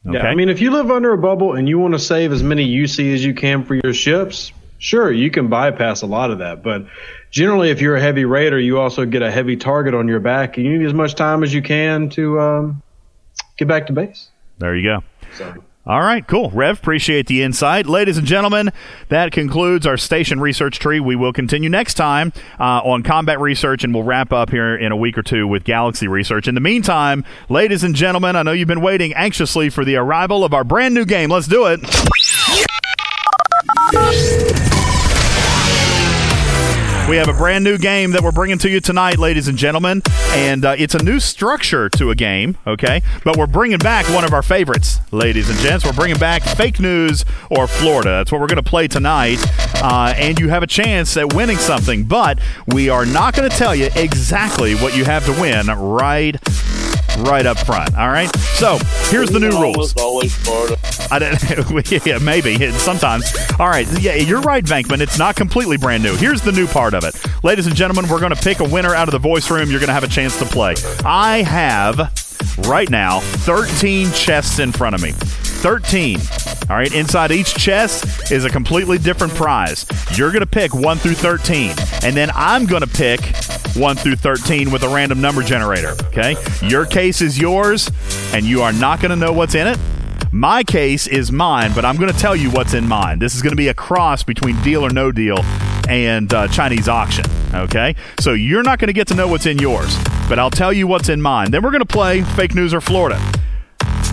[0.08, 2.32] Okay, Yeah, I mean, if you live under a bubble and you want to save
[2.32, 6.32] as many UC as you can for your ships, sure, you can bypass a lot
[6.32, 6.64] of that.
[6.64, 6.88] But
[7.30, 10.58] generally, if you're a heavy raider, you also get a heavy target on your back,
[10.58, 12.84] and you need as much time as you can to um,
[13.58, 14.30] get back to base.
[14.58, 15.04] There you go.
[15.38, 15.64] So.
[15.92, 16.50] All right, cool.
[16.52, 17.86] Rev, appreciate the insight.
[17.86, 18.72] Ladies and gentlemen,
[19.10, 21.02] that concludes our station research tree.
[21.02, 22.32] We will continue next time
[22.62, 25.66] uh, on combat research, and we'll wrap up here in a week or two with
[25.66, 26.48] galaxy research.
[26.48, 30.46] In the meantime, ladies and gentlemen, I know you've been waiting anxiously for the arrival
[30.46, 31.30] of our brand new game.
[31.30, 31.82] Let's do it.
[37.12, 40.02] We have a brand new game that we're bringing to you tonight, ladies and gentlemen,
[40.30, 43.02] and uh, it's a new structure to a game, okay?
[43.26, 45.84] But we're bringing back one of our favorites, ladies and gents.
[45.84, 48.12] We're bringing back fake news or Florida.
[48.12, 49.40] That's what we're going to play tonight,
[49.84, 52.06] uh, and you have a chance at winning something.
[52.06, 56.38] But we are not going to tell you exactly what you have to win right
[57.20, 57.96] right up front.
[57.98, 58.34] All right.
[58.56, 58.78] So
[59.10, 59.96] here's the new rules.
[59.98, 60.78] Always Florida.
[61.10, 63.32] I don't, yeah, maybe sometimes.
[63.60, 63.88] All right.
[64.00, 65.02] Yeah, you're right, Vankman.
[65.02, 66.16] It's not completely brand new.
[66.16, 68.10] Here's the new part of it, ladies and gentlemen.
[68.10, 69.70] We're going to pick a winner out of the voice room.
[69.70, 70.76] You're going to have a chance to play.
[71.06, 72.12] I have
[72.68, 75.14] right now 13 chests in front of me.
[75.62, 76.20] 13.
[76.70, 79.86] All right, inside each chest is a completely different prize.
[80.18, 83.20] You're going to pick 1 through 13, and then I'm going to pick
[83.76, 85.96] 1 through 13 with a random number generator.
[86.06, 86.36] Okay?
[86.64, 87.92] Your case is yours,
[88.34, 89.78] and you are not going to know what's in it.
[90.32, 93.20] My case is mine, but I'm going to tell you what's in mine.
[93.20, 95.40] This is going to be a cross between deal or no deal
[95.88, 97.26] and uh, Chinese auction.
[97.54, 97.96] Okay?
[98.20, 99.96] So you're not going to get to know what's in yours,
[100.28, 101.52] but I'll tell you what's in mine.
[101.52, 103.22] Then we're going to play Fake News or Florida.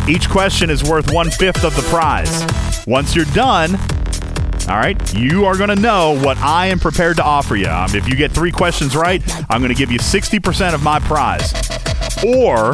[0.08, 2.46] Each question is worth one fifth of the prize.
[2.86, 3.74] Once you're done,
[4.66, 7.66] all right, you are going to know what I am prepared to offer you.
[7.68, 10.98] Um, if you get three questions right, I'm going to give you 60% of my
[11.00, 11.52] prize.
[12.24, 12.70] Or,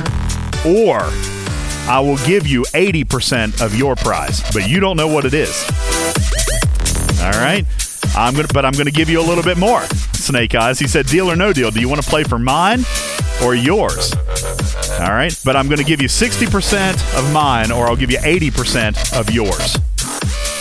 [0.65, 1.01] or,
[1.89, 5.65] I will give you 80% of your prize, but you don't know what it is.
[7.21, 7.67] All right?
[8.17, 9.83] I'm gonna, but I'm going to give you a little bit more.
[10.15, 10.79] Snake Eyes.
[10.79, 11.71] He said, "Deal or no deal?
[11.71, 12.85] Do you want to play for mine
[13.43, 14.15] or yours?"
[15.01, 18.19] All right, but I'm going to give you 60% of mine, or I'll give you
[18.19, 19.77] 80% of yours.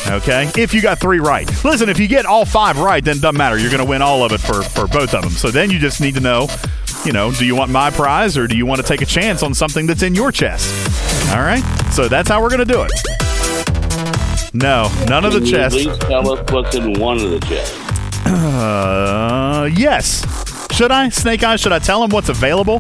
[0.08, 1.48] Okay, if you got three right.
[1.64, 3.58] Listen, if you get all five right, then it doesn't matter.
[3.58, 5.32] You're going to win all of it for for both of them.
[5.32, 6.48] So then you just need to know,
[7.06, 9.44] you know, do you want my prize or do you want to take a chance
[9.44, 10.68] on something that's in your chest?
[11.34, 12.92] All right, so that's how we're going to do it.
[14.54, 15.82] No, none of the you chests.
[15.84, 17.76] Please tell us what's in one of the chests.
[18.26, 20.24] Uh, yes.
[20.76, 21.60] Should I, Snake Eyes?
[21.62, 22.80] Should I tell him what's available?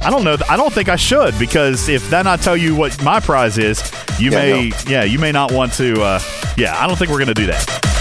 [0.00, 0.36] I don't know.
[0.48, 3.80] I don't think I should because if then I tell you what my prize is,
[4.18, 4.76] you Yeah, may, no.
[4.86, 6.00] yeah, you may not want to.
[6.00, 6.20] Uh,
[6.56, 7.97] yeah, I don't think we're gonna do that.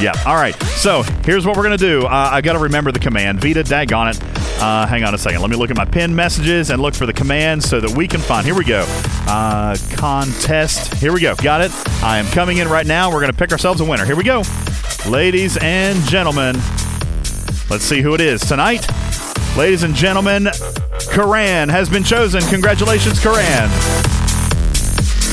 [0.00, 0.12] Yeah.
[0.26, 0.54] All right.
[0.62, 2.06] So here's what we're gonna do.
[2.06, 3.40] Uh, I got to remember the command.
[3.40, 4.62] Vita, daggone it.
[4.62, 5.40] Uh, hang on a second.
[5.40, 8.06] Let me look at my pinned messages and look for the command so that we
[8.06, 8.46] can find.
[8.46, 8.84] Here we go.
[9.26, 10.94] Uh, contest.
[10.94, 11.34] Here we go.
[11.36, 11.72] Got it.
[12.02, 13.12] I am coming in right now.
[13.12, 14.04] We're gonna pick ourselves a winner.
[14.04, 14.42] Here we go,
[15.08, 16.54] ladies and gentlemen.
[17.68, 18.86] Let's see who it is tonight.
[19.56, 20.48] Ladies and gentlemen,
[21.10, 22.40] Karan has been chosen.
[22.42, 23.68] Congratulations, Karan.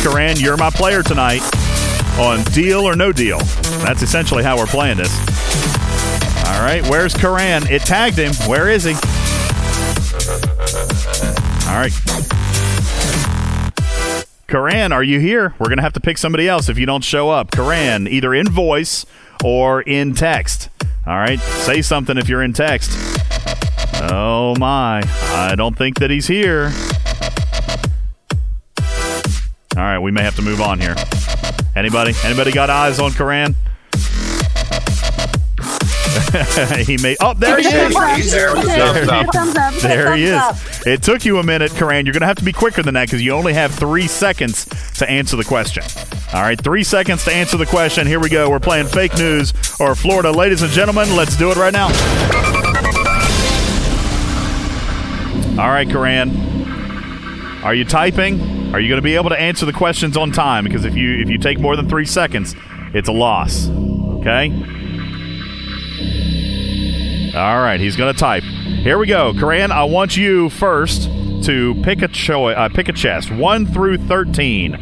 [0.02, 1.42] Karan, you're my player tonight
[2.20, 3.40] on Deal or No Deal.
[3.84, 5.14] That's essentially how we're playing this.
[6.48, 7.68] All right, where's Karan?
[7.68, 8.34] It tagged him.
[8.48, 8.94] Where is he?
[11.68, 11.92] All right.
[14.48, 15.54] Karan, are you here?
[15.60, 17.52] We're going to have to pick somebody else if you don't show up.
[17.52, 19.06] Karan, either in voice
[19.44, 20.70] or in text.
[21.06, 22.92] All right, say something if you're in text.
[24.02, 25.02] Oh my,
[25.34, 26.72] I don't think that he's here.
[29.76, 30.96] All right, we may have to move on here.
[31.76, 32.14] Anybody?
[32.24, 33.56] Anybody got eyes on Karan?
[36.86, 37.16] he may.
[37.22, 37.94] Oh, there he is.
[37.94, 38.32] There he is.
[39.82, 40.88] There he is.
[40.88, 42.06] It took you a minute, Karan.
[42.06, 44.66] You're going to have to be quicker than that because you only have three seconds
[44.98, 45.84] to answer the question.
[46.34, 48.08] All right, three seconds to answer the question.
[48.08, 48.50] Here we go.
[48.50, 50.32] We're playing fake news or Florida.
[50.32, 51.88] Ladies and gentlemen, let's do it right now.
[55.62, 56.32] All right, Karan.
[57.64, 58.55] Are you typing?
[58.76, 60.66] Are you going to be able to answer the questions on time?
[60.66, 62.58] Because if you if you take more than three seconds,
[62.94, 63.70] it's a loss.
[63.70, 64.52] Okay.
[67.34, 68.44] All right, he's going to type.
[68.44, 69.72] Here we go, Karan.
[69.72, 71.04] I want you first
[71.46, 74.74] to pick a cho- uh, pick a chest, one through thirteen.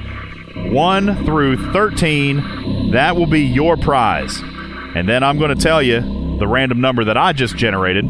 [0.74, 2.90] One through thirteen.
[2.94, 4.41] That will be your prize,
[4.95, 6.02] and then I'm going to tell you
[6.40, 8.06] the random number that I just generated.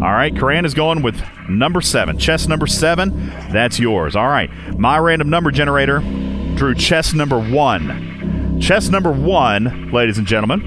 [0.00, 2.18] All right, Karan is going with number seven.
[2.18, 4.14] Chest number seven, that's yours.
[4.14, 4.48] All right,
[4.78, 5.98] my random number generator
[6.54, 8.60] drew chest number one.
[8.60, 10.60] Chest number one, ladies and gentlemen,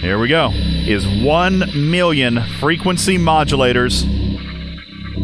[0.00, 4.02] here we go, is 1 million frequency modulators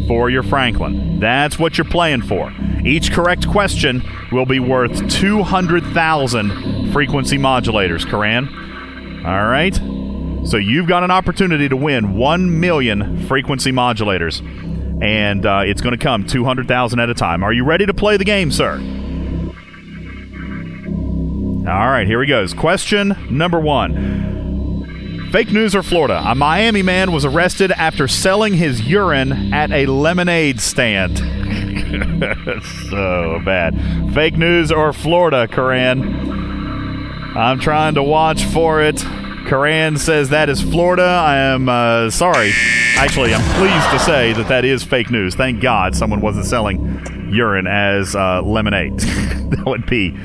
[0.07, 1.19] for your Franklin.
[1.19, 2.53] That's what you're playing for.
[2.85, 8.47] Each correct question will be worth 200,000 frequency modulators, Karan.
[9.25, 9.77] All right?
[10.45, 14.41] So you've got an opportunity to win 1 million frequency modulators.
[15.01, 17.43] And uh, it's going to come 200,000 at a time.
[17.43, 18.79] Are you ready to play the game, sir?
[21.69, 22.53] All right, here he goes.
[22.53, 25.29] Question number one.
[25.31, 26.19] Fake news or Florida?
[26.25, 31.19] A Miami man was arrested after selling his urine at a lemonade stand.
[32.89, 33.79] so bad.
[34.15, 36.01] Fake news or Florida, Karan?
[37.37, 39.05] I'm trying to watch for it.
[39.47, 41.03] Karan says that is Florida.
[41.03, 42.51] I am uh, sorry.
[42.97, 45.35] Actually, I'm pleased to say that that is fake news.
[45.35, 48.99] Thank God someone wasn't selling urine as uh, lemonade.
[48.99, 50.17] that would be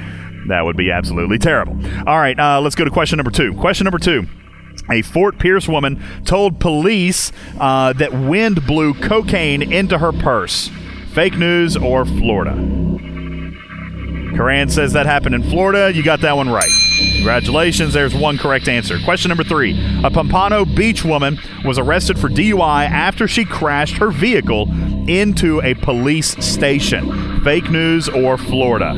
[0.48, 1.74] that would be absolutely terrible.
[2.06, 3.54] All right, uh, let's go to question number two.
[3.54, 4.26] Question number two.
[4.90, 10.70] A Fort Pierce woman told police uh, that wind blew cocaine into her purse.
[11.14, 12.54] Fake news or Florida?
[14.36, 15.92] Karan says that happened in Florida.
[15.94, 16.70] You got that one right.
[17.24, 17.94] Congratulations.
[17.94, 18.98] There's one correct answer.
[19.02, 19.74] Question number three.
[20.04, 24.68] A Pompano Beach woman was arrested for DUI after she crashed her vehicle
[25.08, 27.42] into a police station.
[27.42, 28.92] Fake news or Florida?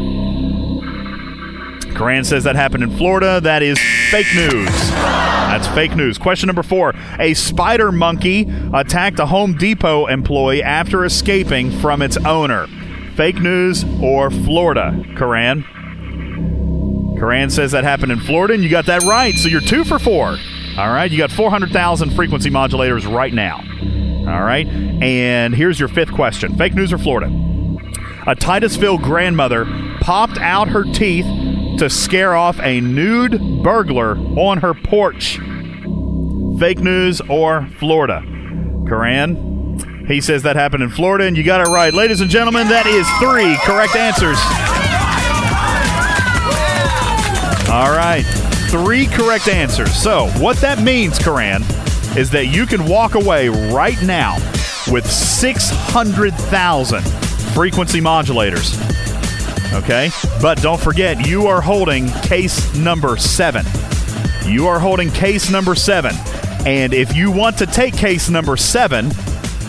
[1.94, 3.40] Karan says that happened in Florida.
[3.40, 3.78] That is
[4.10, 4.90] fake news.
[4.90, 6.18] That's fake news.
[6.18, 6.94] Question number four.
[7.20, 12.66] A spider monkey attacked a Home Depot employee after escaping from its owner.
[13.14, 15.00] Fake news or Florida?
[15.16, 15.64] Karan?
[17.18, 19.34] Karan says that happened in Florida, and you got that right.
[19.34, 20.36] So you're two for four.
[20.76, 21.10] All right.
[21.10, 23.56] You got 400,000 frequency modulators right now.
[24.30, 24.66] All right.
[24.66, 27.32] And here's your fifth question Fake news or Florida?
[28.26, 29.64] A Titusville grandmother
[30.00, 31.26] popped out her teeth
[31.78, 35.38] to scare off a nude burglar on her porch.
[36.58, 38.22] Fake news or Florida?
[38.88, 40.04] Karan?
[40.08, 41.92] He says that happened in Florida, and you got it right.
[41.92, 44.38] Ladies and gentlemen, that is three correct answers.
[47.68, 48.22] All right.
[48.70, 49.94] Three correct answers.
[49.94, 51.62] So, what that means, Karan,
[52.16, 54.36] is that you can walk away right now
[54.90, 57.02] with 600,000
[57.54, 58.76] frequency modulators.
[59.74, 60.10] Okay?
[60.40, 63.66] But don't forget, you are holding case number seven.
[64.44, 66.12] You are holding case number seven.
[66.64, 69.10] And if you want to take case number seven,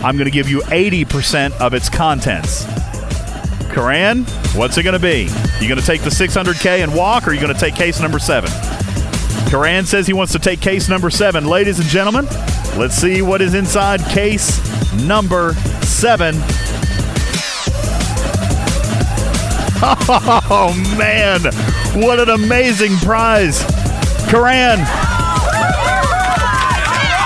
[0.04, 2.64] I'm going to give you 80% of its contents.
[3.78, 4.24] Karan,
[4.56, 5.30] what's it going to be?
[5.60, 8.00] You going to take the 600K and walk, or are you going to take case
[8.00, 8.50] number seven?
[9.50, 11.46] Karan says he wants to take case number seven.
[11.46, 12.26] Ladies and gentlemen,
[12.76, 14.58] let's see what is inside case
[15.04, 16.34] number seven.
[19.80, 21.40] Oh, man.
[22.04, 23.62] What an amazing prize.
[24.28, 25.07] Karan.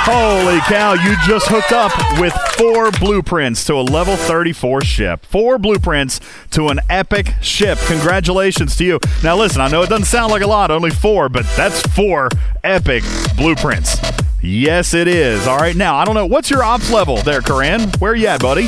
[0.05, 5.25] Holy cow, you just hooked up with four blueprints to a level 34 ship.
[5.25, 6.19] Four blueprints
[6.51, 7.79] to an epic ship.
[7.87, 8.99] Congratulations to you.
[9.23, 12.29] Now, listen, I know it doesn't sound like a lot, only four, but that's four
[12.65, 13.05] epic
[13.37, 13.97] blueprints.
[14.43, 15.47] Yes, it is.
[15.47, 16.27] All right, now, I don't know.
[16.27, 17.83] What's your ops level there, Karan?
[18.01, 18.67] Where you at, buddy?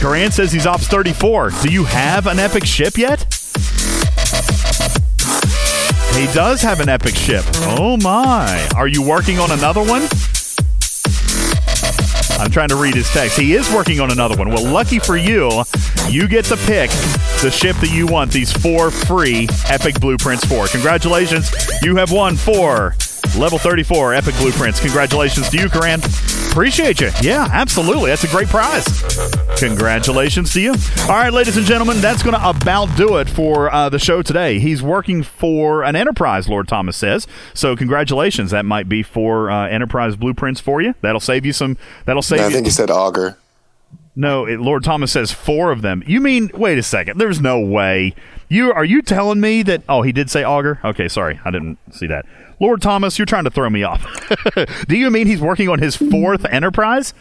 [0.00, 1.50] Karan says he's ops 34.
[1.62, 3.43] Do you have an epic ship yet?
[6.16, 7.44] He does have an epic ship.
[7.78, 8.68] Oh my.
[8.76, 10.02] Are you working on another one?
[12.38, 13.38] I'm trying to read his text.
[13.38, 14.48] He is working on another one.
[14.48, 15.50] Well, lucky for you,
[16.08, 16.90] you get to pick
[17.42, 20.66] the ship that you want these four free epic blueprints for.
[20.68, 21.52] Congratulations.
[21.82, 22.94] You have won four
[23.36, 24.80] level 34 epic blueprints.
[24.80, 26.00] Congratulations to you, Karan.
[26.54, 27.10] Appreciate you.
[27.20, 28.10] Yeah, absolutely.
[28.10, 28.86] That's a great prize.
[29.58, 30.70] Congratulations to you.
[31.02, 34.22] All right, ladies and gentlemen, that's going to about do it for uh, the show
[34.22, 34.60] today.
[34.60, 37.26] He's working for an enterprise, Lord Thomas says.
[37.54, 38.52] So, congratulations.
[38.52, 40.94] That might be for uh, enterprise blueprints for you.
[41.00, 41.76] That'll save you some.
[42.04, 42.38] That'll save.
[42.38, 43.36] I you, think he said auger.
[44.14, 46.04] no, it, Lord Thomas says four of them.
[46.06, 46.52] You mean?
[46.54, 47.18] Wait a second.
[47.18, 48.14] There's no way.
[48.48, 49.82] You are you telling me that?
[49.88, 50.78] Oh, he did say auger.
[50.84, 52.26] Okay, sorry, I didn't see that.
[52.60, 54.06] Lord Thomas, you're trying to throw me off.
[54.88, 57.14] Do you mean he's working on his fourth enterprise?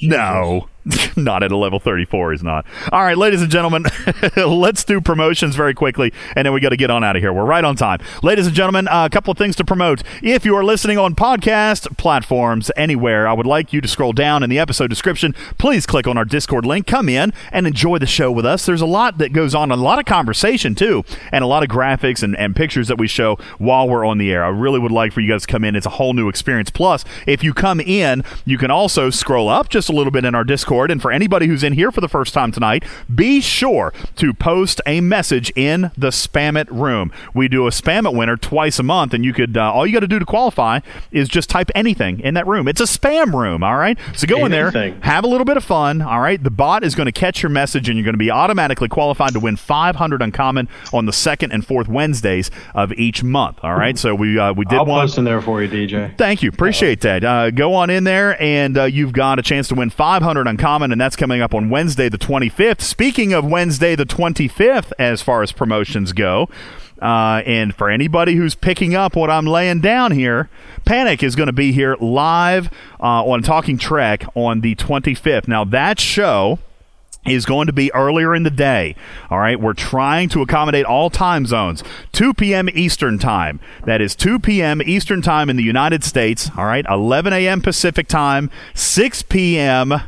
[0.00, 0.68] No,
[1.16, 2.32] not at a level 34.
[2.32, 2.66] He's not.
[2.92, 3.84] All right, ladies and gentlemen,
[4.36, 7.32] let's do promotions very quickly, and then we got to get on out of here.
[7.32, 8.00] We're right on time.
[8.22, 10.02] Ladies and gentlemen, uh, a couple of things to promote.
[10.22, 14.42] If you are listening on podcast platforms anywhere, I would like you to scroll down
[14.42, 15.34] in the episode description.
[15.56, 16.86] Please click on our Discord link.
[16.86, 18.66] Come in and enjoy the show with us.
[18.66, 21.02] There's a lot that goes on, a lot of conversation, too,
[21.32, 24.30] and a lot of graphics and, and pictures that we show while we're on the
[24.30, 24.44] air.
[24.44, 25.76] I really would like for you guys to come in.
[25.76, 26.68] It's a whole new experience.
[26.68, 30.34] Plus, if you come in, you can also scroll up just a little bit in
[30.34, 30.73] our Discord.
[30.90, 32.84] And for anybody who's in here for the first time tonight,
[33.14, 37.12] be sure to post a message in the Spam It room.
[37.32, 39.92] We do a Spam It winner twice a month, and you could uh, all you
[39.92, 40.80] got to do to qualify
[41.10, 42.66] is just type anything in that room.
[42.68, 43.98] It's a spam room, all right.
[44.14, 44.70] So go in there,
[45.02, 46.42] have a little bit of fun, all right.
[46.42, 49.32] The bot is going to catch your message, and you're going to be automatically qualified
[49.34, 53.58] to win 500 uncommon on the second and fourth Wednesdays of each month.
[53.62, 53.98] All right.
[53.98, 55.06] So we uh, we did one I'll one.
[55.06, 56.16] post in there for you, DJ.
[56.16, 56.48] Thank you.
[56.48, 57.24] Appreciate that.
[57.24, 60.63] Uh, go on in there, and uh, you've got a chance to win 500 uncommon,
[60.64, 62.80] and that's coming up on Wednesday, the 25th.
[62.80, 66.48] Speaking of Wednesday, the 25th, as far as promotions go,
[67.02, 70.48] uh, and for anybody who's picking up what I'm laying down here,
[70.86, 75.46] Panic is going to be here live uh, on Talking Trek on the 25th.
[75.46, 76.58] Now, that show
[77.26, 78.96] is going to be earlier in the day.
[79.28, 81.84] All right, we're trying to accommodate all time zones.
[82.12, 82.70] 2 p.m.
[82.70, 83.60] Eastern Time.
[83.84, 84.80] That is 2 p.m.
[84.80, 86.50] Eastern Time in the United States.
[86.56, 87.60] All right, 11 a.m.
[87.60, 90.00] Pacific Time, 6 p.m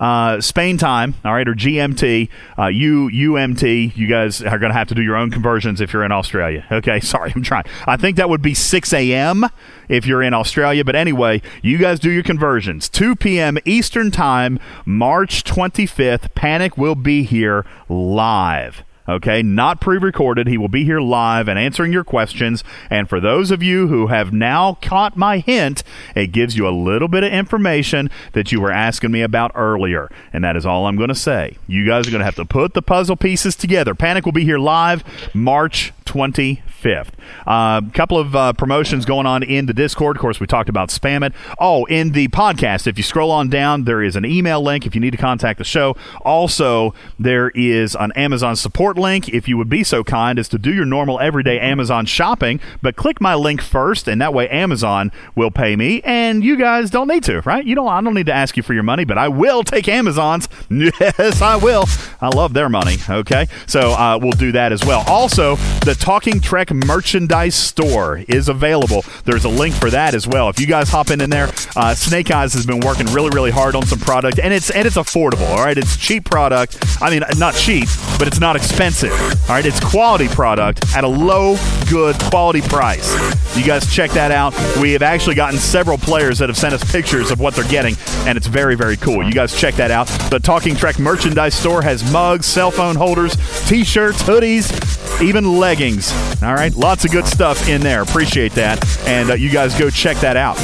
[0.00, 2.28] uh, Spain time, all right, or GMT,
[2.58, 3.96] uh, U, UMT.
[3.96, 6.66] You guys are going to have to do your own conversions if you're in Australia.
[6.72, 7.64] Okay, sorry, I'm trying.
[7.86, 9.46] I think that would be 6 a.m.
[9.88, 10.84] if you're in Australia.
[10.84, 12.88] But anyway, you guys do your conversions.
[12.88, 13.58] 2 p.m.
[13.64, 16.34] Eastern time, March 25th.
[16.34, 18.82] Panic will be here live.
[19.10, 20.46] Okay, not pre recorded.
[20.46, 22.62] He will be here live and answering your questions.
[22.88, 25.82] And for those of you who have now caught my hint,
[26.14, 30.08] it gives you a little bit of information that you were asking me about earlier.
[30.32, 31.56] And that is all I'm going to say.
[31.66, 33.96] You guys are going to have to put the puzzle pieces together.
[33.96, 35.02] Panic will be here live
[35.34, 36.69] March 25th.
[36.84, 37.04] A
[37.46, 40.16] uh, couple of uh, promotions going on in the Discord.
[40.16, 41.32] Of course, we talked about spam it.
[41.58, 44.94] Oh, in the podcast, if you scroll on down, there is an email link if
[44.94, 45.96] you need to contact the show.
[46.22, 50.58] Also, there is an Amazon support link if you would be so kind as to
[50.58, 55.12] do your normal everyday Amazon shopping, but click my link first, and that way Amazon
[55.34, 57.64] will pay me, and you guys don't need to, right?
[57.64, 57.88] You don't.
[57.88, 60.48] I don't need to ask you for your money, but I will take Amazon's.
[61.00, 61.84] Yes, I will.
[62.20, 62.96] I love their money.
[63.08, 65.04] Okay, so uh, we'll do that as well.
[65.06, 69.04] Also, the Talking Trek merchandise store is available.
[69.24, 70.48] There's a link for that as well.
[70.48, 73.50] If you guys hop in in there, uh, Snake Eyes has been working really, really
[73.50, 75.48] hard on some product, and it's and it's affordable.
[75.48, 76.78] All right, it's cheap product.
[77.00, 77.88] I mean, not cheap,
[78.18, 79.12] but it's not expensive.
[79.12, 81.56] All right, it's quality product at a low,
[81.88, 83.10] good quality price.
[83.56, 84.54] You guys check that out.
[84.80, 87.96] We have actually gotten several players that have sent us pictures of what they're getting,
[88.26, 89.24] and it's very, very cool.
[89.24, 90.06] You guys check that out.
[90.30, 93.36] The Talking Trek merchandise store has mugs, cell phone holders,
[93.68, 96.12] t-shirts, hoodies, even leggings.
[96.42, 98.02] All right, lots of good stuff in there.
[98.02, 100.58] Appreciate that, and uh, you guys go check that out.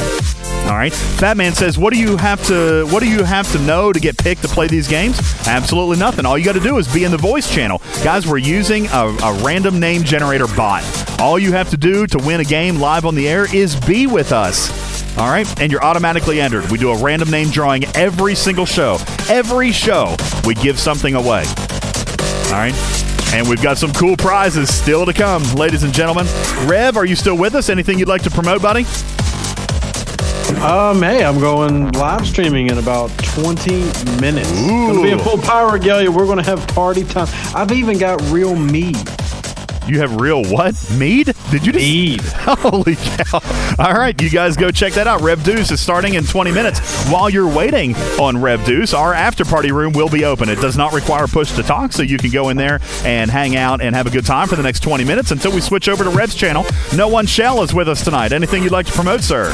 [0.67, 0.93] All right.
[0.93, 3.99] Fat Man says, "What do you have to What do you have to know to
[3.99, 5.17] get picked to play these games?
[5.47, 6.25] Absolutely nothing.
[6.25, 8.27] All you got to do is be in the voice channel, guys.
[8.27, 10.83] We're using a, a, random name generator bot.
[11.21, 14.07] All you have to do to win a game live on the air is be
[14.07, 14.69] with us."
[15.17, 16.69] All right, and you're automatically entered.
[16.69, 18.97] We do a random name drawing every single show.
[19.29, 20.15] Every show,
[20.45, 21.43] we give something away.
[22.47, 23.06] All right.
[23.33, 26.25] And we've got some cool prizes still to come, ladies and gentlemen.
[26.65, 27.69] Rev, are you still with us?
[27.69, 28.85] Anything you'd like to promote, buddy?
[30.61, 33.71] Um, hey, I'm going live streaming in about 20
[34.21, 34.49] minutes.
[34.61, 34.89] Ooh.
[34.89, 36.09] It'll be a full power regalia.
[36.09, 37.27] We're going to have party time.
[37.53, 38.95] I've even got real mead.
[39.87, 40.75] You have real what?
[40.91, 41.33] Mead?
[41.49, 42.21] Did you just mead?
[42.35, 43.39] Holy cow!
[43.79, 45.21] All right, you guys go check that out.
[45.21, 47.07] Rev Deuce is starting in 20 minutes.
[47.09, 50.49] While you're waiting on Rev Deuce, our after party room will be open.
[50.49, 53.55] It does not require push to talk, so you can go in there and hang
[53.55, 56.03] out and have a good time for the next 20 minutes until we switch over
[56.03, 56.65] to Rev's channel.
[56.93, 58.33] No one shell is with us tonight.
[58.33, 59.53] Anything you'd like to promote, sir?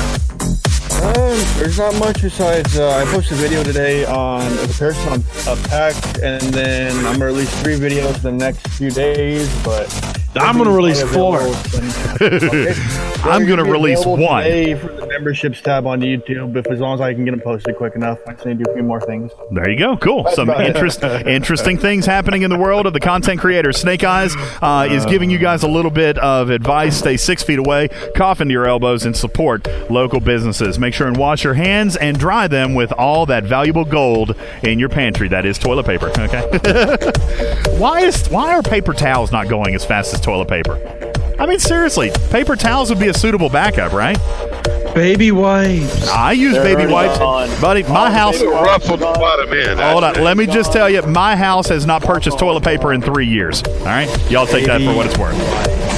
[1.01, 1.13] Um,
[1.57, 5.55] there's not much besides uh, I posted a video today on a comparison on a
[5.67, 9.49] pack, and then I'm gonna release three videos in the next few days.
[9.63, 9.89] But
[10.35, 11.39] I'm gonna release four.
[13.23, 14.43] I'm gonna release one.
[14.79, 17.75] For the memberships tab on YouTube, if as long as I can get them posted
[17.75, 19.31] quick enough, I just need to do a few more things.
[19.51, 19.95] There you go.
[19.97, 20.27] Cool.
[20.31, 23.71] Some interest, interesting things happening in the world of the content creator.
[23.71, 26.97] Snake Eyes uh, is giving you guys a little bit of advice.
[26.97, 30.79] Stay six feet away, cough into your elbows, and support local businesses.
[30.79, 34.79] Make sure and wash your hands and dry them with all that valuable gold in
[34.79, 35.27] your pantry.
[35.27, 36.09] That is toilet paper.
[36.17, 36.41] Okay.
[37.77, 41.12] why is why are paper towels not going as fast as toilet paper?
[41.39, 44.17] I mean, seriously, paper towels would be a suitable backup, right?
[44.93, 46.07] Baby wipes.
[46.09, 47.49] I use They're baby wipes, gone.
[47.59, 47.81] buddy.
[47.83, 48.39] My house.
[48.43, 49.79] Ruffled the bottom end.
[49.79, 50.23] Hold on.
[50.23, 53.63] Let me just tell you, my house has not purchased toilet paper in three years.
[53.63, 55.35] All right, y'all take that for what it's worth.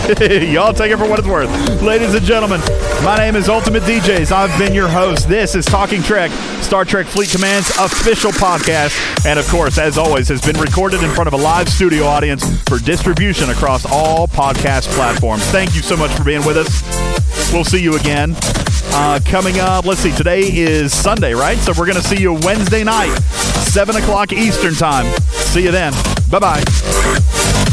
[0.54, 1.50] y'all take it for what it's worth,
[1.82, 2.62] ladies and gentlemen.
[3.04, 4.32] My name is Ultimate DJs.
[4.32, 5.28] I've been your host.
[5.28, 6.32] This is Talking Trek,
[6.62, 11.10] Star Trek Fleet Command's official podcast, and of course, as always, has been recorded in
[11.12, 14.96] front of a live studio audience for distribution across all podcast
[15.34, 17.52] Thank you so much for being with us.
[17.52, 18.36] We'll see you again.
[18.94, 21.58] Uh, coming up, let's see, today is Sunday, right?
[21.58, 25.12] So we're going to see you Wednesday night, 7 o'clock Eastern Time.
[25.32, 25.94] See you then.
[26.30, 27.64] Bye bye.